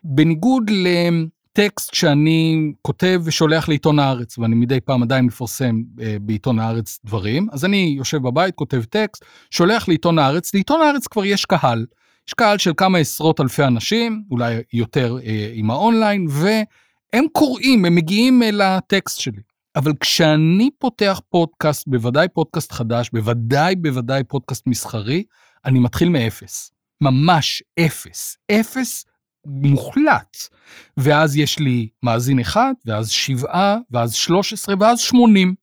בניגוד 0.04 0.70
לטקסט 0.70 1.94
שאני 1.94 2.72
כותב 2.82 3.20
ושולח 3.24 3.68
לעיתון 3.68 3.98
הארץ, 3.98 4.38
ואני 4.38 4.54
מדי 4.54 4.80
פעם 4.80 5.02
עדיין 5.02 5.24
מפרסם 5.24 5.82
אה, 6.00 6.16
בעיתון 6.20 6.58
הארץ 6.58 6.98
דברים, 7.04 7.48
אז 7.52 7.64
אני 7.64 7.94
יושב 7.98 8.22
בבית, 8.22 8.54
כותב 8.54 8.82
טקסט, 8.84 9.24
שולח 9.50 9.88
לעיתון 9.88 10.18
הארץ, 10.18 10.54
לעיתון 10.54 10.80
הארץ 10.80 11.06
כבר 11.06 11.24
יש 11.24 11.44
קהל. 11.44 11.86
יש 12.28 12.34
קהל 12.34 12.58
של 12.58 12.72
כמה 12.76 12.98
עשרות 12.98 13.40
אלפי 13.40 13.64
אנשים, 13.64 14.22
אולי 14.30 14.54
יותר 14.72 15.18
אה, 15.24 15.50
עם 15.54 15.70
האונליין, 15.70 16.26
והם 16.30 17.24
קוראים, 17.32 17.84
הם 17.84 17.94
מגיעים 17.94 18.42
אל 18.42 18.60
הטקסט 18.60 19.20
שלי. 19.20 19.40
אבל 19.76 19.92
כשאני 20.00 20.70
פותח 20.78 21.20
פודקאסט, 21.28 21.88
בוודאי 21.88 22.28
פודקאסט 22.28 22.72
חדש, 22.72 23.10
בוודאי 23.12 23.76
בוודאי 23.76 24.24
פודקאסט 24.24 24.66
מסחרי, 24.66 25.24
אני 25.64 25.78
מתחיל 25.78 26.08
מאפס. 26.08 26.72
ממש 27.00 27.62
אפס. 27.78 28.36
אפס 28.50 29.04
מוחלט. 29.46 30.36
ואז 30.96 31.36
יש 31.36 31.58
לי 31.58 31.88
מאזין 32.02 32.38
אחד, 32.38 32.72
ואז 32.86 33.10
שבעה, 33.10 33.76
ואז 33.90 34.14
שלוש 34.14 34.52
עשרה, 34.52 34.74
ואז 34.80 35.00
שמונים. 35.00 35.54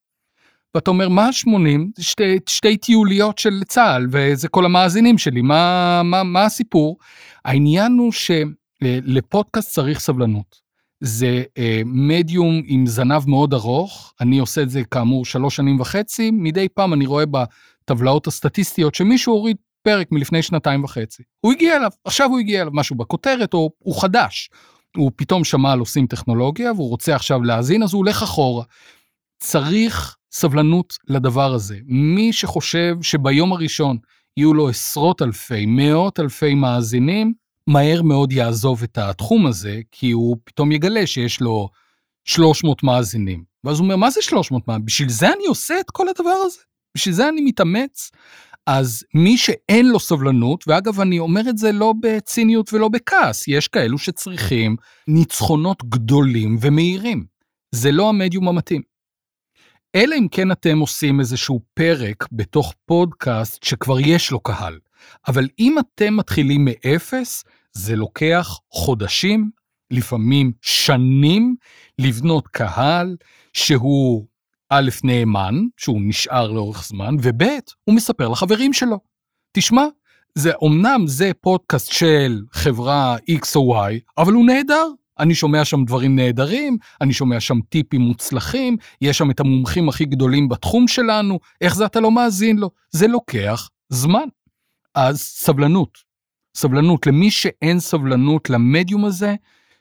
ואתה 0.76 0.92
אומר, 0.92 1.10
מה 1.10 1.28
השמונים? 1.28 1.92
שתי, 2.00 2.40
שתי 2.48 2.78
טיוליות 2.78 3.38
של 3.38 3.64
צה"ל, 3.68 4.08
וזה 4.12 4.48
כל 4.48 4.66
המאזינים 4.66 5.18
שלי, 5.18 5.42
מה, 5.42 6.02
מה, 6.04 6.24
מה 6.24 6.46
הסיפור? 6.46 6.98
העניין 7.46 7.92
הוא 7.92 8.12
שלפודקאסט 8.12 9.74
צריך 9.74 10.00
סבלנות. 10.00 10.70
זה 11.02 11.44
אה, 11.58 11.82
מדיום 11.86 12.62
עם 12.66 12.88
זנב 12.88 13.28
מאוד 13.28 13.54
ארוך, 13.54 14.14
אני 14.22 14.40
עושה 14.40 14.62
את 14.62 14.70
זה 14.70 14.84
כאמור 14.84 15.26
שלוש 15.26 15.56
שנים 15.56 15.80
וחצי, 15.80 16.32
מדי 16.32 16.68
פעם 16.70 16.94
אני 16.94 17.06
רואה 17.06 17.24
בטבלאות 17.26 18.28
הסטטיסטיות 18.28 18.96
שמישהו 18.96 19.34
הוריד 19.34 19.58
פרק 19.82 20.12
מלפני 20.12 20.42
שנתיים 20.42 20.84
וחצי. 20.84 21.24
הוא 21.42 21.52
הגיע 21.52 21.76
אליו, 21.76 21.92
עכשיו 22.06 22.30
הוא 22.30 22.40
הגיע 22.40 22.62
אליו 22.62 22.72
משהו 22.74 22.96
בכותרת, 22.96 23.54
או 23.54 23.72
הוא 23.80 24.02
חדש. 24.02 24.50
הוא 24.98 25.12
פתאום 25.16 25.44
שמע 25.44 25.72
על 25.72 25.80
עושים 25.80 26.08
טכנולוגיה, 26.08 26.74
והוא 26.74 26.90
רוצה 26.90 27.16
עכשיו 27.16 27.44
להאזין, 27.44 27.84
אז 27.84 27.94
הוא 27.94 28.00
הולך 28.00 28.24
אחורה. 28.24 28.64
צריך 29.40 30.16
סבלנות 30.32 30.98
לדבר 31.08 31.54
הזה. 31.54 31.78
מי 31.86 32.34
שחושב 32.34 32.96
שביום 33.02 33.54
הראשון 33.54 33.98
יהיו 34.38 34.54
לו 34.54 34.70
עשרות 34.70 35.22
אלפי, 35.22 35.66
מאות 35.66 36.20
אלפי 36.20 36.56
מאזינים, 36.56 37.34
מהר 37.68 38.02
מאוד 38.02 38.32
יעזוב 38.32 38.84
את 38.84 38.98
התחום 38.98 39.48
הזה, 39.48 39.82
כי 39.92 40.12
הוא 40.12 40.38
פתאום 40.44 40.72
יגלה 40.72 41.08
שיש 41.08 41.42
לו 41.42 41.70
300 42.26 42.84
מאזינים. 42.84 43.44
ואז 43.64 43.80
הוא 43.80 43.84
אומר, 43.84 43.96
מה 43.96 44.10
זה 44.10 44.22
300 44.22 44.68
מאזינים? 44.68 44.86
בשביל 44.86 45.10
זה 45.10 45.34
אני 45.34 45.46
עושה 45.46 45.80
את 45.80 45.92
כל 45.92 46.10
הדבר 46.10 46.36
הזה? 46.46 46.60
בשביל 46.96 47.16
זה 47.16 47.30
אני 47.30 47.42
מתאמץ? 47.42 48.12
אז 48.68 49.04
מי 49.14 49.38
שאין 49.38 49.90
לו 49.90 50.00
סבלנות, 50.00 50.64
ואגב, 50.68 51.00
אני 51.00 51.20
אומר 51.20 51.42
את 51.50 51.58
זה 51.58 51.72
לא 51.72 51.94
בציניות 52.02 52.74
ולא 52.74 52.88
בכעס, 52.88 53.48
יש 53.48 53.68
כאלו 53.68 53.98
שצריכים 53.98 54.76
ניצחונות 55.08 55.84
גדולים 55.90 56.58
ומהירים. 56.62 57.26
זה 57.72 57.92
לא 57.92 58.10
המדיום 58.10 58.48
המתאים. 58.48 58.82
אלא 59.96 60.16
אם 60.16 60.28
כן 60.32 60.52
אתם 60.52 60.80
עושים 60.80 61.20
איזשהו 61.20 61.62
פרק 61.74 62.28
בתוך 62.32 62.74
פודקאסט 62.86 63.64
שכבר 63.64 64.00
יש 64.00 64.32
לו 64.32 64.40
קהל. 64.40 64.80
אבל 65.28 65.48
אם 65.60 65.76
אתם 65.80 66.16
מתחילים 66.16 66.66
מאפס, 66.66 67.44
זה 67.74 67.96
לוקח 67.96 68.60
חודשים, 68.72 69.50
לפעמים 69.92 70.52
שנים, 70.62 71.56
לבנות 72.00 72.48
קהל 72.48 73.16
שהוא 73.54 74.28
א', 74.70 74.90
נאמן, 75.04 75.56
שהוא 75.78 76.02
נשאר 76.04 76.52
לאורך 76.52 76.88
זמן, 76.88 77.16
וב', 77.22 77.44
הוא 77.84 77.96
מספר 77.96 78.28
לחברים 78.28 78.74
שלו. 78.74 79.00
תשמע, 79.52 79.86
זה 80.36 80.52
אמנם 80.66 81.08
זה 81.08 81.32
פודקאסט 81.42 81.92
של 81.92 82.42
חברה 82.52 83.18
X 83.18 83.56
או 83.56 83.86
Y, 83.88 83.94
אבל 84.18 84.34
הוא 84.34 84.46
נהדר. 84.46 84.88
אני 85.20 85.36
שומע 85.36 85.66
שם 85.66 85.86
דברים 85.86 86.16
נהדרים, 86.16 86.78
אני 87.02 87.14
שומע 87.14 87.40
שם 87.40 87.60
טיפים 87.70 88.02
מוצלחים, 88.02 88.78
יש 89.02 89.18
שם 89.18 89.32
את 89.32 89.40
המומחים 89.40 89.90
הכי 89.90 90.06
גדולים 90.06 90.50
בתחום 90.50 90.88
שלנו, 90.88 91.40
איך 91.62 91.76
זה 91.76 91.86
אתה 91.86 92.00
לא 92.00 92.12
מאזין 92.12 92.58
לו? 92.58 92.70
זה 92.92 93.08
לוקח 93.08 93.70
זמן. 93.90 94.28
אז 94.96 95.20
סבלנות. 95.20 95.98
סבלנות. 96.58 97.08
למי 97.08 97.32
שאין 97.32 97.80
סבלנות 97.80 98.50
למדיום 98.50 99.06
הזה, 99.06 99.36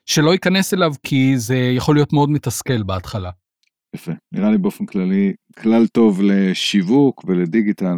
שלא 0.06 0.30
ייכנס 0.30 0.74
אליו, 0.74 0.92
כי 1.02 1.38
זה 1.38 1.56
יכול 1.56 1.96
להיות 1.96 2.12
מאוד 2.12 2.30
מתסכל 2.30 2.82
בהתחלה. 2.82 3.30
יפה. 3.94 4.12
נראה 4.32 4.50
לי 4.50 4.58
באופן 4.58 4.86
כללי, 4.86 5.32
כלל 5.58 5.86
טוב 5.86 6.20
לשיווק 6.22 7.24
ולדיגיטל 7.24 7.96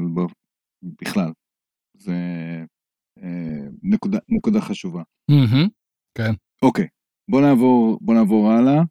בכלל. 1.03 1.33
זה 1.97 2.15
אה, 3.23 3.69
נקודה, 3.83 4.19
נקודה 4.29 4.61
חשובה. 4.61 5.03
Mm-hmm, 5.31 5.69
כן. 6.15 6.33
אוקיי, 6.63 6.87
בוא 7.31 7.41
נעבור, 7.41 7.99
בוא 8.01 8.15
נעבור 8.15 8.51
הלאה. 8.51 8.83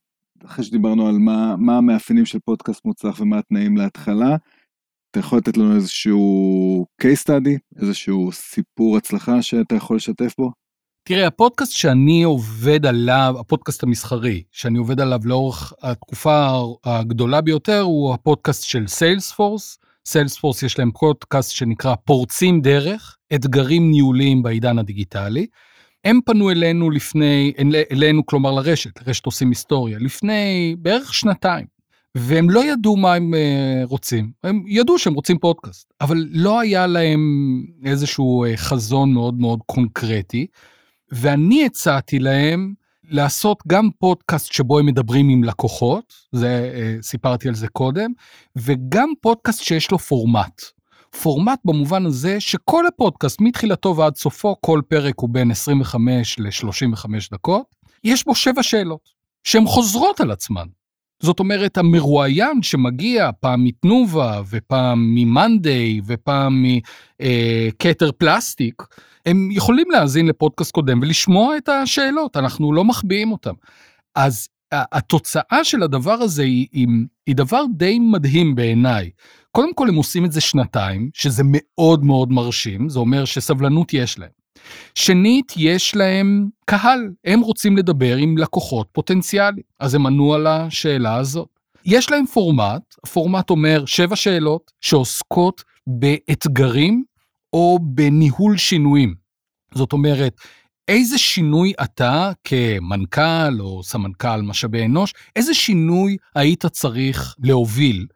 אחרי 0.46 0.66
שדיברנו 0.66 1.08
על 1.08 1.18
מה, 1.18 1.56
מה 1.58 1.78
המאפיינים 1.78 2.26
של 2.26 2.40
פודקאסט 2.40 2.86
מוצלח 2.86 3.20
ומה 3.20 3.40
התנאים 3.40 3.78
להתחלה, 3.78 4.36
אתה 5.12 5.20
יכול 5.20 5.38
לתת 5.38 5.58
לנו 5.58 5.76
איזשהו 5.76 6.86
case 7.02 7.24
study, 7.28 7.82
איזשהו 7.82 8.32
סיפור 8.32 8.98
הצלחה 8.98 9.42
שאתה 9.42 9.76
יכול 9.76 9.96
לשתף 9.96 10.34
בו? 10.38 10.52
תראה, 11.04 11.28
הפודקאסט 11.28 11.72
שאני 11.72 12.24
עובד 12.24 12.86
עליו, 12.86 13.36
הפודקאסט 13.40 13.84
המסחרי, 13.84 14.44
שאני 14.52 14.78
עובד 14.78 15.00
עליו 15.00 15.20
לאורך 15.24 15.74
התקופה 15.82 16.64
הגדולה 16.84 17.42
ביותר, 17.42 17.82
הוא 17.82 18.14
הפודקאסט 18.14 18.64
של 18.64 18.88
Salesforce. 18.88 19.78
Salesforce 20.06 20.64
יש 20.64 20.80
להם 20.80 20.92
פודקאסט 20.92 21.52
שנקרא 21.52 21.96
פורצים 21.96 22.62
דרך, 22.62 23.18
אתגרים 23.36 23.92
ניהוליים 23.92 24.44
בעידן 24.44 24.80
הדיגיטלי. 24.80 25.48
הם 26.04 26.20
פנו 26.26 26.52
אלינו 26.52 26.90
לפני, 26.90 27.54
אלינו 27.92 28.26
כלומר 28.26 28.52
לרשת, 28.52 29.02
לרשת 29.02 29.26
עושים 29.26 29.50
היסטוריה, 29.50 29.98
לפני 30.00 30.76
בערך 30.80 31.14
שנתיים. 31.14 31.66
והם 32.16 32.50
לא 32.50 32.66
ידעו 32.66 32.98
מה 32.98 33.14
הם 33.14 33.34
uh, 33.34 33.88
רוצים, 33.90 34.32
הם 34.44 34.64
ידעו 34.68 35.00
שהם 35.00 35.14
רוצים 35.14 35.40
פודקאסט, 35.40 35.94
אבל 36.02 36.28
לא 36.32 36.60
היה 36.60 36.88
להם 36.88 37.22
איזשהו 37.86 38.46
uh, 38.46 38.58
חזון 38.58 39.14
מאוד 39.14 39.40
מאוד 39.40 39.60
קונקרטי. 39.66 40.48
ואני 41.12 41.66
הצעתי 41.66 42.20
להם 42.20 42.74
לעשות 43.10 43.64
גם 43.68 43.90
פודקאסט 44.00 44.54
שבו 44.54 44.80
הם 44.80 44.86
מדברים 44.86 45.30
עם 45.30 45.44
לקוחות, 45.44 46.14
זה 46.32 46.72
אה, 46.76 46.96
סיפרתי 47.02 47.48
על 47.48 47.56
זה 47.56 47.68
קודם, 47.68 48.12
וגם 48.56 49.10
פודקאסט 49.22 49.64
שיש 49.64 49.92
לו 49.92 50.00
פורמט. 50.00 50.62
פורמט 51.22 51.60
במובן 51.66 52.06
הזה 52.06 52.40
שכל 52.40 52.88
הפודקאסט 52.88 53.42
מתחילתו 53.42 53.96
ועד 53.96 54.16
סופו, 54.16 54.56
כל 54.62 54.82
פרק 54.88 55.20
הוא 55.20 55.30
בין 55.30 55.52
25 55.52 56.40
ל-35 56.40 57.06
דקות, 57.32 57.76
יש 58.04 58.26
בו 58.26 58.36
שבע 58.36 58.64
שאלות 58.64 59.10
שהן 59.44 59.66
חוזרות 59.66 60.22
על 60.22 60.32
עצמן. 60.32 60.68
זאת 61.24 61.40
אומרת, 61.40 61.78
המרואיין 61.78 62.64
שמגיע 62.64 63.30
פעם 63.40 63.64
מתנובה 63.64 64.42
ופעם 64.50 65.16
ממאנדיי 65.16 66.02
ופעם 66.06 66.64
מכתר 66.64 68.06
אה, 68.06 68.12
פלסטיק, 68.12 68.84
הם 69.30 69.50
יכולים 69.52 69.92
להאזין 69.92 70.28
לפודקאסט 70.28 70.72
קודם 70.72 71.00
ולשמוע 71.02 71.58
את 71.58 71.70
השאלות, 71.70 72.38
אנחנו 72.38 72.74
לא 72.74 72.84
מחביאים 72.84 73.32
אותם. 73.32 73.54
אז 74.16 74.48
התוצאה 74.72 75.64
של 75.64 75.84
הדבר 75.84 76.14
הזה 76.14 76.44
היא, 76.44 76.68
היא, 76.72 76.88
היא 77.28 77.36
דבר 77.36 77.64
די 77.76 78.00
מדהים 78.00 78.56
בעיניי. 78.56 79.10
קודם 79.52 79.74
כל 79.74 79.90
הם 79.90 79.96
עושים 79.96 80.26
את 80.26 80.32
זה 80.32 80.42
שנתיים, 80.42 81.10
שזה 81.14 81.44
מאוד 81.46 82.06
מאוד 82.06 82.32
מרשים, 82.32 82.90
זה 82.90 83.00
אומר 83.00 83.26
שסבלנות 83.26 83.94
יש 83.94 84.20
להם. 84.20 84.30
שנית, 84.96 85.54
יש 85.58 85.96
להם 85.96 86.50
קהל, 86.66 87.10
הם 87.26 87.40
רוצים 87.40 87.78
לדבר 87.78 88.16
עם 88.16 88.38
לקוחות 88.38 88.88
פוטנציאליים, 88.92 89.64
אז 89.80 89.96
הם 89.96 90.06
ענו 90.06 90.34
על 90.34 90.48
השאלה 90.48 91.16
הזאת. 91.16 91.50
יש 91.86 92.12
להם 92.12 92.26
פורמט, 92.26 92.82
הפורמט 93.04 93.50
אומר 93.50 93.86
שבע 93.86 94.16
שאלות 94.16 94.72
שעוסקות 94.82 95.64
באתגרים 95.88 97.04
או 97.54 97.80
בניהול 97.82 98.58
שינויים. 98.58 99.19
זאת 99.76 99.94
אומרת, 99.94 100.34
איזה 100.88 101.18
שינוי 101.18 101.74
אתה 101.84 102.32
כמנכ"ל 102.44 103.60
או 103.60 103.84
סמנכ"ל 103.84 104.42
משאבי 104.42 104.86
אנוש, 104.86 105.14
איזה 105.36 105.54
שינוי 105.54 106.18
היית 106.36 106.66
צריך 106.66 107.36
להוביל 107.44 108.08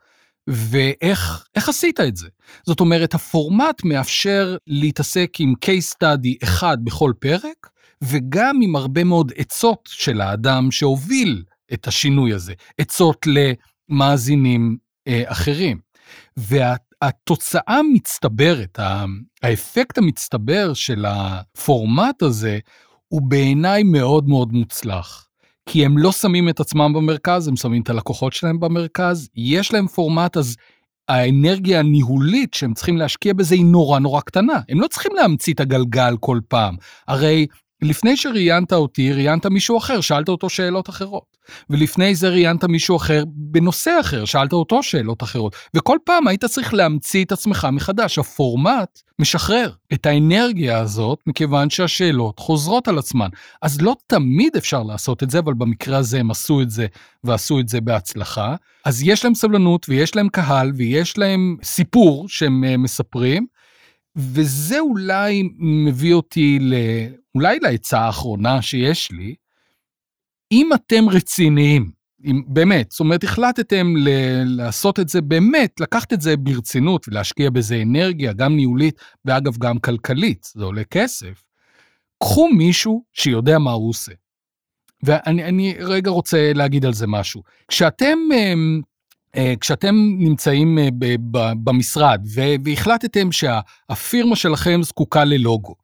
ואיך 0.47 1.45
עשית 1.69 1.99
את 1.99 2.17
זה? 2.17 2.27
זאת 2.65 2.79
אומרת, 2.79 3.13
הפורמט 3.13 3.83
מאפשר 3.83 4.57
להתעסק 4.67 5.29
עם 5.39 5.53
case 5.65 5.95
study 5.95 6.43
אחד 6.43 6.77
בכל 6.83 7.13
פרק, 7.19 7.69
וגם 8.03 8.59
עם 8.63 8.75
הרבה 8.75 9.03
עצות 9.03 9.31
עצות 9.35 9.89
של 9.91 10.21
האדם 10.21 10.71
שהוביל 10.71 11.43
את 11.73 11.87
השינוי 11.87 12.33
הזה, 12.33 12.53
עצות 12.77 13.25
למאזינים 13.89 14.77
אה, 15.07 15.23
אחרים. 15.25 15.79
והתוצאה 16.37 17.79
המצטברת, 17.79 18.79
האפקט 19.43 19.97
המצטבר 19.97 20.73
של 20.73 21.05
הפורמט 21.07 22.21
הזה, 22.21 22.59
הוא 23.07 23.21
בעיניי 23.21 23.83
מאוד 23.83 24.29
מאוד 24.29 24.53
מוצלח. 24.53 25.27
כי 25.69 25.85
הם 25.85 25.97
לא 25.97 26.11
שמים 26.11 26.49
את 26.49 26.59
עצמם 26.59 26.93
במרכז, 26.95 27.47
הם 27.47 27.55
שמים 27.55 27.81
את 27.81 27.89
הלקוחות 27.89 28.33
שלהם 28.33 28.59
במרכז, 28.59 29.29
יש 29.35 29.73
להם 29.73 29.87
פורמט, 29.87 30.37
אז 30.37 30.55
האנרגיה 31.07 31.79
הניהולית 31.79 32.53
שהם 32.53 32.73
צריכים 32.73 32.97
להשקיע 32.97 33.33
בזה 33.33 33.55
היא 33.55 33.65
נורא 33.65 33.99
נורא 33.99 34.21
קטנה. 34.21 34.59
הם 34.69 34.81
לא 34.81 34.87
צריכים 34.87 35.11
להמציא 35.15 35.53
את 35.53 35.59
הגלגל 35.59 36.15
כל 36.19 36.39
פעם. 36.47 36.75
הרי 37.07 37.47
לפני 37.83 38.17
שראיינת 38.17 38.73
אותי, 38.73 39.13
ראיינת 39.13 39.45
מישהו 39.45 39.77
אחר, 39.77 40.01
שאלת 40.01 40.29
אותו 40.29 40.49
שאלות 40.49 40.89
אחרות. 40.89 41.37
ולפני 41.69 42.15
זה 42.15 42.29
ראיינת 42.29 42.63
מישהו 42.63 42.95
אחר 42.95 43.23
בנושא 43.27 43.97
אחר, 44.01 44.25
שאלת 44.25 44.53
אותו 44.53 44.83
שאלות 44.83 45.23
אחרות. 45.23 45.55
וכל 45.75 45.97
פעם 46.05 46.27
היית 46.27 46.45
צריך 46.45 46.73
להמציא 46.73 47.25
את 47.25 47.31
עצמך 47.31 47.67
מחדש. 47.71 48.19
הפורמט 48.19 49.01
משחרר 49.19 49.71
את 49.93 50.05
האנרגיה 50.05 50.79
הזאת, 50.79 51.19
מכיוון 51.27 51.69
שהשאלות 51.69 52.39
חוזרות 52.39 52.87
על 52.87 52.97
עצמן. 52.97 53.29
אז 53.61 53.81
לא 53.81 53.95
תמיד 54.07 54.55
אפשר 54.55 54.83
לעשות 54.83 55.23
את 55.23 55.29
זה, 55.29 55.39
אבל 55.39 55.53
במקרה 55.53 55.97
הזה 55.97 56.19
הם 56.19 56.31
עשו 56.31 56.61
את 56.61 56.69
זה, 56.69 56.87
ועשו 57.23 57.59
את 57.59 57.69
זה 57.69 57.81
בהצלחה. 57.81 58.55
אז 58.85 59.03
יש 59.03 59.25
להם 59.25 59.35
סבלנות, 59.35 59.85
ויש 59.89 60.15
להם 60.15 60.29
קהל, 60.29 60.71
ויש 60.75 61.17
להם 61.17 61.57
סיפור 61.63 62.29
שהם 62.29 62.63
אה, 62.63 62.77
מספרים. 62.77 63.47
וזה 64.15 64.79
אולי 64.79 65.49
מביא 65.59 66.13
אותי 66.13 66.59
ל... 66.61 66.73
אולי 67.35 67.59
לעצה 67.59 67.99
האחרונה 67.99 68.61
שיש 68.61 69.11
לי, 69.11 69.35
אם 70.51 70.69
אתם 70.75 71.09
רציניים, 71.09 71.91
אם 72.25 72.41
באמת, 72.47 72.91
זאת 72.91 72.99
אומרת, 72.99 73.23
החלטתם 73.23 73.93
ל- 73.97 74.43
לעשות 74.45 74.99
את 74.99 75.09
זה 75.09 75.21
באמת, 75.21 75.79
לקחת 75.79 76.13
את 76.13 76.21
זה 76.21 76.37
ברצינות 76.37 77.07
ולהשקיע 77.07 77.49
בזה 77.49 77.81
אנרגיה, 77.81 78.33
גם 78.33 78.55
ניהולית 78.55 78.99
ואגב 79.25 79.57
גם 79.57 79.79
כלכלית, 79.79 80.43
זה 80.55 80.63
עולה 80.63 80.83
כסף, 80.83 81.43
קחו 82.19 82.47
מישהו 82.47 83.03
שיודע 83.13 83.57
מה 83.57 83.71
הוא 83.71 83.89
עושה. 83.89 84.11
ואני 85.03 85.75
רגע 85.79 86.11
רוצה 86.11 86.53
להגיד 86.53 86.85
על 86.85 86.93
זה 86.93 87.07
משהו. 87.07 87.43
כשאתם, 87.67 88.17
אמ, 88.33 88.81
כשאתם 89.59 89.95
נמצאים 90.17 90.77
אה, 90.79 90.87
במשרד 91.63 92.25
והחלטתם 92.63 93.29
שהפירמה 93.31 94.35
שלכם 94.35 94.83
זקוקה 94.83 95.23
ללוגו, 95.23 95.75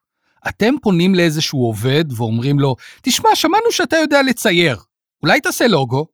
אתם 0.47 0.73
פונים 0.81 1.15
לאיזשהו 1.15 1.59
עובד 1.59 2.05
ואומרים 2.17 2.59
לו, 2.59 2.75
תשמע, 3.01 3.29
שמענו 3.35 3.71
שאתה 3.71 3.97
יודע 3.97 4.21
לצייר, 4.21 4.77
אולי 5.23 5.41
תעשה 5.41 5.67
לוגו? 5.67 6.05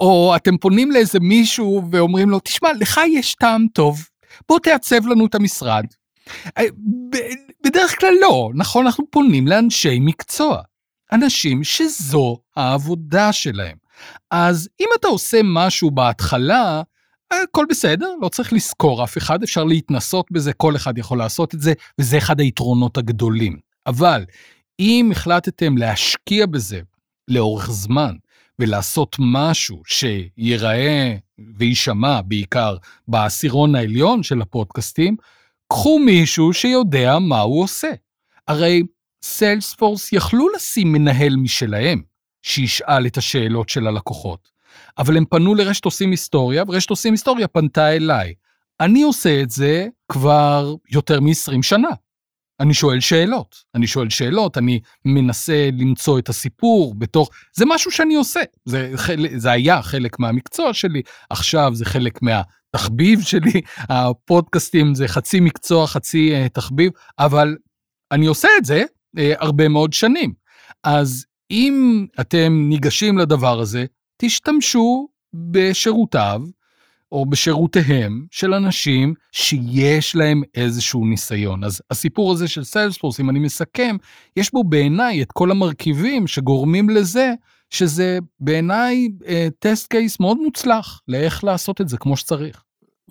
או 0.00 0.32
אתם 0.36 0.56
פונים 0.56 0.90
לאיזה 0.90 1.20
מישהו 1.20 1.82
ואומרים 1.90 2.30
לו, 2.30 2.40
תשמע, 2.40 2.68
לך 2.80 3.00
יש 3.08 3.34
טעם 3.34 3.66
טוב, 3.74 4.08
בוא 4.48 4.58
תעצב 4.58 5.06
לנו 5.06 5.26
את 5.26 5.34
המשרד. 5.34 5.84
אה, 6.58 6.64
בדרך 7.64 8.00
כלל 8.00 8.14
לא, 8.20 8.50
נכון? 8.54 8.86
אנחנו 8.86 9.04
פונים 9.10 9.48
לאנשי 9.48 9.98
מקצוע, 10.00 10.62
אנשים 11.12 11.64
שזו 11.64 12.38
העבודה 12.56 13.32
שלהם. 13.32 13.79
אז 14.30 14.68
אם 14.80 14.86
אתה 15.00 15.08
עושה 15.08 15.40
משהו 15.44 15.90
בהתחלה, 15.90 16.82
הכל 17.30 17.66
בסדר, 17.70 18.12
לא 18.22 18.28
צריך 18.28 18.52
לזכור 18.52 19.04
אף 19.04 19.18
אחד, 19.18 19.42
אפשר 19.42 19.64
להתנסות 19.64 20.26
בזה, 20.30 20.52
כל 20.52 20.76
אחד 20.76 20.98
יכול 20.98 21.18
לעשות 21.18 21.54
את 21.54 21.60
זה, 21.60 21.72
וזה 22.00 22.18
אחד 22.18 22.40
היתרונות 22.40 22.96
הגדולים. 22.96 23.56
אבל 23.86 24.24
אם 24.80 25.08
החלטתם 25.12 25.78
להשקיע 25.78 26.46
בזה 26.46 26.80
לאורך 27.28 27.70
זמן, 27.70 28.14
ולעשות 28.58 29.16
משהו 29.18 29.82
שיראה 29.86 31.16
ויישמע 31.56 32.20
בעיקר 32.22 32.76
בעשירון 33.08 33.74
העליון 33.74 34.22
של 34.22 34.42
הפודקאסטים, 34.42 35.16
קחו 35.68 35.98
מישהו 35.98 36.52
שיודע 36.52 37.18
מה 37.18 37.40
הוא 37.40 37.62
עושה. 37.62 37.90
הרי 38.48 38.82
סיילספורס 39.24 40.12
יכלו 40.12 40.48
לשים 40.48 40.92
מנהל 40.92 41.36
משלהם, 41.36 42.02
שישאל 42.42 43.06
את 43.06 43.16
השאלות 43.16 43.68
של 43.68 43.86
הלקוחות. 43.86 44.48
אבל 44.98 45.16
הם 45.16 45.24
פנו 45.24 45.54
לרשת 45.54 45.84
עושים 45.84 46.10
היסטוריה, 46.10 46.64
ורשת 46.68 46.90
עושים 46.90 47.12
היסטוריה 47.12 47.48
פנתה 47.48 47.96
אליי. 47.96 48.34
אני 48.80 49.02
עושה 49.02 49.42
את 49.42 49.50
זה 49.50 49.86
כבר 50.08 50.74
יותר 50.90 51.20
מ-20 51.20 51.62
שנה. 51.62 51.88
אני 52.60 52.74
שואל 52.74 53.00
שאלות, 53.00 53.56
אני 53.74 53.86
שואל 53.86 54.10
שאלות, 54.10 54.58
אני 54.58 54.80
מנסה 55.04 55.68
למצוא 55.72 56.18
את 56.18 56.28
הסיפור 56.28 56.94
בתוך, 56.94 57.30
זה 57.52 57.64
משהו 57.68 57.90
שאני 57.90 58.14
עושה, 58.14 58.40
זה, 58.64 58.92
זה 59.36 59.50
היה 59.50 59.82
חלק 59.82 60.18
מהמקצוע 60.18 60.74
שלי, 60.74 61.02
עכשיו 61.30 61.70
זה 61.74 61.84
חלק 61.84 62.18
מהתחביב 62.22 63.20
שלי, 63.20 63.60
הפודקאסטים 63.76 64.94
זה 64.94 65.08
חצי 65.08 65.40
מקצוע, 65.40 65.86
חצי 65.86 66.32
uh, 66.32 66.48
תחביב, 66.48 66.92
אבל 67.18 67.56
אני 68.12 68.26
עושה 68.26 68.48
את 68.58 68.64
זה 68.64 68.84
uh, 69.16 69.20
הרבה 69.38 69.68
מאוד 69.68 69.92
שנים. 69.92 70.32
אז 70.84 71.24
אם 71.50 72.06
אתם 72.20 72.64
ניגשים 72.68 73.18
לדבר 73.18 73.60
הזה, 73.60 73.84
תשתמשו 74.16 75.08
בשירותיו 75.34 76.42
או 77.12 77.26
בשירותיהם 77.26 78.26
של 78.30 78.54
אנשים 78.54 79.14
שיש 79.32 80.16
להם 80.16 80.42
איזשהו 80.54 81.06
ניסיון. 81.06 81.64
אז 81.64 81.82
הסיפור 81.90 82.32
הזה 82.32 82.48
של 82.48 82.64
סיילספורס, 82.64 83.20
אם 83.20 83.30
אני 83.30 83.38
מסכם, 83.38 83.96
יש 84.36 84.52
בו 84.52 84.64
בעיניי 84.64 85.22
את 85.22 85.32
כל 85.32 85.50
המרכיבים 85.50 86.26
שגורמים 86.26 86.90
לזה 86.90 87.34
שזה 87.70 88.18
בעיניי 88.40 89.08
טסט 89.58 89.84
uh, 89.84 89.88
קייס 89.88 90.20
מאוד 90.20 90.38
מוצלח 90.38 91.00
לאיך 91.08 91.44
לעשות 91.44 91.80
את 91.80 91.88
זה 91.88 91.96
כמו 91.96 92.16
שצריך. 92.16 92.62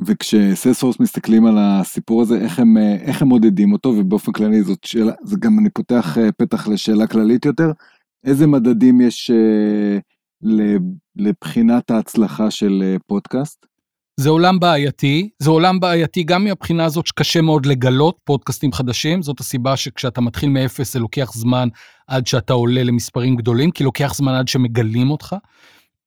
וכשסיילספורס 0.01 0.99
מסתכלים 0.99 1.45
על 1.45 1.55
הסיפור 1.59 2.21
הזה, 2.21 2.37
איך 2.37 2.59
הם, 2.59 2.77
אה, 2.77 2.95
איך 2.95 3.21
הם 3.21 3.27
מודדים 3.27 3.73
אותו, 3.73 3.89
ובאופן 3.89 4.31
כללי 4.31 4.63
זאת 4.63 4.83
שאלה, 4.83 5.11
זה 5.23 5.35
גם 5.39 5.59
אני 5.59 5.69
פותח 5.69 6.17
אה, 6.17 6.31
פתח 6.31 6.67
לשאלה 6.67 7.07
כללית 7.07 7.45
יותר, 7.45 7.71
איזה 8.26 8.47
מדדים 8.47 9.01
יש 9.01 9.32
uh, 9.32 10.49
לבחינת 11.15 11.91
ההצלחה 11.91 12.51
של 12.51 12.84
אה, 12.86 12.95
פודקאסט? 13.07 13.65
זה 14.20 14.30
עולם 14.30 14.59
בעייתי, 14.59 15.30
זה 15.39 15.49
עולם 15.49 15.80
בעייתי 15.80 16.24
גם 16.24 16.43
מהבחינה 16.43 16.86
הזאת 16.86 17.07
שקשה 17.07 17.41
מאוד 17.41 17.65
לגלות 17.65 18.17
פודקאסטים 18.24 18.72
חדשים, 18.72 19.22
זאת 19.22 19.39
הסיבה 19.39 19.78
שכשאתה 19.78 20.22
מתחיל 20.22 20.49
מאפס 20.49 20.93
זה 20.93 20.99
לוקח 20.99 21.34
זמן 21.34 21.67
עד 22.07 22.28
שאתה 22.28 22.53
עולה 22.53 22.84
למספרים 22.84 23.36
גדולים, 23.36 23.72
כי 23.72 23.84
לוקח 23.84 24.13
זמן 24.13 24.34
עד 24.34 24.47
שמגלים 24.47 25.11
אותך. 25.11 25.36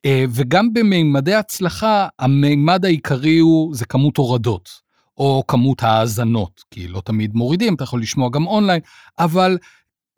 אה, 0.05 0.25
וגם 0.31 0.73
במימדי 0.73 1.35
הצלחה, 1.35 2.09
המימד 2.19 2.85
העיקרי 2.85 3.39
הוא, 3.39 3.75
זה 3.75 3.85
כמות 3.85 4.17
הורדות, 4.17 4.69
או 5.17 5.43
כמות 5.49 5.83
האזנות, 5.83 6.63
כי 6.71 6.89
לא 6.89 7.03
תמיד 7.05 7.35
מורידים, 7.35 7.75
אתה 7.75 7.85
יכול 7.85 8.01
לשמוע 8.01 8.29
גם 8.33 8.47
אונליין, 8.47 8.81
אבל 9.19 9.59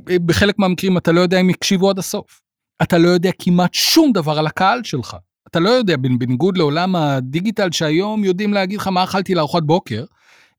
בחלק 0.03 0.59
מהמקרים 0.59 0.97
אתה 0.97 1.12
לא 1.12 1.20
יודע 1.20 1.40
אם 1.40 1.51
יקשיבו 1.51 1.90
עד 1.90 1.99
הסוף. 1.99 2.40
אתה 2.82 2.99
לא 2.99 3.09
יודע 3.09 3.30
כמעט 3.38 3.74
שום 3.74 4.12
דבר 4.12 4.38
על 4.38 4.47
הקהל 4.47 4.84
שלך. 4.84 5.16
אתה 5.47 5.61
לא 5.61 5.68
יודע, 5.68 5.97
בניגוד 5.97 6.59
לעולם 6.59 6.97
הדיגיטל 6.97 7.72
שהיום 7.72 8.24
יודעים 8.24 8.53
להגיד 8.53 8.78
לך 8.78 8.88
מה 8.88 9.05
אכלתי 9.05 9.34
לארוחת 9.34 9.62
בוקר, 9.62 10.05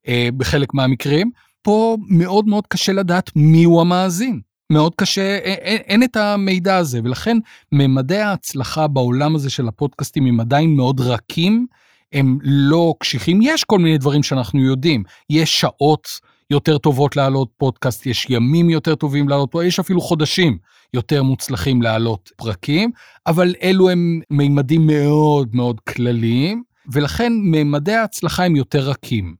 אה, 0.08 0.30
בחלק 0.38 0.74
מהמקרים, 0.74 1.32
פה 1.62 1.98
מאוד 2.10 2.48
מאוד 2.48 2.68
קשה 2.68 2.94
לדעת 2.94 3.32
מיהו 3.36 3.82
המאזין. 3.82 4.42
מאוד 4.72 4.96
קשה, 4.96 5.38
אין, 5.38 5.82
אין 5.86 6.04
את 6.04 6.16
המידע 6.16 6.78
הזה, 6.78 7.00
ולכן 7.04 7.38
ממדי 7.72 8.18
ההצלחה 8.18 8.88
בעולם 8.88 9.36
הזה 9.36 9.50
של 9.50 9.68
הפודקאסטים 9.68 10.26
הם 10.26 10.40
עדיין 10.40 10.76
מאוד 10.76 11.02
רכים, 11.02 11.68
הם 12.14 12.38
לא 12.44 12.94
קשיחים. 13.00 13.40
יש 13.42 13.64
כל 13.64 13.80
מיני 13.80 13.98
דברים 13.98 14.24
שאנחנו 14.24 14.62
יודעים, 14.62 15.04
יש 15.30 15.60
שעות 15.60 16.08
יותר 16.50 16.78
טובות 16.78 17.16
להעלות 17.16 17.50
פודקאסט, 17.58 18.06
יש 18.06 18.28
ימים 18.30 18.70
יותר 18.70 18.96
טובים 18.96 19.30
להעלות 19.30 19.52
פודקאסט, 19.52 19.68
יש 19.68 19.80
אפילו 19.80 20.02
חודשים 20.02 20.58
יותר 20.94 21.24
מוצלחים 21.24 21.82
להעלות 21.82 22.32
פרקים, 22.36 22.92
אבל 23.28 23.56
אלו 23.64 23.90
הם 23.90 24.22
מימדים 24.30 24.88
מאוד 24.88 25.56
מאוד 25.56 25.80
כלליים, 25.80 26.64
ולכן 26.94 27.34
ממדי 27.34 27.94
ההצלחה 27.94 28.46
הם 28.46 28.56
יותר 28.56 28.90
רכים. 28.90 29.36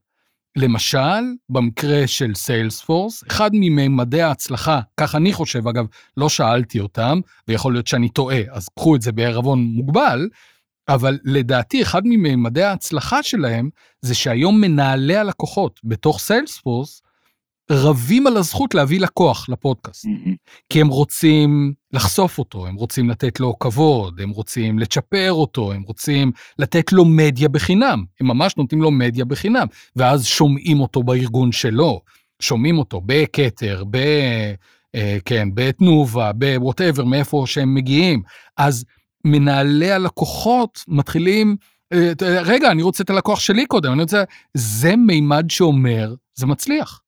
למשל, 0.56 1.24
במקרה 1.48 2.06
של 2.06 2.34
סיילספורס, 2.34 3.24
אחד 3.28 3.50
מממדי 3.52 4.22
ההצלחה, 4.22 4.80
כך 5.00 5.14
אני 5.14 5.32
חושב, 5.32 5.68
אגב, 5.68 5.86
לא 6.16 6.28
שאלתי 6.28 6.80
אותם, 6.80 7.20
ויכול 7.48 7.72
להיות 7.72 7.86
שאני 7.86 8.08
טועה, 8.08 8.40
אז 8.50 8.68
קחו 8.68 8.96
את 8.96 9.02
זה 9.02 9.12
בערבון 9.12 9.58
מוגבל, 9.62 10.28
אבל 10.88 11.18
לדעתי 11.24 11.82
אחד 11.82 12.02
מממדי 12.04 12.62
ההצלחה 12.62 13.22
שלהם 13.22 13.70
זה 14.02 14.14
שהיום 14.14 14.60
מנהלי 14.60 15.16
הלקוחות 15.16 15.80
בתוך 15.84 16.20
סיילספורס 16.20 17.02
רבים 17.70 18.26
על 18.26 18.36
הזכות 18.36 18.74
להביא 18.74 19.00
לקוח 19.00 19.48
לפודקאסט. 19.48 20.04
Mm-hmm. 20.04 20.30
כי 20.70 20.80
הם 20.80 20.88
רוצים 20.88 21.72
לחשוף 21.92 22.38
אותו, 22.38 22.66
הם 22.66 22.74
רוצים 22.74 23.10
לתת 23.10 23.40
לו 23.40 23.58
כבוד, 23.58 24.20
הם 24.20 24.30
רוצים 24.30 24.78
לצ'פר 24.78 25.32
אותו, 25.32 25.72
הם 25.72 25.82
רוצים 25.82 26.32
לתת 26.58 26.92
לו 26.92 27.04
מדיה 27.04 27.48
בחינם. 27.48 28.04
הם 28.20 28.26
ממש 28.26 28.56
נותנים 28.56 28.82
לו 28.82 28.90
מדיה 28.90 29.24
בחינם, 29.24 29.66
ואז 29.96 30.26
שומעים 30.26 30.80
אותו 30.80 31.02
בארגון 31.02 31.52
שלו, 31.52 32.00
שומעים 32.40 32.78
אותו 32.78 33.00
בכתר, 33.06 33.84
ב... 33.90 33.96
אה, 34.94 35.18
כן, 35.24 35.48
בתנובה, 35.54 36.32
בווטאבר, 36.32 37.04
מאיפה 37.04 37.44
שהם 37.46 37.74
מגיעים. 37.74 38.22
אז 38.56 38.84
מנהלי 39.26 39.92
הלקוחות 39.92 40.84
מתחילים, 40.88 41.56
אה, 41.92 42.12
רגע, 42.22 42.70
אני 42.70 42.82
רוצה 42.82 43.02
את 43.02 43.10
הלקוח 43.10 43.40
שלי 43.40 43.66
קודם, 43.66 43.92
אני 43.92 44.02
רוצה... 44.02 44.24
זה 44.54 44.96
מימד 44.96 45.50
שאומר, 45.50 46.14
זה 46.34 46.46
מצליח. 46.46 47.00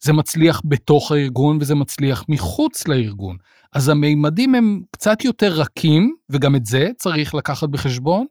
זה 0.00 0.12
מצליח 0.12 0.62
בתוך 0.64 1.12
הארגון 1.12 1.58
וזה 1.60 1.74
מצליח 1.74 2.24
מחוץ 2.28 2.88
לארגון. 2.88 3.36
אז 3.72 3.88
המימדים 3.88 4.54
הם 4.54 4.82
קצת 4.90 5.24
יותר 5.24 5.52
רכים, 5.52 6.16
וגם 6.30 6.56
את 6.56 6.66
זה 6.66 6.88
צריך 6.98 7.34
לקחת 7.34 7.68
בחשבון, 7.68 8.26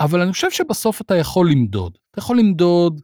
אבל 0.00 0.20
אני 0.20 0.32
חושב 0.32 0.50
שבסוף 0.50 1.00
אתה 1.00 1.16
יכול 1.16 1.50
למדוד. 1.50 1.98
אתה 2.10 2.18
יכול 2.18 2.38
למדוד 2.38 3.00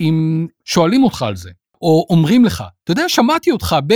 אם 0.00 0.46
שואלים 0.64 1.04
אותך 1.04 1.22
על 1.22 1.36
זה, 1.36 1.50
או 1.82 2.06
אומרים 2.10 2.44
לך, 2.44 2.64
אתה 2.84 2.92
יודע, 2.92 3.08
שמעתי 3.08 3.50
אותך 3.50 3.76
ב... 3.86 3.94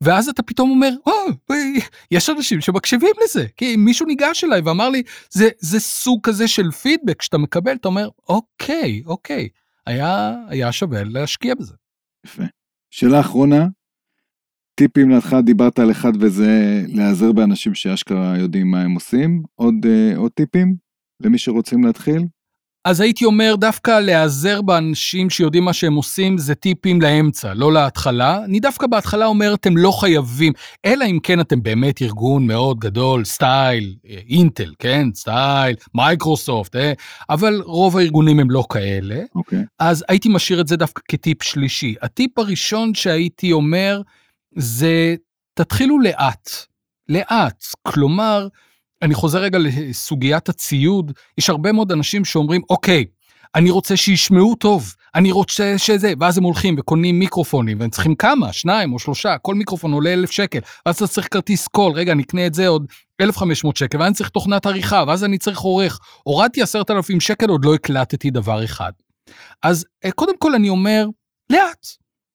ואז 0.00 0.28
אתה 0.28 0.42
פתאום 0.42 0.70
אומר, 0.70 0.90
או, 1.06 1.12
אה, 1.50 1.56
יש 2.10 2.30
אנשים 2.30 2.60
שמקשיבים 2.60 3.12
לזה. 3.24 3.46
כי 3.56 3.76
מישהו 3.76 4.06
ניגש 4.06 4.44
אליי 4.44 4.60
ואמר 4.60 4.88
לי, 4.88 5.02
זה, 5.30 5.48
זה 5.58 5.80
סוג 5.80 6.20
כזה 6.22 6.48
של 6.48 6.70
פידבק 6.70 7.22
שאתה 7.22 7.38
מקבל, 7.38 7.74
אתה 7.74 7.88
אומר, 7.88 8.08
אוקיי, 8.28 9.02
אוקיי, 9.06 9.48
היה, 9.86 10.34
היה 10.48 10.72
שווה 10.72 11.04
להשקיע 11.04 11.54
בזה. 11.54 11.74
יפה. 12.26 12.42
שאלה 12.90 13.20
אחרונה, 13.20 13.66
טיפים 14.74 15.10
להתחלה 15.10 15.42
דיברת 15.42 15.78
על 15.78 15.90
אחד 15.90 16.12
וזה 16.20 16.82
להיעזר 16.88 17.32
באנשים 17.32 17.74
שאשכרה 17.74 18.38
יודעים 18.38 18.70
מה 18.70 18.82
הם 18.82 18.94
עושים. 18.94 19.42
עוד, 19.54 19.74
uh, 19.84 20.16
עוד 20.16 20.32
טיפים 20.32 20.76
למי 21.20 21.38
שרוצים 21.38 21.84
להתחיל? 21.84 22.22
אז 22.86 23.00
הייתי 23.00 23.24
אומר 23.24 23.54
דווקא 23.58 24.00
להיעזר 24.00 24.62
באנשים 24.62 25.30
שיודעים 25.30 25.64
מה 25.64 25.72
שהם 25.72 25.94
עושים 25.94 26.38
זה 26.38 26.54
טיפים 26.54 27.00
לאמצע, 27.00 27.54
לא 27.54 27.72
להתחלה. 27.72 28.44
אני 28.44 28.60
דווקא 28.60 28.86
בהתחלה 28.86 29.26
אומר 29.26 29.54
אתם 29.54 29.76
לא 29.76 29.90
חייבים, 29.90 30.52
אלא 30.84 31.04
אם 31.04 31.18
כן 31.22 31.40
אתם 31.40 31.62
באמת 31.62 32.02
ארגון 32.02 32.46
מאוד 32.46 32.78
גדול, 32.78 33.24
סטייל, 33.24 33.94
אינטל, 34.28 34.72
כן, 34.78 35.08
סטייל, 35.14 35.76
מייקרוסופט, 35.94 36.76
אה? 36.76 36.92
אבל 37.30 37.62
רוב 37.64 37.96
הארגונים 37.96 38.40
הם 38.40 38.50
לא 38.50 38.64
כאלה. 38.72 39.22
אוקיי. 39.34 39.58
Okay. 39.58 39.62
אז 39.78 40.04
הייתי 40.08 40.28
משאיר 40.28 40.60
את 40.60 40.68
זה 40.68 40.76
דווקא 40.76 41.02
כטיפ 41.08 41.42
שלישי. 41.42 41.94
הטיפ 42.02 42.38
הראשון 42.38 42.94
שהייתי 42.94 43.52
אומר 43.52 44.02
זה 44.56 45.14
תתחילו 45.54 46.00
לאט, 46.00 46.50
לאט, 47.08 47.64
כלומר, 47.82 48.48
אני 49.02 49.14
חוזר 49.14 49.38
רגע 49.38 49.58
לסוגיית 49.58 50.48
הציוד, 50.48 51.12
יש 51.38 51.50
הרבה 51.50 51.72
מאוד 51.72 51.92
אנשים 51.92 52.24
שאומרים, 52.24 52.62
אוקיי, 52.70 53.04
אני 53.54 53.70
רוצה 53.70 53.96
שישמעו 53.96 54.54
טוב, 54.54 54.94
אני 55.14 55.32
רוצה 55.32 55.74
שזה, 55.78 56.12
ואז 56.20 56.38
הם 56.38 56.44
הולכים 56.44 56.74
וקונים 56.78 57.18
מיקרופונים, 57.18 57.80
והם 57.80 57.90
צריכים 57.90 58.14
כמה, 58.14 58.52
שניים 58.52 58.92
או 58.92 58.98
שלושה, 58.98 59.38
כל 59.38 59.54
מיקרופון 59.54 59.92
עולה 59.92 60.12
אלף 60.12 60.30
שקל, 60.30 60.58
ואז 60.86 60.96
אתה 60.96 61.06
צריך 61.06 61.28
כרטיס 61.30 61.68
קול, 61.68 61.92
רגע, 61.92 62.14
נקנה 62.14 62.46
את 62.46 62.54
זה 62.54 62.68
עוד 62.68 62.86
1,500 63.20 63.76
שקל, 63.76 63.98
ואז 63.98 64.06
אני 64.06 64.14
צריך 64.14 64.28
תוכנת 64.28 64.66
עריכה, 64.66 65.04
ואז 65.06 65.24
אני 65.24 65.38
צריך 65.38 65.60
עורך. 65.60 65.98
הורדתי 66.22 66.62
עשרת 66.62 66.90
אלפים 66.90 67.20
שקל, 67.20 67.48
עוד 67.48 67.64
לא 67.64 67.74
הקלטתי 67.74 68.30
דבר 68.30 68.64
אחד. 68.64 68.92
אז 69.62 69.86
אה, 70.04 70.10
קודם 70.10 70.38
כל 70.38 70.54
אני 70.54 70.68
אומר, 70.68 71.06
לאט, 71.52 71.86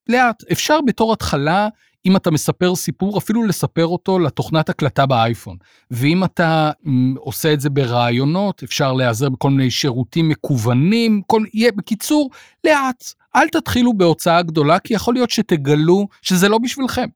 לאט. 0.09 0.43
אפשר 0.51 0.79
בתור 0.87 1.13
התחלה 1.13 1.67
אם 2.05 2.15
אתה 2.15 2.31
מספר 2.31 2.75
סיפור, 2.75 3.17
אפילו 3.17 3.43
לספר 3.43 3.85
אותו 3.85 4.19
לתוכנת 4.19 4.69
הקלטה 4.69 5.05
באייפון. 5.05 5.57
ואם 5.91 6.23
אתה 6.23 6.71
עושה 7.17 7.53
את 7.53 7.61
זה 7.61 7.69
ברעיונות, 7.69 8.63
אפשר 8.63 8.93
להיעזר 8.93 9.29
בכל 9.29 9.49
מיני 9.49 9.71
שירותים 9.71 10.29
מקוונים, 10.29 11.21
כל, 11.27 11.43
יהיה, 11.53 11.71
בקיצור, 11.71 12.29
לאט. 12.63 13.03
אל 13.35 13.47
תתחילו 13.47 13.93
בהוצאה 13.93 14.41
גדולה, 14.41 14.79
כי 14.79 14.93
יכול 14.93 15.13
להיות 15.13 15.29
שתגלו 15.29 16.07
שזה 16.21 16.49
לא 16.49 16.57
בשבילכם. 16.57 17.07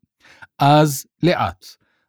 אז 0.60 1.06
לאט. 1.24 1.66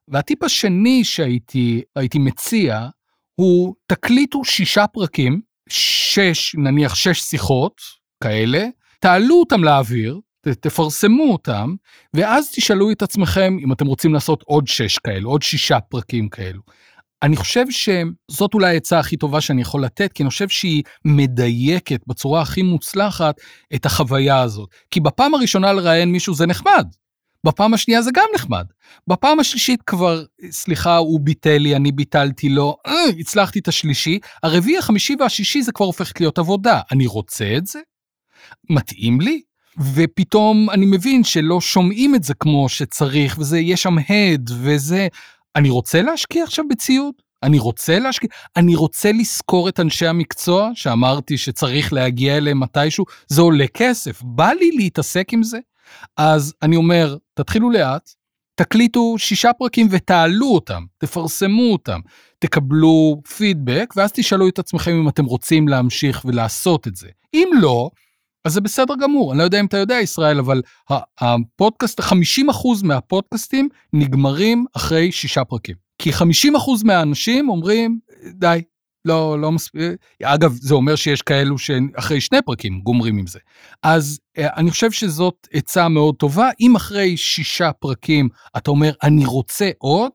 והטיפ 0.08 0.42
השני 0.42 1.04
שהייתי 1.04 1.82
מציע, 2.14 2.88
הוא 3.34 3.74
תקליטו 3.86 4.44
שישה 4.44 4.86
פרקים, 4.86 5.40
שש, 5.68 6.54
נניח 6.58 6.94
שש 6.94 7.20
שיחות 7.20 7.80
כאלה, 8.24 8.66
תעלו 9.00 9.34
אותם 9.40 9.64
לאוויר, 9.64 10.20
תפרסמו 10.54 11.32
אותם, 11.32 11.74
ואז 12.14 12.50
תשאלו 12.50 12.90
את 12.90 13.02
עצמכם 13.02 13.56
אם 13.64 13.72
אתם 13.72 13.86
רוצים 13.86 14.14
לעשות 14.14 14.42
עוד 14.46 14.66
שש 14.66 14.98
כאלו, 14.98 15.30
עוד 15.30 15.42
שישה 15.42 15.80
פרקים 15.80 16.28
כאלו. 16.28 16.60
אני 17.22 17.36
חושב 17.36 17.64
שזאת 17.70 18.54
אולי 18.54 18.74
העצה 18.74 18.98
הכי 18.98 19.16
טובה 19.16 19.40
שאני 19.40 19.60
יכול 19.62 19.84
לתת, 19.84 20.12
כי 20.12 20.22
אני 20.22 20.30
חושב 20.30 20.48
שהיא 20.48 20.82
מדייקת 21.04 22.00
בצורה 22.06 22.42
הכי 22.42 22.62
מוצלחת 22.62 23.40
את 23.74 23.86
החוויה 23.86 24.40
הזאת. 24.40 24.68
כי 24.90 25.00
בפעם 25.00 25.34
הראשונה 25.34 25.72
לראיין 25.72 26.12
מישהו 26.12 26.34
זה 26.34 26.46
נחמד, 26.46 26.86
בפעם 27.46 27.74
השנייה 27.74 28.02
זה 28.02 28.10
גם 28.14 28.26
נחמד. 28.34 28.66
בפעם 29.06 29.40
השלישית 29.40 29.82
כבר, 29.82 30.24
סליחה, 30.50 30.96
הוא 30.96 31.20
ביטל 31.20 31.58
לי, 31.58 31.76
אני 31.76 31.92
ביטלתי 31.92 32.48
לו, 32.48 32.76
אה, 32.86 32.92
הצלחתי 33.18 33.58
את 33.58 33.68
השלישי, 33.68 34.18
הרביעי, 34.42 34.78
החמישי 34.78 35.16
והשישי 35.20 35.62
זה 35.62 35.72
כבר 35.72 35.86
הופך 35.86 36.12
להיות 36.20 36.38
עבודה. 36.38 36.80
אני 36.92 37.06
רוצה 37.06 37.54
את 37.56 37.66
זה? 37.66 37.80
מתאים 38.70 39.20
לי? 39.20 39.42
ופתאום 39.94 40.70
אני 40.70 40.86
מבין 40.86 41.24
שלא 41.24 41.60
שומעים 41.60 42.14
את 42.14 42.24
זה 42.24 42.34
כמו 42.34 42.68
שצריך, 42.68 43.36
וזה, 43.38 43.58
יש 43.58 43.82
שם 43.82 43.96
הד, 44.08 44.50
וזה... 44.60 45.08
אני 45.56 45.70
רוצה 45.70 46.02
להשקיע 46.02 46.44
עכשיו 46.44 46.64
בציוד? 46.70 47.14
אני 47.42 47.58
רוצה 47.58 47.98
להשקיע? 47.98 48.28
אני 48.56 48.74
רוצה 48.74 49.12
לשכור 49.12 49.68
את 49.68 49.80
אנשי 49.80 50.06
המקצוע, 50.06 50.70
שאמרתי 50.74 51.38
שצריך 51.38 51.92
להגיע 51.92 52.36
אליהם 52.36 52.60
מתישהו, 52.60 53.04
זה 53.28 53.40
עולה 53.40 53.66
כסף, 53.74 54.22
בא 54.22 54.50
לי 54.50 54.70
להתעסק 54.70 55.32
עם 55.32 55.42
זה? 55.42 55.58
אז 56.16 56.54
אני 56.62 56.76
אומר, 56.76 57.16
תתחילו 57.34 57.70
לאט, 57.70 58.10
תקליטו 58.54 59.14
שישה 59.18 59.52
פרקים 59.52 59.88
ותעלו 59.90 60.46
אותם, 60.46 60.84
תפרסמו 60.98 61.72
אותם, 61.72 62.00
תקבלו 62.38 63.22
פידבק, 63.36 63.94
ואז 63.96 64.12
תשאלו 64.12 64.48
את 64.48 64.58
עצמכם 64.58 64.90
אם 64.90 65.08
אתם 65.08 65.24
רוצים 65.24 65.68
להמשיך 65.68 66.24
ולעשות 66.24 66.86
את 66.86 66.96
זה. 66.96 67.08
אם 67.34 67.48
לא, 67.60 67.90
אז 68.46 68.52
זה 68.52 68.60
בסדר 68.60 68.94
גמור, 69.02 69.32
אני 69.32 69.38
לא 69.38 69.44
יודע 69.44 69.60
אם 69.60 69.66
אתה 69.66 69.76
יודע, 69.76 69.94
ישראל, 69.94 70.38
אבל 70.38 70.62
הפודקאסט, 71.20 72.00
50% 72.00 72.04
מהפודקאסטים 72.84 73.68
נגמרים 73.92 74.64
אחרי 74.76 75.12
שישה 75.12 75.44
פרקים. 75.44 75.74
כי 75.98 76.10
50% 76.10 76.14
מהאנשים 76.84 77.48
אומרים, 77.48 77.98
די, 78.34 78.62
לא, 79.04 79.40
לא 79.40 79.52
מספיק, 79.52 79.82
אגב, 80.22 80.52
זה 80.52 80.74
אומר 80.74 80.96
שיש 80.96 81.22
כאלו 81.22 81.58
שאחרי 81.58 82.20
שני 82.20 82.42
פרקים 82.42 82.80
גומרים 82.80 83.18
עם 83.18 83.26
זה. 83.26 83.38
אז 83.82 84.20
אה, 84.38 84.56
אני 84.56 84.70
חושב 84.70 84.90
שזאת 84.90 85.48
עצה 85.52 85.88
מאוד 85.88 86.14
טובה. 86.14 86.50
אם 86.60 86.76
אחרי 86.76 87.16
שישה 87.16 87.72
פרקים 87.72 88.28
אתה 88.56 88.70
אומר, 88.70 88.92
אני 89.02 89.26
רוצה 89.26 89.70
עוד, 89.78 90.12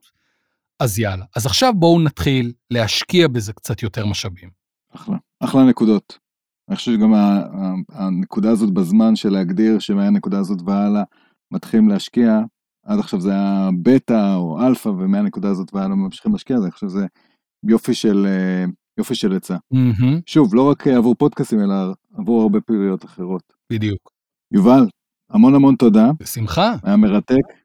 אז 0.80 0.98
יאללה. 0.98 1.24
אז 1.36 1.46
עכשיו 1.46 1.72
בואו 1.76 2.00
נתחיל 2.00 2.52
להשקיע 2.70 3.28
בזה 3.28 3.52
קצת 3.52 3.82
יותר 3.82 4.06
משאבים. 4.06 4.50
אחלה, 4.94 5.16
אחלה 5.40 5.64
נקודות. 5.64 6.21
אני 6.68 6.76
חושב 6.76 6.92
שגם 6.92 7.12
הנקודה 7.92 8.50
הזאת 8.50 8.70
בזמן 8.70 9.16
של 9.16 9.28
להגדיר 9.28 9.78
שמהנקודה 9.78 10.38
הזאת 10.38 10.62
והלאה 10.64 11.02
מתחילים 11.52 11.88
להשקיע, 11.88 12.40
עד 12.86 12.98
עכשיו 12.98 13.20
זה 13.20 13.30
היה 13.30 13.70
בטא 13.82 14.34
או 14.34 14.66
אלפא 14.66 14.88
ומהנקודה 14.88 15.50
הזאת 15.50 15.74
והלאה 15.74 15.96
ממשיכים 15.96 16.32
להשקיע, 16.32 16.56
אז 16.56 16.62
אני 16.62 16.70
חושב 16.70 16.88
שזה 16.88 17.06
יופי 17.66 17.94
של, 17.94 18.26
יופי 18.98 19.14
של 19.14 19.36
עצה. 19.36 19.56
Mm-hmm. 19.74 20.20
שוב, 20.26 20.54
לא 20.54 20.70
רק 20.70 20.86
עבור 20.86 21.14
פודקאסים 21.14 21.60
אלא 21.60 21.74
עבור 22.14 22.42
הרבה 22.42 22.60
פעילויות 22.60 23.04
אחרות. 23.04 23.52
בדיוק. 23.72 24.10
יובל, 24.52 24.86
המון 25.30 25.54
המון 25.54 25.76
תודה. 25.76 26.10
בשמחה. 26.20 26.74
היה 26.82 26.96
מרתק. 26.96 27.62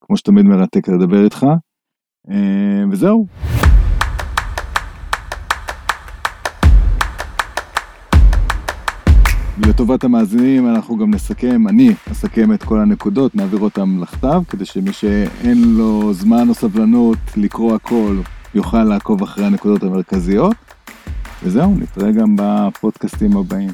כמו 0.00 0.16
שתמיד 0.16 0.44
מרתק 0.44 0.88
לדבר 0.88 1.24
איתך. 1.24 1.46
אה, 2.30 2.84
וזהו. 2.90 3.26
לטובת 9.58 10.04
המאזינים 10.04 10.68
אנחנו 10.68 10.96
גם 10.96 11.10
נסכם, 11.10 11.68
אני 11.68 11.94
אסכם 12.12 12.52
את 12.52 12.62
כל 12.62 12.80
הנקודות, 12.80 13.36
נעביר 13.36 13.60
אותם 13.60 14.02
לכתב, 14.02 14.42
כדי 14.48 14.64
שמי 14.64 14.92
שאין 14.92 15.74
לו 15.76 16.12
זמן 16.12 16.48
או 16.48 16.54
סבלנות 16.54 17.18
לקרוא 17.36 17.74
הכל, 17.74 18.16
יוכל 18.54 18.84
לעקוב 18.84 19.22
אחרי 19.22 19.46
הנקודות 19.46 19.82
המרכזיות. 19.82 20.56
וזהו, 21.42 21.74
נתראה 21.78 22.12
גם 22.12 22.36
בפודקאסטים 22.38 23.36
הבאים. 23.36 23.70